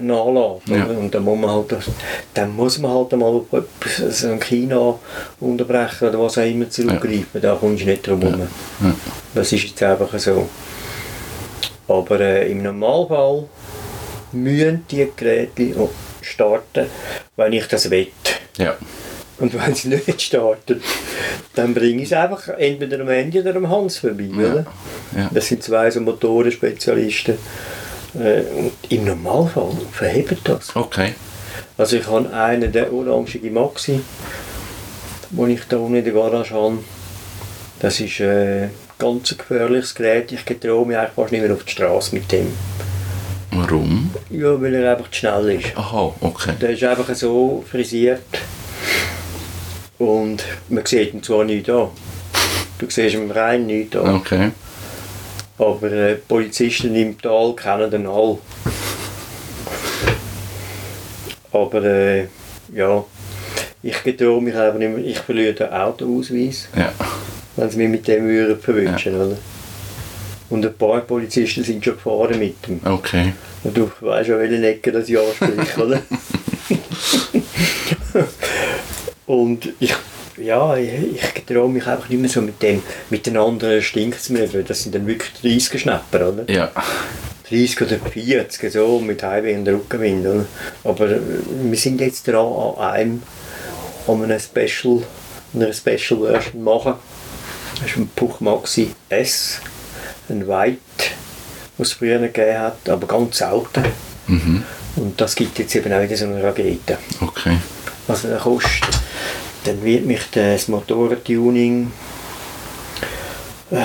nachlässt. 0.00 0.68
Ja. 0.68 0.84
Und 0.84 1.14
dann 1.14 1.24
muss 1.24 1.38
man 1.38 1.50
halt, 1.50 1.76
dann 2.34 2.54
muss 2.54 2.78
man 2.78 2.92
halt 2.92 3.12
mal 3.12 3.26
auf 3.26 3.52
etwas, 3.52 4.20
so 4.20 4.28
ein 4.28 4.40
China 4.40 4.98
unterbrechen 5.40 6.08
oder 6.08 6.20
was 6.20 6.38
auch 6.38 6.42
immer 6.42 6.68
zurückgreifen. 6.68 7.40
Da 7.40 7.56
kommst 7.56 7.82
du 7.82 7.86
nicht 7.86 8.06
drum 8.06 8.20
herum. 8.20 8.48
Ja. 8.82 8.94
Das 9.34 9.52
ist 9.52 9.64
jetzt 9.64 9.82
einfach 9.82 10.16
so. 10.18 10.48
Aber 11.88 12.20
äh, 12.20 12.50
im 12.50 12.62
Normalfall 12.62 13.44
müssen 14.32 14.84
die 14.90 15.08
Geräte 15.16 15.88
starten, 16.20 16.86
wenn 17.36 17.52
ich 17.54 17.66
das 17.66 17.90
will. 17.90 18.08
Ja. 19.38 19.44
Und 19.44 19.54
wenn 19.54 19.74
sie 19.74 19.88
nicht 19.88 20.20
starten, 20.20 20.82
dann 21.54 21.74
bringe 21.74 22.02
ich 22.02 22.10
es 22.10 22.12
einfach 22.12 22.48
entweder 22.48 23.00
am 23.00 23.08
Ende 23.08 23.40
oder 23.40 23.56
am 23.56 23.68
Hans 23.68 23.98
vorbei. 23.98 24.30
Oder? 24.36 24.66
Ja. 25.16 25.30
Das 25.32 25.46
sind 25.46 25.62
zwei 25.62 25.90
so 25.90 26.00
Motorenspezialisten. 26.00 27.36
Äh, 28.14 28.40
und 28.56 28.72
im 28.88 29.04
Normalfall 29.04 29.76
verhebt 29.92 30.40
das. 30.44 30.74
Okay. 30.74 31.14
Also 31.76 31.96
ich 31.96 32.06
habe 32.06 32.32
einen, 32.32 32.72
der 32.72 32.92
orangige 32.92 33.50
Maxi, 33.50 34.00
den 35.30 35.50
ich 35.50 35.60
da 35.68 35.76
unten 35.76 35.96
in 35.96 36.04
der 36.04 36.12
Garage 36.12 36.54
habe. 36.54 36.78
Das 37.80 38.00
ist 38.00 38.18
äh, 38.20 38.64
ein 38.64 38.70
ganz 38.98 39.36
gefährliches 39.36 39.94
Gerät. 39.94 40.32
Ich 40.32 40.44
getraue 40.44 40.86
mich 40.86 40.96
eigentlich 40.96 41.12
fast 41.14 41.32
nicht 41.32 41.42
mehr 41.42 41.52
auf 41.52 41.64
die 41.64 41.70
Straße 41.70 42.14
mit 42.14 42.30
dem. 42.32 42.52
Warum? 43.52 44.10
Ja, 44.30 44.60
weil 44.60 44.74
er 44.74 44.92
einfach 44.92 45.10
zu 45.10 45.18
schnell 45.18 45.50
ist. 45.50 45.76
Aha, 45.76 46.12
okay. 46.20 46.52
Der 46.60 46.70
ist 46.70 46.82
einfach 46.82 47.14
so 47.14 47.64
frisiert. 47.70 48.20
Und 49.98 50.44
man 50.68 50.86
sieht 50.86 51.12
ihn 51.14 51.22
zwar 51.22 51.44
nicht 51.44 51.68
an. 51.70 51.88
Du 52.78 52.86
siehst 52.88 53.14
ihn 53.14 53.30
rein 53.30 53.66
nicht 53.66 53.96
an. 53.96 54.14
Okay. 54.16 54.50
Aber 55.58 55.90
äh, 55.90 56.14
Polizisten 56.14 56.94
im 56.94 57.20
Tal 57.20 57.54
kennen 57.56 57.90
den 57.90 58.06
alle. 58.06 58.38
Aber 61.52 61.82
äh, 61.84 62.26
ja, 62.74 63.04
ich 63.82 64.02
getraue 64.04 64.40
mich 64.42 64.54
einfach 64.54 64.78
nicht 64.78 64.94
mehr, 64.94 65.04
ich 65.04 65.18
verliere 65.18 65.54
den 65.54 65.70
Autoausweis, 65.72 66.68
Ja. 66.76 66.92
wenn 67.56 67.70
sie 67.70 67.78
mich 67.78 67.88
mit 67.88 68.06
dem 68.08 68.26
würden 68.28 68.60
verwünschen, 68.60 69.14
oder? 69.16 69.36
Und 70.50 70.64
ein 70.64 70.74
paar 70.74 71.00
Polizisten 71.00 71.64
sind 71.64 71.84
schon 71.84 71.94
gefahren 71.94 72.38
mit 72.38 72.66
dem. 72.66 72.80
Okay. 72.84 73.32
Und 73.64 73.76
du 73.76 73.90
weißt 74.00 74.28
ja, 74.28 74.38
welche 74.38 74.66
Ecke 74.66 74.92
das 74.92 75.08
ich 75.08 75.18
anspreche, 75.18 75.84
oder? 75.84 76.02
Und 79.28 79.74
ich, 79.78 79.94
ja, 80.38 80.74
ich, 80.76 81.44
traue 81.46 81.68
mich 81.68 81.86
einfach 81.86 82.08
nicht 82.08 82.18
mehr 82.18 82.30
so 82.30 82.40
mit 82.40 82.62
dem, 82.62 82.82
mit 83.10 83.26
den 83.26 83.36
anderen 83.36 83.82
stinkt 83.82 84.18
es 84.18 84.30
mir, 84.30 84.52
weil 84.54 84.64
das 84.64 84.82
sind 84.82 84.94
dann 84.94 85.06
wirklich 85.06 85.32
30 85.42 85.82
Schnapper, 85.82 86.30
oder? 86.30 86.50
Ja. 86.50 86.72
30 87.46 87.82
oder 87.82 87.98
40, 87.98 88.72
so, 88.72 88.98
mit 89.00 89.22
Highway 89.22 89.54
und 89.56 89.68
Rückenwind, 89.68 90.26
oder? 90.26 90.46
Aber 90.82 91.10
äh, 91.10 91.20
wir 91.62 91.76
sind 91.76 92.00
jetzt 92.00 92.26
dran 92.26 92.46
an 92.46 92.90
einem, 92.90 93.22
an 94.06 94.24
einer 94.24 94.40
Special, 94.40 95.02
einer 95.54 95.72
Special 95.74 96.20
Version 96.20 96.64
machen. 96.64 96.94
Das 97.80 97.90
ist 97.90 97.96
ein 97.98 98.08
Puch 98.16 98.40
Maxi 98.40 98.94
S, 99.10 99.60
ein 100.30 100.48
White, 100.48 100.78
was 101.76 101.88
es 101.88 101.94
früher 101.94 102.18
gegeben 102.18 102.58
hat, 102.58 102.88
aber 102.88 103.06
ganz 103.06 103.36
selten. 103.36 103.84
Mhm. 104.26 104.64
Und 104.96 105.20
das 105.20 105.34
gibt 105.34 105.58
jetzt 105.58 105.76
eben 105.76 105.92
auch 105.92 106.00
wieder 106.00 106.16
so 106.16 106.24
eine 106.24 106.42
Rakete. 106.42 106.96
Okay. 107.20 107.58
Was 108.06 108.24
er 108.24 108.38
kostet, 108.38 108.98
dann 109.68 109.84
wird 109.84 110.06
mich 110.06 110.22
das 110.32 110.68
Motorentuning 110.68 111.92
äh, 113.70 113.84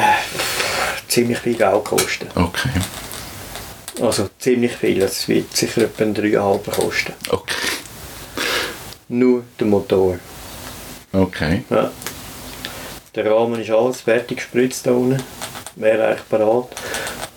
ziemlich 1.10 1.40
viel 1.40 1.56
Geld 1.56 1.84
kosten. 1.84 2.28
Okay. 2.36 2.70
Also 4.02 4.30
ziemlich 4.40 4.74
viel, 4.74 5.00
das 5.00 5.28
wird 5.28 5.56
sicher 5.56 5.82
etwa 5.84 6.04
ein 6.04 6.16
3,5 6.16 6.72
kosten. 6.72 7.14
Okay. 7.30 7.56
Nur 9.10 9.44
der 9.60 9.68
Motor. 9.68 10.20
Okay. 11.12 11.64
Ja. 11.70 11.92
Der 13.14 13.30
Rahmen 13.30 13.62
ist 13.62 13.70
alles 13.70 14.02
fertig 14.02 14.38
gespritzt 14.38 14.88
da 14.88 14.92
unten, 14.92 15.22
wäre 15.76 16.08
eigentlich 16.08 16.30
parat. 16.30 16.70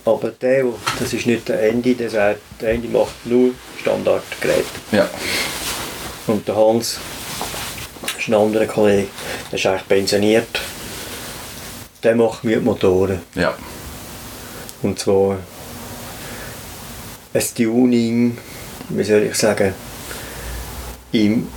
Aber 0.04 0.30
der, 0.30 0.66
das 1.00 1.12
ist 1.12 1.26
nicht 1.26 1.48
der 1.48 1.68
Ende, 1.68 1.94
der 1.94 2.08
sagt, 2.08 2.40
der 2.60 2.70
Ende 2.70 2.88
macht 2.88 3.26
nur 3.26 3.50
Standardgeräte. 3.80 4.64
Ja. 4.92 5.10
Und 6.28 6.46
der 6.46 6.56
Hans 6.56 7.00
ist 8.26 8.34
ein 8.34 8.34
anderer 8.34 8.66
Kollege, 8.66 9.08
der 9.50 9.58
ist 9.58 9.66
eigentlich 9.66 9.88
pensioniert. 9.88 10.60
Der 12.02 12.16
macht 12.16 12.44
mir 12.44 12.58
die 12.58 12.64
Motoren. 12.64 13.20
Ja. 13.34 13.54
Und 14.82 14.98
zwar 14.98 15.38
ein 17.34 17.42
Tuning, 17.56 18.38
wie 18.88 19.04
soll 19.04 19.22
ich 19.22 19.34
sagen, 19.34 19.74
im 21.12 21.48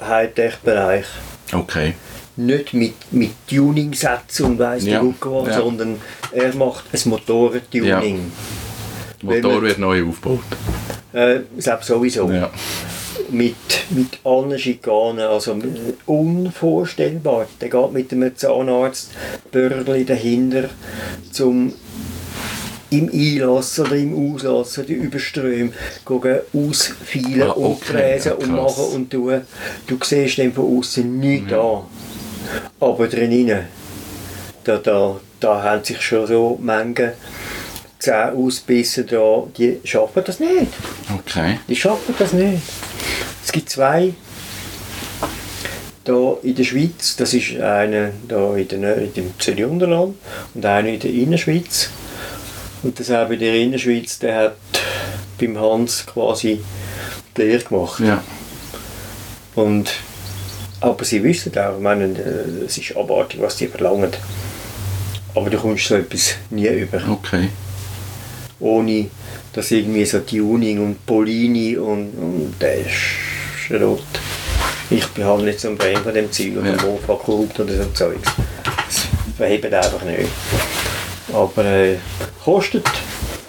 Hightech-Bereich. 0.00 1.06
Okay. 1.52 1.94
Nicht 2.36 2.74
mit, 2.74 3.12
mit 3.12 3.30
Tuning-Sätzen 3.48 4.46
und 4.46 4.58
weiss 4.58 4.84
Ja, 4.84 5.02
was, 5.02 5.48
ja. 5.48 5.54
sondern 5.60 6.00
er 6.32 6.54
macht 6.54 6.84
ein 6.92 7.00
Motorentuning. 7.10 8.32
Der 9.22 9.36
Motor 9.36 9.52
man- 9.54 9.62
wird 9.62 9.78
neu 9.78 10.04
aufgebaut. 10.08 10.40
Äh, 11.12 11.40
selbst 11.58 11.86
sowieso. 11.86 12.28
Ja. 12.30 12.50
Mit, 13.30 13.54
mit 13.90 14.18
allen 14.24 14.58
Schikanen, 14.58 15.26
also 15.26 15.52
äh, 15.52 15.94
unvorstellbar. 16.06 17.46
Der 17.60 17.68
geht 17.68 17.92
mit 17.92 18.12
einem 18.12 18.36
Zahnarzt 18.36 19.10
Börli 19.50 20.04
dahinter, 20.04 20.70
zum 21.30 21.72
im 22.90 23.10
Einlassen 23.12 23.86
oder 23.86 23.96
im 23.96 24.34
Auslassen 24.34 24.86
die 24.86 24.92
Überströme 24.92 25.72
gehen 26.06 26.40
ausfeilen 26.52 27.42
Ah, 27.42 27.52
und 27.52 27.64
okay, 27.64 27.84
fräsen 27.84 28.32
ja, 28.32 28.38
und 28.38 28.52
machen 28.52 28.84
und 28.94 29.10
tun. 29.10 29.40
Du 29.86 29.98
siehst 30.02 30.38
dann 30.38 30.52
von 30.52 30.78
außen 30.78 31.18
nichts 31.18 31.52
an. 31.52 31.82
Aber 32.78 33.08
drinnen, 33.08 33.64
da, 34.64 34.78
da, 34.78 35.20
da 35.40 35.62
haben 35.62 35.84
sich 35.84 36.00
schon 36.00 36.26
so 36.26 36.58
Mengen 36.62 37.12
Zähne 37.98 38.32
ausbissen, 38.32 39.06
da, 39.06 39.44
die 39.56 39.80
schaffen 39.84 40.22
das 40.24 40.40
nicht. 40.40 40.72
Okay. 41.18 41.58
Die 41.68 41.76
schaffen 41.76 42.14
das 42.18 42.32
nicht. 42.32 42.62
Es 43.44 43.52
gibt 43.52 43.68
zwei 43.68 44.14
da 46.04 46.36
in 46.42 46.54
der 46.54 46.64
Schweiz, 46.64 47.16
das 47.16 47.32
ist 47.34 47.56
einer 47.56 48.10
da 48.28 48.54
in, 48.56 48.68
der, 48.68 48.98
in 48.98 49.14
dem 49.14 49.38
Zürich-Unterland 49.38 50.14
und 50.54 50.66
einer 50.66 50.88
in 50.88 51.00
der 51.00 51.10
Innerschweiz. 51.10 51.90
Und 52.82 53.00
das 53.00 53.10
auch 53.10 53.30
in 53.30 53.38
der 53.38 53.54
Innerschweiz, 53.54 54.18
der 54.18 54.36
hat 54.36 54.56
beim 55.40 55.58
Hans 55.58 56.04
quasi 56.06 56.60
die 57.36 57.42
Lehre 57.42 57.64
gemacht. 57.64 58.00
Ja. 58.00 58.22
Und, 59.54 59.92
aber 60.80 61.04
sie 61.04 61.22
wissen 61.22 61.56
auch, 61.56 61.76
ich 61.76 61.82
meine, 61.82 62.04
äh, 62.04 62.64
es 62.66 62.76
ist 62.76 62.96
abartig, 62.96 63.40
was 63.40 63.56
die 63.56 63.68
verlangen. 63.68 64.10
Aber 65.34 65.50
du 65.50 65.58
kommst 65.58 65.86
so 65.86 65.94
etwas 65.94 66.34
nie 66.50 66.68
über 66.68 67.02
Okay. 67.08 67.48
Ohne 68.60 69.06
dass 69.52 69.70
irgendwie 69.70 70.04
so 70.04 70.20
Tuning 70.20 70.82
und 70.84 71.06
Polini 71.06 71.76
und, 71.76 72.12
und 72.12 72.54
der 72.60 72.84
Schrott. 72.88 74.02
Ich 74.90 75.06
bin 75.08 75.24
halt 75.24 75.44
nicht 75.44 75.60
so 75.60 75.68
ein 75.68 75.78
Fan 75.78 76.02
von 76.02 76.12
dem 76.14 76.30
Zeug 76.30 76.56
oder 76.58 76.70
Ja. 76.70 76.76
ja. 76.76 76.82
Mofa-Kult 76.82 77.60
oder 77.60 77.76
so 77.76 77.84
Zeugs. 77.94 78.30
Das 78.64 79.06
verhebt 79.36 79.72
einfach 79.72 80.02
nicht. 80.04 80.28
Aber 81.32 81.64
äh, 81.64 81.96
kostet. 82.44 82.86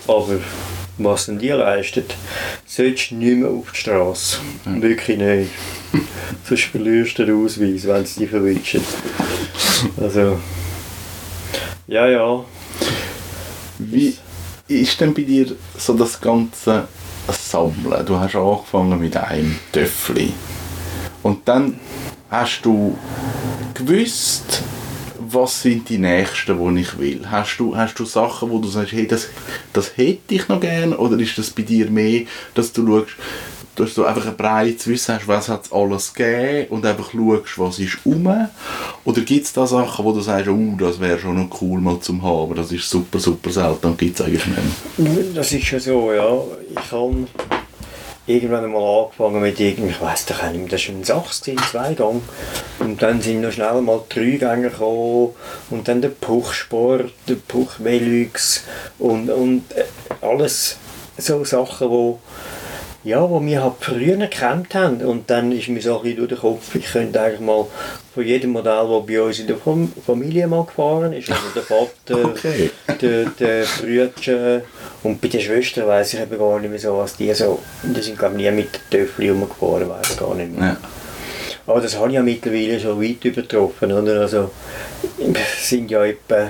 Aber 0.07 0.39
was 0.97 1.25
denn 1.25 1.39
die 1.39 1.49
leistet, 1.49 2.15
solltest 2.65 3.11
du 3.11 3.15
nicht 3.15 3.37
mehr 3.37 3.49
auf 3.49 3.71
die 3.71 3.77
Straße. 3.77 4.37
Wirklich 4.65 5.17
nicht. 5.17 5.51
Sonst 6.47 6.63
verlierst 6.65 7.19
du 7.19 7.25
den 7.25 7.43
Ausweis, 7.43 7.85
wenn 7.85 8.05
sie 8.05 8.19
dich 8.21 8.29
verwünschen. 8.29 8.81
Also, 9.97 10.39
ja, 11.87 12.07
ja. 12.07 12.45
Wie 13.77 14.15
ist 14.67 14.99
denn 14.99 15.13
bei 15.13 15.23
dir 15.23 15.55
so 15.77 15.93
das 15.93 16.19
ganze 16.19 16.87
Sammeln? 17.29 18.05
Du 18.05 18.17
hast 18.17 18.35
angefangen 18.35 18.99
mit 18.99 19.15
einem 19.15 19.57
Töffli. 19.71 20.33
Und 21.23 21.47
dann 21.47 21.79
hast 22.29 22.61
du 22.63 22.97
gewusst, 23.73 24.63
was 25.19 25.61
sind 25.61 25.89
die 25.89 25.97
nächsten, 25.97 26.75
die 26.75 26.81
ich 26.81 26.97
will? 26.97 27.29
Hast 27.29 27.57
du, 27.57 27.75
hast 27.75 27.95
du 27.95 28.05
Sachen, 28.05 28.49
wo 28.49 28.59
du 28.59 28.67
sagst, 28.67 28.93
hey, 28.93 29.07
das, 29.07 29.29
das 29.73 29.97
hätte 29.97 30.35
ich 30.35 30.47
noch 30.47 30.59
gern? 30.59 30.93
Oder 30.93 31.19
ist 31.19 31.37
das 31.37 31.49
bei 31.49 31.63
dir 31.63 31.89
mehr, 31.89 32.25
dass 32.53 32.71
du 32.71 32.85
schaust, 32.85 33.15
dass 33.75 33.93
du 33.93 34.05
einfach 34.05 34.27
ein 34.27 34.37
breites 34.37 34.87
Wissen 34.87 35.15
hast, 35.15 35.27
was 35.27 35.49
hat 35.49 35.65
es 35.65 35.71
alles 35.71 36.13
gegeben 36.13 36.67
und 36.69 36.85
einfach 36.85 37.11
schaust, 37.11 37.59
was 37.59 37.79
ist 37.79 37.97
um? 38.05 38.27
Oder 39.03 39.21
gibt 39.21 39.45
es 39.45 39.53
da 39.53 39.67
Sachen, 39.67 40.05
wo 40.05 40.11
du 40.11 40.21
sagst, 40.21 40.47
oh, 40.47 40.75
das 40.79 40.99
wäre 40.99 41.19
schon 41.19 41.35
noch 41.35 41.61
cool 41.61 41.79
mal 41.81 41.99
zum 41.99 42.21
haben, 42.23 42.55
das 42.55 42.71
ist 42.71 42.89
super, 42.89 43.19
super 43.19 43.51
selten 43.51 43.87
und 43.87 43.97
gibt 43.97 44.19
es 44.19 44.25
eigentlich 44.25 44.45
nicht 44.45 44.97
mehr? 44.97 45.23
Das 45.35 45.51
ist 45.51 45.65
schon 45.65 45.79
so, 45.79 46.13
ja. 46.13 46.37
Ich 46.71 46.91
habe 46.91 47.27
irgendwann 48.27 48.63
einmal 48.63 49.03
angefangen 49.03 49.41
mit 49.41 49.59
irgendwie, 49.59 49.91
ich 49.91 50.01
weiss 50.01 50.25
doch 50.25 50.41
nicht 50.43 50.55
mehr, 50.55 50.67
das 50.69 50.87
war 50.87 50.95
ein 50.95 51.03
Sachs, 51.03 51.41
zwei 51.41 51.93
Gang. 51.93 52.21
Und 52.79 53.01
dann 53.01 53.21
sind 53.21 53.41
noch 53.41 53.51
schnell 53.51 53.81
mal 53.81 54.01
die 54.09 54.15
drei 54.15 54.55
Gänge 54.55 54.69
gekommen 54.69 55.29
und 55.69 55.87
dann 55.87 56.01
der 56.01 56.09
Puchsport, 56.09 57.11
der 57.27 57.35
Puch 57.35 57.73
Velux 57.79 58.63
und, 58.97 59.29
und 59.29 59.63
äh, 59.73 59.85
alles 60.21 60.77
so 61.17 61.43
Sachen, 61.43 61.89
wo 61.89 62.19
ja, 63.05 63.29
wo 63.29 63.39
wir 63.45 63.63
halt 63.63 63.75
früher 63.79 64.17
gekämpft 64.17 64.75
haben. 64.75 64.97
Und 65.05 65.29
dann 65.29 65.51
ist 65.53 65.69
mir 65.69 65.81
so 65.81 65.97
ein 65.97 66.01
bisschen 66.03 66.17
durch 66.17 66.29
den 66.29 66.37
Kopf, 66.39 66.75
ich 66.75 66.85
könnte 66.91 67.21
eigentlich 67.21 67.39
mal 67.39 67.65
von 68.13 68.25
jedem 68.25 68.51
Modell, 68.51 68.87
das 68.89 69.05
bei 69.05 69.21
uns 69.21 69.39
in 69.39 69.47
der 69.47 69.57
Fam- 69.57 69.91
Familie 70.05 70.47
mal 70.47 70.65
gefahren 70.65 71.13
ist, 71.13 71.29
also 71.29 71.41
der 71.53 71.63
Vater, 71.63 72.25
Okay. 72.29 72.71
der, 73.01 73.25
der 73.39 73.65
Brüder 73.79 74.61
und 75.03 75.21
bei 75.21 75.27
den 75.27 75.39
Schwestern 75.41 75.87
weiss 75.87 76.13
ich 76.13 76.19
eben 76.21 76.37
gar 76.37 76.59
nicht 76.59 76.69
mehr 76.69 76.79
so, 76.79 76.97
was 76.97 77.15
die 77.15 77.33
so, 77.33 77.59
die 77.83 78.01
sind 78.01 78.17
glaube 78.17 78.35
ich 78.35 78.41
nie 78.49 78.51
mit 78.51 78.69
den 78.91 78.99
Töffel 79.05 79.29
rumgefahren, 79.31 79.87
weiss 79.89 80.17
gar 80.17 80.33
nicht 80.35 80.57
mehr. 80.57 80.69
Ja. 80.69 80.77
Aber 81.67 81.81
das 81.81 81.97
habe 81.97 82.09
ich 82.09 82.15
ja 82.15 82.21
mittlerweile 82.21 82.79
schon 82.79 83.01
weit 83.01 83.23
übertroffen, 83.25 83.91
oder? 83.91 84.21
Also, 84.21 84.51
sind 85.59 85.89
ja 85.91 86.05
etwa, 86.05 86.49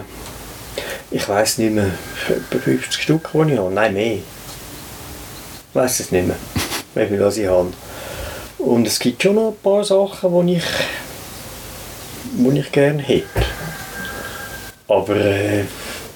ich 1.10 1.28
weiß 1.28 1.58
nicht 1.60 1.74
mehr, 1.74 1.90
etwa 2.30 2.60
50 2.60 3.02
Stück, 3.02 3.30
die 3.34 3.54
ich 3.54 3.58
habe. 3.60 3.74
Nein, 3.74 3.94
mehr. 3.94 4.18
Weiß 5.76 6.00
es 6.00 6.12
nicht 6.12 6.26
mehr, 6.26 6.38
wie 6.96 7.06
viel 7.06 7.20
das 7.20 7.36
ich 7.38 7.48
habe. 7.48 7.74
Und 8.60 8.88
es 8.88 8.98
gibt 8.98 9.22
schon 9.22 9.36
noch 9.36 9.50
ein 9.50 9.58
paar 9.62 9.84
Sachen, 9.84 10.48
die 10.48 10.56
ich, 10.56 10.64
die 12.32 12.60
ich 12.60 12.72
gerne 12.72 13.02
hätte. 13.04 13.28
Aber 14.88 15.16
äh, 15.18 15.66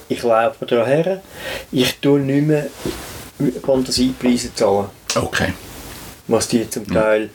ich 0.08 0.24
laufe 0.24 0.66
daran 0.66 0.86
her. 0.86 1.22
Ich 1.74 2.00
tue 2.00 2.22
nicht 2.22 2.48
mehr 2.48 2.68
Fantasiepreise 3.66 4.56
zahlen 4.56 4.90
Okay. 5.16 5.54
was 6.28 6.48
die 6.48 6.70
zum 6.70 6.88
Teil 6.88 7.30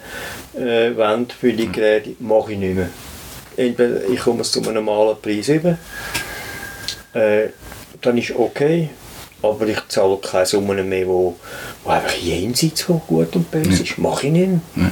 äh, 0.55 0.97
wollen 0.97 1.29
für 1.29 1.53
die 1.53 1.71
Geräte, 1.71 2.17
mache 2.21 2.53
ich 2.53 2.59
nicht 2.59 2.75
mehr. 2.75 2.89
Entweder 3.55 4.03
ich 4.09 4.21
komme 4.21 4.41
es 4.41 4.51
zu 4.51 4.63
einem 4.63 4.75
normalen 4.75 5.21
Preis 5.21 5.49
über, 5.51 5.77
äh, 7.13 7.49
dann 8.01 8.17
ist 8.17 8.35
okay, 8.35 8.89
aber 9.45 9.67
ich 9.67 9.79
zahle 9.89 10.19
keine 10.19 10.47
Summen 10.47 10.89
mehr, 10.89 11.07
wo, 11.07 11.37
wo 11.83 11.91
einfach 11.91 12.15
jenseits 12.15 12.83
von 12.83 13.01
gut 13.07 13.35
und 13.37 13.51
böse 13.51 13.83
ist. 13.83 13.99
Mache 13.99 14.27
ich 14.27 14.33
nicht 14.33 14.49
mehr. 14.77 14.91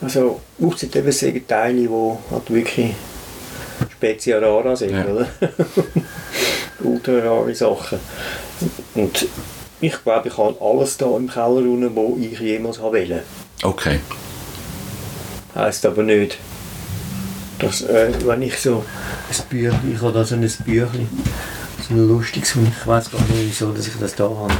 Also, 0.00 0.40
ausser 0.60 0.88
eben 0.94 1.12
sind 1.12 1.46
Teile, 1.48 1.80
die 1.82 1.88
halt 1.88 2.50
wirklich 2.50 2.94
speziell 3.90 4.44
rara 4.44 4.74
sind, 4.76 4.90
Ja. 4.92 5.04
oder? 5.06 5.26
Ultra 6.80 7.12
rare 7.18 7.54
Sachen. 7.54 7.98
Und 8.94 9.26
ich 9.80 10.02
glaube, 10.04 10.28
ich 10.28 10.36
habe 10.36 10.56
alles 10.60 10.96
da 10.96 11.06
im 11.16 11.28
Keller 11.28 11.56
unten, 11.58 11.94
wo 11.94 12.16
ich 12.20 12.38
jemals 12.40 12.78
haben 12.78 12.92
wollte. 12.94 13.22
Okay. 13.62 14.00
Heisst 15.54 15.84
aber 15.86 16.02
nicht, 16.02 16.38
dass, 17.58 17.82
äh, 17.82 18.10
wenn 18.24 18.42
ich 18.42 18.58
so 18.58 18.84
ein 19.30 19.48
Büchlein, 19.48 19.92
ich 19.94 20.00
habe 20.02 20.12
da 20.12 20.24
so 20.24 20.34
ein 20.34 20.40
Büchlein, 20.64 21.08
lustiges, 21.96 22.56
und 22.56 22.68
ich 22.68 22.86
weiß 22.86 23.10
gar 23.10 23.20
nicht, 23.20 23.30
wieso 23.34 23.72
dass 23.72 23.86
ich 23.86 23.98
das 23.98 24.14
da 24.14 24.24
habe, 24.24 24.54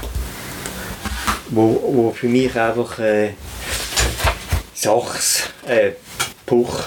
wo, 1.51 1.83
wo 1.95 2.11
für 2.13 2.29
mich 2.29 2.59
einfach 2.59 2.99
äh, 2.99 3.31
Sachs, 4.75 5.51
äh, 5.67 5.93
Puch, 6.47 6.81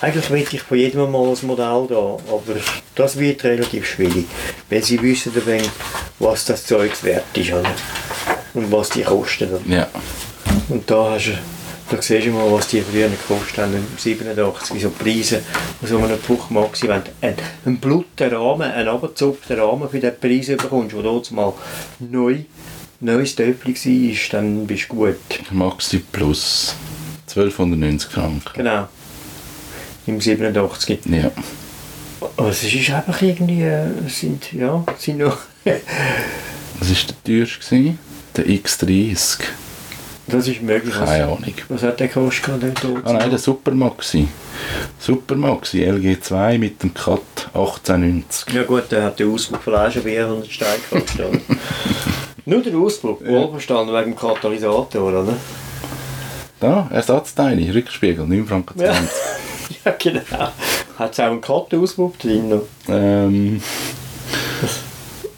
eigentlich 0.00 0.30
möchte 0.30 0.56
ich 0.56 0.62
von 0.62 0.78
jedem 0.78 1.10
mal 1.10 1.28
ein 1.28 1.46
Modell 1.46 1.86
da, 1.88 2.16
aber 2.28 2.56
das 2.94 3.18
wird 3.18 3.44
relativ 3.44 3.86
schwierig, 3.86 4.26
wenn 4.68 4.82
sie 4.82 5.00
wissen, 5.02 5.32
eben, 5.36 5.62
was 6.18 6.44
das 6.46 6.64
Zeug 6.64 6.92
wert 7.02 7.24
ist 7.34 7.52
oder? 7.52 7.74
und 8.54 8.72
was 8.72 8.90
die 8.90 9.02
kosten. 9.02 9.48
Ja. 9.70 9.88
Und 10.68 10.90
da 10.90 11.12
hast 11.12 11.26
du, 11.26 11.38
da 11.90 12.00
siehst 12.00 12.26
du 12.26 12.30
mal, 12.30 12.50
was 12.52 12.68
die 12.68 12.80
früher 12.80 13.08
gekostet 13.08 13.58
haben, 13.58 13.74
im 13.74 13.86
87, 13.98 14.80
so 14.80 14.90
Preise, 14.90 15.42
die 15.82 15.86
so 15.86 15.98
einem 15.98 16.18
Puchmaxi, 16.18 16.88
wenn 16.88 17.02
du 17.02 17.10
einen, 17.66 17.78
blutigen 17.78 18.32
Rahmen, 18.32 18.70
einen 18.70 18.88
abgezupften 18.88 19.58
Rahmen 19.58 19.88
für 19.88 19.98
den 19.98 20.18
Preis 20.18 20.46
bekommst, 20.46 20.94
der 20.94 21.02
dort 21.02 21.30
mal 21.32 21.52
neu, 21.98 22.38
neues 23.00 23.34
Töpfchen 23.34 23.74
war, 23.74 24.40
dann 24.40 24.66
bist 24.66 24.86
du 24.88 24.94
gut. 24.94 25.16
Maxi 25.50 25.98
plus 25.98 26.76
1290 27.28 28.10
Franken. 28.10 28.52
Genau. 28.54 28.88
Im 30.06 30.20
87. 30.20 31.00
Ja. 31.06 31.30
Also 32.36 32.50
es 32.50 32.74
ist 32.74 32.90
einfach 32.90 33.20
irgendwie, 33.20 33.62
äh, 33.62 33.88
sind, 34.08 34.52
ja, 34.52 34.84
sind 34.98 35.18
noch, 35.18 35.38
Was 35.64 36.88
war 36.88 37.14
der 37.24 37.24
teuerste? 37.24 37.94
Der 38.36 38.46
X30. 38.46 39.40
Das 40.30 40.48
ist 40.48 40.62
möglich. 40.62 40.94
Was, 40.98 41.08
Keine 41.08 41.24
Ahnung. 41.24 41.44
was 41.68 41.82
hat 41.82 42.00
der 42.00 42.08
gekostet? 42.08 42.62
Der 42.62 42.70
dort? 42.70 43.06
Ah 43.06 43.12
nein, 43.14 43.30
der 43.30 43.38
Supermaxi. 43.38 44.28
Supermaxi 44.98 45.84
LG2 45.84 46.58
mit 46.58 46.82
dem 46.82 46.94
Cut 46.94 47.20
1890. 47.54 48.54
Ja 48.54 48.62
gut, 48.64 48.90
der 48.90 49.04
hat 49.04 49.18
den 49.18 49.32
Ausbruch 49.32 49.60
von 49.60 49.74
Flaschen 49.74 50.02
400 50.02 50.50
Steine 50.50 50.78
gekostet. 50.90 51.40
Nur 52.46 52.62
der 52.62 52.76
Ausbruch, 52.76 53.20
wohlverstanden 53.22 53.94
wegen 53.94 54.12
dem 54.12 54.16
Katalysator, 54.16 55.02
oder? 55.02 55.36
Da, 56.58 56.88
Ersatzteile, 56.90 57.74
Rückspiegel, 57.74 58.26
9 58.26 58.46
Franken 58.46 58.78
20. 58.78 58.86
Ja, 58.86 59.00
ja 59.90 59.96
genau. 59.98 60.52
Hat 60.98 61.12
es 61.12 61.20
auch 61.20 61.24
einen 61.24 61.40
Cut-Ausbruch 61.40 62.16
drin? 62.16 62.48
noch? 62.50 62.62
Ähm, 62.88 63.62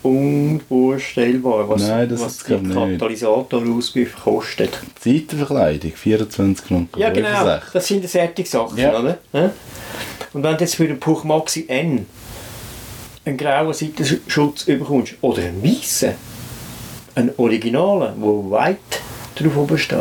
Unvorstellbar, 0.02 1.68
was, 1.68 1.82
Nein, 1.82 2.08
das 2.08 2.20
was 2.20 2.38
die. 2.44 2.74
Katalysator-Ausbrüche 2.98 4.16
kostet. 4.22 4.78
Seitenverkleidung, 5.00 5.92
24 5.92 6.66
Franken 6.66 7.00
Ja 7.00 7.10
genau, 7.10 7.28
65. 7.28 7.72
das 7.72 7.86
sind 7.86 8.08
solche 8.08 8.46
Sachen, 8.46 8.78
Ja. 8.78 8.98
oder? 8.98 9.18
Ja? 9.32 9.50
Und 10.32 10.42
wenn 10.42 10.56
du 10.56 10.60
jetzt 10.60 10.74
für 10.76 10.86
den 10.88 10.98
Puch 10.98 11.24
Maxi 11.24 11.66
N 11.68 12.06
einen 13.24 13.36
grauen 13.36 13.72
Seitenschutz 13.72 14.64
bekommst, 14.64 15.14
oder 15.20 15.42
einen 15.42 15.62
weißen, 15.62 16.12
einen 17.14 17.30
originalen, 17.36 18.14
der 18.20 18.50
weit 18.50 18.78
drauf 19.36 19.56
oben 19.56 19.78
steht, 19.78 19.98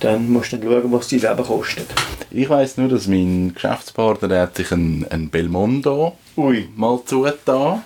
dann 0.00 0.30
musst 0.30 0.52
du 0.52 0.56
dann 0.58 0.70
schauen, 0.70 0.92
was 0.92 1.08
die 1.08 1.18
Leben 1.18 1.42
kostet. 1.44 1.86
Ich 2.30 2.48
weiss 2.48 2.76
nur, 2.76 2.88
dass 2.88 3.06
mein 3.06 3.52
Geschäftspartner 3.54 4.28
der 4.28 4.42
hat 4.42 4.56
sich 4.56 4.70
einen, 4.72 5.06
einen 5.10 5.30
Belmondo 5.30 6.16
Ui. 6.36 6.68
mal 6.76 7.00
zugetan, 7.04 7.82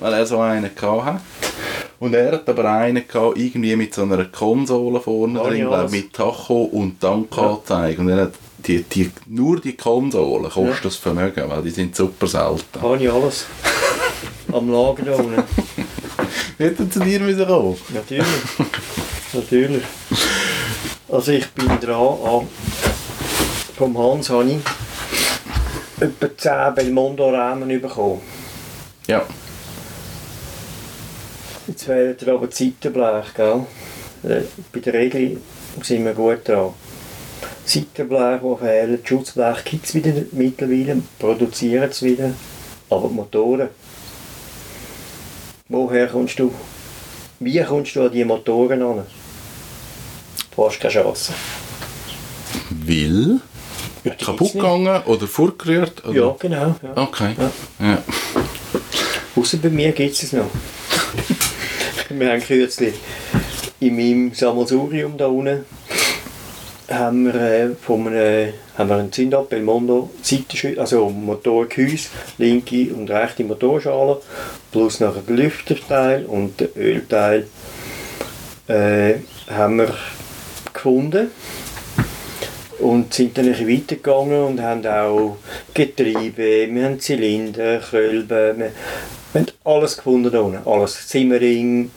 weil 0.00 0.12
er 0.12 0.26
so 0.26 0.38
einen 0.38 0.70
hatte. 0.80 1.20
Und 1.98 2.14
er 2.14 2.32
hat 2.32 2.48
aber 2.48 2.64
einen 2.70 3.08
gehabt, 3.08 3.38
irgendwie 3.38 3.74
mit 3.74 3.94
so 3.94 4.02
einer 4.02 4.24
Konsole 4.26 5.00
vorne 5.00 5.40
Oh, 5.40 5.46
drin, 5.48 5.58
ja, 5.62 5.68
glaub, 5.68 5.90
mit 5.90 6.12
Tacho 6.12 6.64
und 6.64 7.00
Tankanzeige. 7.00 8.00
Und 8.02 8.10
er 8.10 8.22
hat 8.22 8.32
die, 8.66 8.82
die, 8.82 9.10
nur 9.26 9.60
die 9.60 9.72
Konsole 9.76 10.48
kostet 10.48 10.66
Ja. 10.66 10.74
das 10.82 10.96
Vermögen, 10.96 11.48
weil 11.48 11.62
die 11.62 11.70
sind 11.70 11.96
super 11.96 12.26
selten. 12.26 12.82
Habe 12.82 12.98
ich 13.02 13.10
alles 13.10 13.46
am 14.52 14.70
Lager 14.70 15.02
da 15.04 15.14
unten. 15.14 15.42
Hätten 16.58 16.90
zu 16.90 17.00
dir 17.00 17.20
müssen 17.20 17.46
kommen? 17.46 17.76
Natürlich. 17.94 18.26
Natürlich. 19.32 19.82
Also 21.08 21.32
ich 21.32 21.46
bin 21.50 21.66
dran 21.80 22.18
an. 22.24 22.46
Vom 23.78 23.96
Hans 23.98 24.28
habe 24.30 24.44
ich 24.44 24.56
etwa 26.00 26.28
10 26.36 26.74
Belmondo-Rahmen 26.74 27.80
bekommen. 27.80 28.20
Ja. 29.06 29.22
Jetzt 31.66 31.84
fehlt 31.84 32.22
er 32.22 32.34
aber 32.34 32.48
Seitenblech, 32.50 33.34
gell? 33.34 33.66
Äh, 34.22 34.42
Bei 34.72 34.80
der 34.80 34.92
Regel 34.92 35.40
sind 35.82 36.04
wir 36.04 36.12
gut 36.14 36.46
dran. 36.46 36.74
Seitenblech, 37.64 38.40
die 38.40 38.64
fehlen, 38.64 38.98
Schutzblech 39.04 39.64
gibt 39.64 39.86
es 39.86 39.94
wieder 39.94 40.12
mittlerweile, 40.32 41.02
produzieren 41.18 41.90
es 41.90 42.02
wieder. 42.02 42.32
Aber 42.88 43.08
die 43.08 43.14
Motoren, 43.14 43.68
woher 45.68 46.06
kommst 46.06 46.38
du? 46.38 46.52
Wie 47.40 47.60
kommst 47.62 47.96
du 47.96 48.04
an 48.04 48.12
diese 48.12 48.24
Motoren 48.24 48.82
an? 48.82 49.06
Fast 50.54 50.80
keine 50.80 50.94
Chance. 50.94 51.32
Weil? 52.70 53.40
Kaputt 54.10 54.52
gegangen 54.52 55.02
oder 55.04 55.26
vorgerührt? 55.26 56.04
Oder? 56.04 56.14
Ja, 56.14 56.36
genau. 56.38 56.76
Ja. 56.82 57.02
Okay. 57.02 57.34
Ja. 57.38 57.86
Ja. 57.86 58.02
Außer 59.34 59.58
bei 59.58 59.68
mir 59.68 59.92
gibt 59.92 60.14
es 60.14 60.22
es 60.22 60.32
noch. 60.32 60.50
wir 62.08 62.30
haben 62.30 62.40
kürzlich 62.40 62.94
in 63.80 63.96
meinem 63.96 64.34
Sammelsurium 64.34 65.16
da 65.16 65.26
unten 65.26 65.64
haben 66.90 67.24
wir, 67.24 67.34
äh, 67.34 67.68
von 67.74 68.06
einem, 68.06 68.52
haben 68.78 68.88
wir 68.88 68.96
einen 68.96 69.12
Zündab 69.12 69.48
Belmondo 69.48 70.10
also 70.78 71.08
Motorgehäuse, 71.08 72.08
linke 72.38 72.94
und 72.94 73.10
rechte 73.10 73.44
Motorschale, 73.44 74.20
plus 74.70 75.00
noch 75.00 75.16
ein 75.16 75.36
Lüfterteil 75.36 76.24
und 76.26 76.60
ein 76.60 76.68
Ölteil 76.76 77.46
äh, 78.68 79.14
haben 79.50 79.78
wir 79.78 79.94
gefunden 80.72 81.30
und 82.78 83.12
sind 83.12 83.36
dann 83.38 83.46
ein 83.46 83.68
weitergegangen 83.68 84.44
und 84.44 84.60
haben 84.60 84.86
auch 84.86 85.36
Getriebe, 85.72 86.68
wir 86.70 86.84
haben 86.84 87.00
Zylinder, 87.00 87.78
Kölben, 87.78 88.58
wir, 88.58 88.72
wir 89.32 89.40
haben 89.40 89.46
alles 89.64 89.96
gefunden 89.96 90.30
da 90.30 90.40
unten. 90.40 90.68
Alles. 90.68 91.08
Zimmering, 91.08 91.90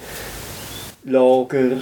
Lager. 1.03 1.77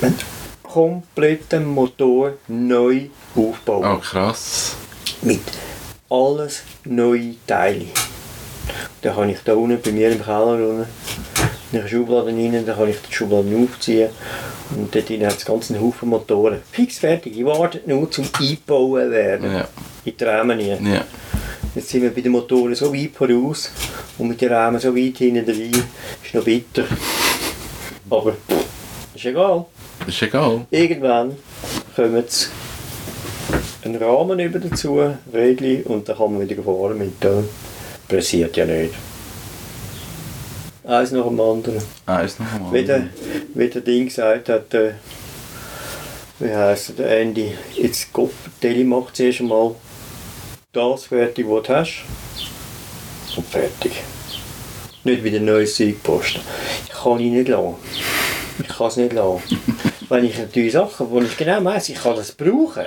Wir 0.00 0.08
haben 0.08 0.16
kompletten 0.62 1.66
Motor 1.66 2.34
neu 2.48 3.08
aufgebaut. 3.34 3.84
Oh, 3.84 3.98
krass. 3.98 4.76
Mit 5.22 5.42
alles 6.08 6.62
neue 6.84 7.34
Teile. 7.46 7.86
Dann 9.02 9.14
kann 9.14 9.30
ich 9.30 9.38
da 9.44 9.54
unten 9.54 9.80
bei 9.82 9.92
mir 9.92 10.10
im 10.10 10.22
Keller 10.22 10.54
unten 10.54 10.86
in 11.72 11.78
einer 11.78 11.88
Schublade 11.88 12.28
rein, 12.28 12.66
dann 12.66 12.76
kann 12.76 12.88
ich 12.88 12.96
die 13.08 13.14
Schublade 13.14 13.48
aufziehen 13.56 14.10
und 14.76 14.94
dort 14.94 15.10
hat 15.10 15.38
es 15.38 15.44
ganz 15.44 15.70
einen 15.70 15.80
Haufen 15.80 16.08
Motoren. 16.08 16.60
Fix 16.70 16.98
fertig, 16.98 17.34
die 17.34 17.44
warten 17.44 17.80
nur 17.86 18.10
zum 18.10 18.28
Einbauen 18.38 19.10
werden. 19.10 19.52
Ja. 19.52 19.68
In 20.04 20.16
die 20.16 20.24
Rahmen 20.24 20.58
rein. 20.58 20.86
Ja. 20.86 21.04
Jetzt 21.74 21.88
sind 21.88 22.02
wir 22.02 22.10
bei 22.10 22.20
den 22.20 22.32
Motoren 22.32 22.74
so 22.74 22.92
weit 22.92 23.10
voraus 23.14 23.70
und 24.18 24.28
mit 24.28 24.40
den 24.40 24.52
Rahmen 24.52 24.80
so 24.80 24.94
weit 24.94 25.18
hinten 25.18 25.48
rein. 25.48 25.84
Ist 26.24 26.34
noch 26.34 26.44
bitter. 26.44 26.84
Aber 28.08 28.34
ist 29.14 29.24
egal. 29.24 29.66
Ist 30.06 30.22
egal. 30.22 30.66
Irgendwann 30.70 31.36
kommen 31.94 32.16
jetzt 32.16 32.50
einen 33.84 33.96
Rahmen 33.96 34.38
über 34.40 34.58
dazu, 34.58 35.00
Rädchen, 35.32 35.82
und 35.84 36.08
dann 36.08 36.16
kann 36.16 36.32
man 36.32 36.48
wieder 36.48 36.62
fahren 36.62 36.98
mit 36.98 37.22
dem. 37.22 37.48
Passiert 38.08 38.56
ja 38.56 38.66
nicht. 38.66 38.94
Eins 40.90 41.12
nach 41.12 41.24
dem 41.24 41.40
anderen. 41.40 41.80
Eins 42.06 42.36
einmal. 42.40 42.72
Wie 42.72 42.84
der, 42.84 43.06
wie 43.54 43.68
der 43.68 43.80
Ding 43.80 44.06
gesagt 44.06 44.48
hat, 44.48 44.74
äh, 44.74 44.94
wie 46.40 46.52
heisst 46.52 46.88
er, 46.88 46.94
der 46.96 47.20
Andy, 47.20 47.52
jetzt 47.76 48.12
Kopfteile 48.12 48.82
macht 48.82 49.14
zuerst 49.14 49.38
einmal 49.38 49.76
das 50.72 51.04
fertig, 51.04 51.46
was 51.48 51.62
du 51.62 51.74
hast. 51.76 52.02
Und 53.36 53.46
fertig. 53.46 54.02
Nicht 55.04 55.22
wieder 55.22 55.38
neues 55.38 55.76
Zeug 55.76 56.02
posten. 56.02 56.40
Ich 56.88 56.92
kann 56.92 57.20
ihn 57.20 57.34
nicht 57.34 57.46
lassen. 57.46 57.76
Ich 58.58 58.68
kann 58.68 58.88
es 58.88 58.96
nicht 58.96 59.12
lassen. 59.12 59.42
Wenn 60.08 60.24
ich 60.24 60.38
natürlich 60.38 60.72
Sachen, 60.72 61.08
wo 61.08 61.20
ich 61.20 61.36
genau 61.36 61.64
weiss, 61.64 61.88
ich 61.88 62.02
kann 62.02 62.16
das 62.16 62.32
brauchen, 62.32 62.86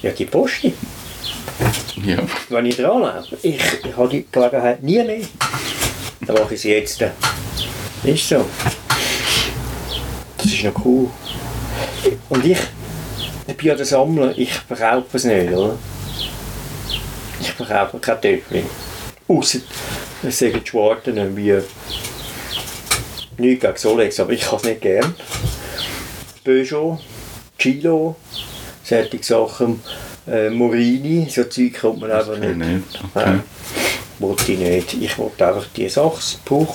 ja, 0.00 0.12
die 0.12 0.24
poste. 0.24 0.72
Ja. 2.06 2.18
Wenn 2.48 2.64
ich 2.64 2.76
dran 2.76 3.02
laufe. 3.02 3.36
Ich, 3.42 3.60
ich 3.84 3.96
habe 3.98 4.08
die 4.08 4.24
Gelegenheit 4.32 4.82
nie 4.82 5.02
mehr. 5.02 5.20
Dann 6.28 6.36
mache 6.36 6.54
ich 6.54 6.60
es 6.60 6.64
jetzt. 6.64 7.04
Ist 8.04 8.28
so. 8.28 8.44
Das 10.36 10.46
ist 10.46 10.62
noch 10.62 10.84
cool. 10.84 11.10
Und 12.28 12.44
ich 12.44 12.58
ich 13.48 13.56
bin 13.56 13.68
ja 13.68 13.74
der 13.74 13.86
Sammler, 13.86 14.36
ich 14.36 14.52
verkaufe 14.52 15.16
es 15.16 15.24
nicht, 15.24 15.50
oder? 15.50 15.78
Ich 17.40 17.50
verkaufe 17.50 17.98
kein 17.98 18.20
Töpfchen. 18.20 18.66
Ausser, 19.26 19.60
es 20.22 20.38
sagen 20.38 20.60
die 20.62 20.68
Schwarten 20.68 21.34
wie 21.34 21.58
nichts 23.38 23.62
gegen 23.62 23.76
Solex, 23.76 24.20
aber 24.20 24.32
ich 24.32 24.42
kann 24.42 24.58
es 24.58 24.64
nicht 24.64 24.82
gern. 24.82 25.14
Peugeot, 26.44 26.98
Chilo, 27.58 28.16
solche 28.84 29.22
Sachen, 29.22 29.82
äh, 30.30 30.50
Morini, 30.50 31.26
so 31.30 31.44
Zeug 31.44 31.80
kommt 31.80 32.00
man 32.00 32.12
einfach 32.12 32.36
nicht. 32.36 32.56
nicht. 32.56 32.84
Okay. 33.02 33.24
Nein, 33.24 33.42
wollte 34.20 34.52
ich 34.52 34.58
nicht. 34.58 34.94
Ich 34.94 35.18
wollte 35.18 35.46
einfach 35.46 35.66
die 35.76 35.88
Sachs, 35.88 36.38
Puch, 36.44 36.74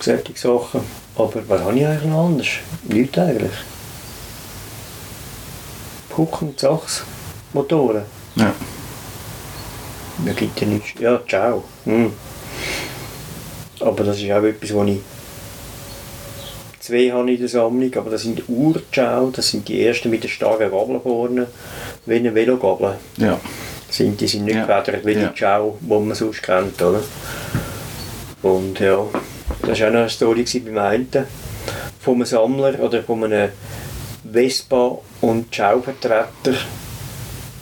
solche 0.00 0.36
Sachen. 0.36 0.80
Aber 1.16 1.48
was 1.48 1.60
habe 1.60 1.78
ich 1.78 1.86
eigentlich 1.86 2.10
noch 2.10 2.26
anders? 2.26 2.48
Nichts 2.84 3.18
eigentlich. 3.18 3.52
Puch 6.08 6.42
und 6.42 6.58
Sachs, 6.58 7.02
Motoren. 7.52 8.02
Ja. 8.36 8.52
Mir 10.18 10.34
gibt 10.34 10.60
ja 10.60 10.66
nichts. 10.66 11.00
Ja, 11.00 11.20
ciao. 11.28 11.64
Hm. 11.84 12.12
Aber 13.80 14.04
das 14.04 14.18
ist 14.18 14.30
auch 14.30 14.42
etwas, 14.42 14.74
wo 14.74 14.84
ich 14.84 15.00
zwei 16.80 17.10
habe 17.10 17.30
in 17.30 17.38
der 17.38 17.48
Sammlung, 17.48 17.94
aber 17.96 18.10
das 18.10 18.22
sind 18.22 18.42
Urciao, 18.48 19.30
das 19.30 19.50
sind 19.50 19.68
die 19.68 19.84
ersten 19.84 20.10
mit 20.10 20.24
den 20.24 20.30
starken 20.30 20.70
Gabeln 20.70 21.00
vorne, 21.02 21.46
wie 22.06 22.14
eine 22.14 22.34
Velogabel. 22.34 22.96
Ja. 23.18 23.38
Sind, 23.98 24.20
die 24.20 24.28
sind 24.28 24.44
nicht 24.44 24.54
Ja. 24.54 24.64
gefedert 24.64 25.04
wie 25.04 25.12
Ja. 25.14 25.26
die 25.26 25.34
Ciao, 25.36 25.76
die 25.80 25.88
man 25.98 26.14
sonst 26.14 26.40
kennt, 26.40 26.80
oder? 26.80 27.02
Und 28.42 28.78
ja, 28.78 29.04
das 29.62 29.80
war 29.80 29.88
auch 29.88 29.92
noch 29.92 29.98
eine 30.00 30.08
Story 30.08 30.44
beim 30.64 30.78
einen, 30.78 31.08
von 32.00 32.14
einem 32.14 32.24
Sammler 32.24 32.78
oder 32.78 33.02
von 33.02 33.24
einem 33.24 33.50
Vespa- 34.32 34.98
und 35.20 35.52
Ciao-Vertreter 35.52 36.54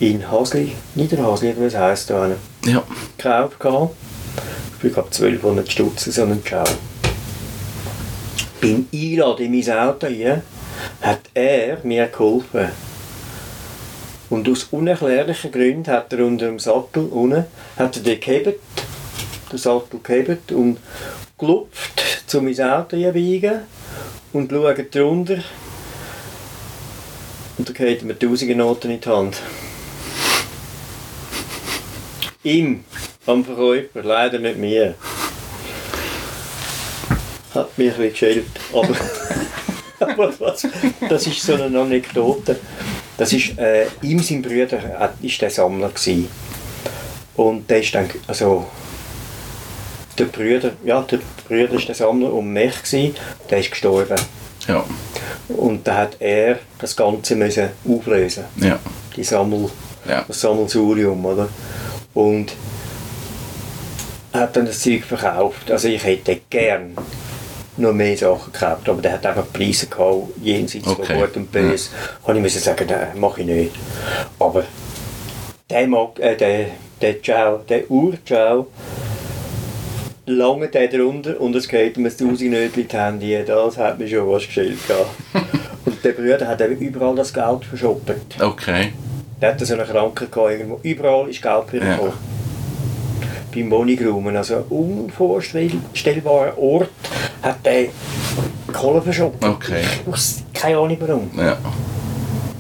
in 0.01 0.30
Hasli, 0.30 0.72
Niederhasli, 0.95 1.53
oder 1.53 1.64
was 1.68 1.74
heisst 1.74 2.11
da? 2.11 2.28
Ja. 2.66 2.82
gekauft. 3.16 3.59
gehabt. 3.59 3.95
Ich 4.82 4.93
glaube 4.93 5.09
1200 5.11 5.72
Stutz 5.72 6.05
so 6.05 6.22
einen 6.22 6.45
Ciao. 6.45 6.64
Beim 8.61 8.87
Einladen 8.93 9.47
in 9.47 9.53
mein 9.53 9.78
Auto 9.78 10.07
hier 10.07 10.43
hat 11.01 11.20
er 11.32 11.78
mir 11.82 12.09
geholfen. 12.09 12.68
Und 14.29 14.49
aus 14.49 14.64
unerklärlichen 14.70 15.53
Gründen 15.53 15.87
hat 15.91 16.12
er 16.12 16.24
unter 16.24 16.47
dem 16.47 16.59
Sattel 16.59 17.05
unten, 17.07 17.45
hat 17.77 17.97
er 17.97 18.03
den 18.03 18.20
gehebt, 18.20 18.61
den 19.53 19.59
Sattel 19.59 20.01
gehebt 20.03 20.51
und 20.51 20.79
gelupft, 21.39 22.24
zu 22.27 22.43
mein 22.43 22.61
Auto 22.61 22.97
biegen 23.12 23.61
und 24.33 24.51
schaut 24.51 24.95
drunter. 24.95 25.39
Und 27.59 27.68
da 27.68 27.72
geht 27.72 28.03
mir 28.03 28.18
tausende 28.18 28.55
Noten 28.55 28.91
in 28.91 29.01
die 29.01 29.09
Hand. 29.09 29.41
Ihm, 32.43 32.85
am 33.27 33.45
Verkäufer, 33.45 34.03
leider 34.03 34.39
nicht 34.39 34.59
mir. 34.59 34.95
Hat 37.55 37.79
mich 37.79 37.93
ein 37.93 37.97
bisschen 37.97 38.11
geschält. 38.11 38.47
Aber, 38.72 38.97
aber 40.01 40.41
was, 40.41 40.66
das 41.09 41.27
ist 41.27 41.43
so 41.43 41.55
eine 41.55 41.81
Anekdote. 41.81 42.59
Das 43.19 43.33
ist, 43.33 43.59
äh, 43.59 43.87
ihm 44.03 44.21
sein 44.21 44.43
Bruder 44.43 45.12
ist 45.23 45.41
der 45.41 45.51
Sammler 45.51 45.89
gewesen. 45.89 46.29
Und 47.37 47.69
der 47.71 47.81
ist 47.81 47.95
dann, 47.95 48.09
also, 48.27 48.67
der 50.19 50.25
Bruder, 50.27 50.73
ja, 50.85 51.01
der 51.03 51.21
Bruder 51.49 51.75
ist 51.75 51.89
der 51.89 51.95
Sammler 51.95 52.33
um 52.33 52.53
mich 52.53 52.83
gewesen, 52.83 53.14
der 53.51 53.59
ist 53.59 53.71
gestorben. 53.71 54.17
Ja. 54.69 54.85
Und 55.49 55.87
da 55.87 55.97
hat 55.97 56.17
er 56.21 56.59
das 56.79 56.97
Ganze 56.97 57.37
müssen 57.37 57.69
auflösen, 57.89 58.45
Ja. 58.57 58.79
die 59.14 59.23
Sammel, 59.25 59.71
Ja. 60.09 60.25
das 60.27 60.41
Sammelsurium, 60.41 61.25
oder? 61.25 61.49
Und 62.14 62.53
hat 64.33 64.57
dann 64.57 64.67
das 64.67 64.81
Zeug 64.81 65.05
verkauft. 65.05 65.71
Also 65.71 65.89
ich 65.89 66.03
hätte 66.05 66.41
gern 66.51 66.97
noch 67.79 67.93
mehr 67.93 68.16
Sachen 68.16 68.53
gekauft, 68.53 68.89
aber 68.89 69.03
der 69.03 69.12
hat 69.12 69.27
einfach 69.27 69.53
Preise 69.53 69.87
gehabt, 69.87 70.29
jenseits 70.43 70.87
Okay. 70.87 71.05
von 71.07 71.16
Gut 71.20 71.37
und 71.37 71.53
Böse. 71.53 71.91
Habe 72.27 72.37
ich 72.37 72.43
müssen 72.43 72.61
sagen, 72.62 72.87
nein, 72.89 73.09
mache 73.18 73.41
ich 73.43 73.47
nicht. 73.47 73.72
Aber 74.39 74.64
der 75.70 75.87
mag, 75.87 76.18
äh, 76.20 76.37
der, 76.37 76.66
der 77.01 77.22
Ciao, 77.22 77.59
der 77.68 77.91
Ur-Ciao, 77.91 78.66
lange 80.27 80.68
der 80.68 80.89
drunter 80.89 81.41
und 81.41 81.55
es 81.55 81.68
geht 81.68 81.97
ihm 81.97 82.07
ein 82.07 82.11
tausend 82.16 82.51
Nötchen 82.51 82.83
in 82.83 82.89
die 82.89 82.97
Hände, 82.97 83.45
das 83.45 83.77
hat 83.79 83.99
mir 83.99 84.09
schon 84.09 84.29
was 84.31 84.43
gehabt. 84.49 85.07
Und 85.87 86.05
der 86.05 86.12
Bruder 86.12 86.49
hat 86.49 86.61
eben 86.61 86.79
überall 86.79 87.14
das 87.14 87.33
Geld 87.33 87.64
verschoppt. 87.64 88.11
Okay. 88.43 88.93
Der 89.41 89.53
hatte 89.53 89.64
so 89.64 89.74
eine 89.74 89.85
Krankheit 89.85 90.33
gehabt, 90.33 90.51
irgendwo. 90.51 90.81
Überall 90.83 91.29
ist 91.31 91.41
Geld 91.41 91.62
für 91.70 91.77
ihn 91.77 91.85
Ja. 91.87 91.93
gekommen. 91.95 92.36
Beim 93.57 93.71
Wohnungsraum, 93.71 94.27
also 94.37 94.57
ein 94.57 94.63
unvorstellbarer 94.69 96.59
Ort, 96.59 96.91
hat 97.43 97.65
der 97.65 97.87
Kohle 98.71 99.01
verschoppt. 99.01 99.43
Okay. 99.43 99.83
Ich 100.05 100.13
weiß 100.13 100.45
keine 100.53 100.77
Ahnung 100.77 100.99
warum. 101.01 101.31
Ja. 101.39 101.57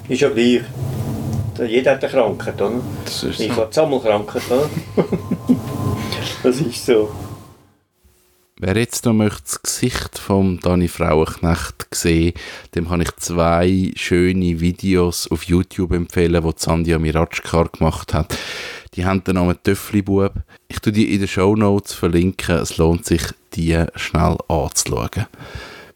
Ist 0.08 0.22
ja 0.22 0.30
gleich. 0.30 0.62
Jeder 1.68 1.92
hat 1.92 2.04
eine 2.04 2.12
Krankheit, 2.12 2.60
oder? 2.60 2.80
Das 3.04 3.24
ist 3.24 3.40
Ich 3.40 3.52
so. 3.52 3.56
habe 3.60 3.72
Sammelkrankheit, 3.72 4.42
oder? 4.50 4.70
das 6.42 6.60
ist 6.60 6.86
so. 6.86 7.10
Wer 8.58 8.76
jetzt 8.78 9.04
noch 9.04 9.12
möchte 9.12 9.42
das 9.42 9.62
Gesicht 9.62 10.18
von 10.18 10.58
Dani 10.60 10.88
Frauenknecht 10.88 11.88
sehen, 11.92 12.32
dem 12.74 12.88
kann 12.88 13.02
ich 13.02 13.14
zwei 13.16 13.92
schöne 13.96 14.60
Videos 14.60 15.30
auf 15.30 15.42
YouTube 15.42 15.92
empfehlen, 15.92 16.42
die 16.42 16.52
Sandia 16.56 16.98
Miratschkar 16.98 17.68
gemacht 17.68 18.14
hat. 18.14 18.34
Die 18.96 19.04
haben 19.04 19.22
den 19.24 19.34
Namen 19.34 19.56
Töfflibub. 19.62 20.32
Ich 20.68 20.80
tue 20.80 20.92
die 20.92 21.12
in 21.12 21.20
den 21.20 21.28
Show 21.28 21.54
Notes 21.54 21.92
verlinken. 21.92 22.56
Es 22.56 22.78
lohnt 22.78 23.04
sich, 23.04 23.22
die 23.52 23.84
schnell 23.94 24.38
anzuschauen. 24.48 25.26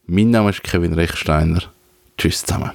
Mein 0.06 0.30
Name 0.30 0.50
ist 0.50 0.62
Kevin 0.62 0.92
Rechsteiner. 0.92 1.62
Tschüss 2.18 2.44
zusammen. 2.44 2.72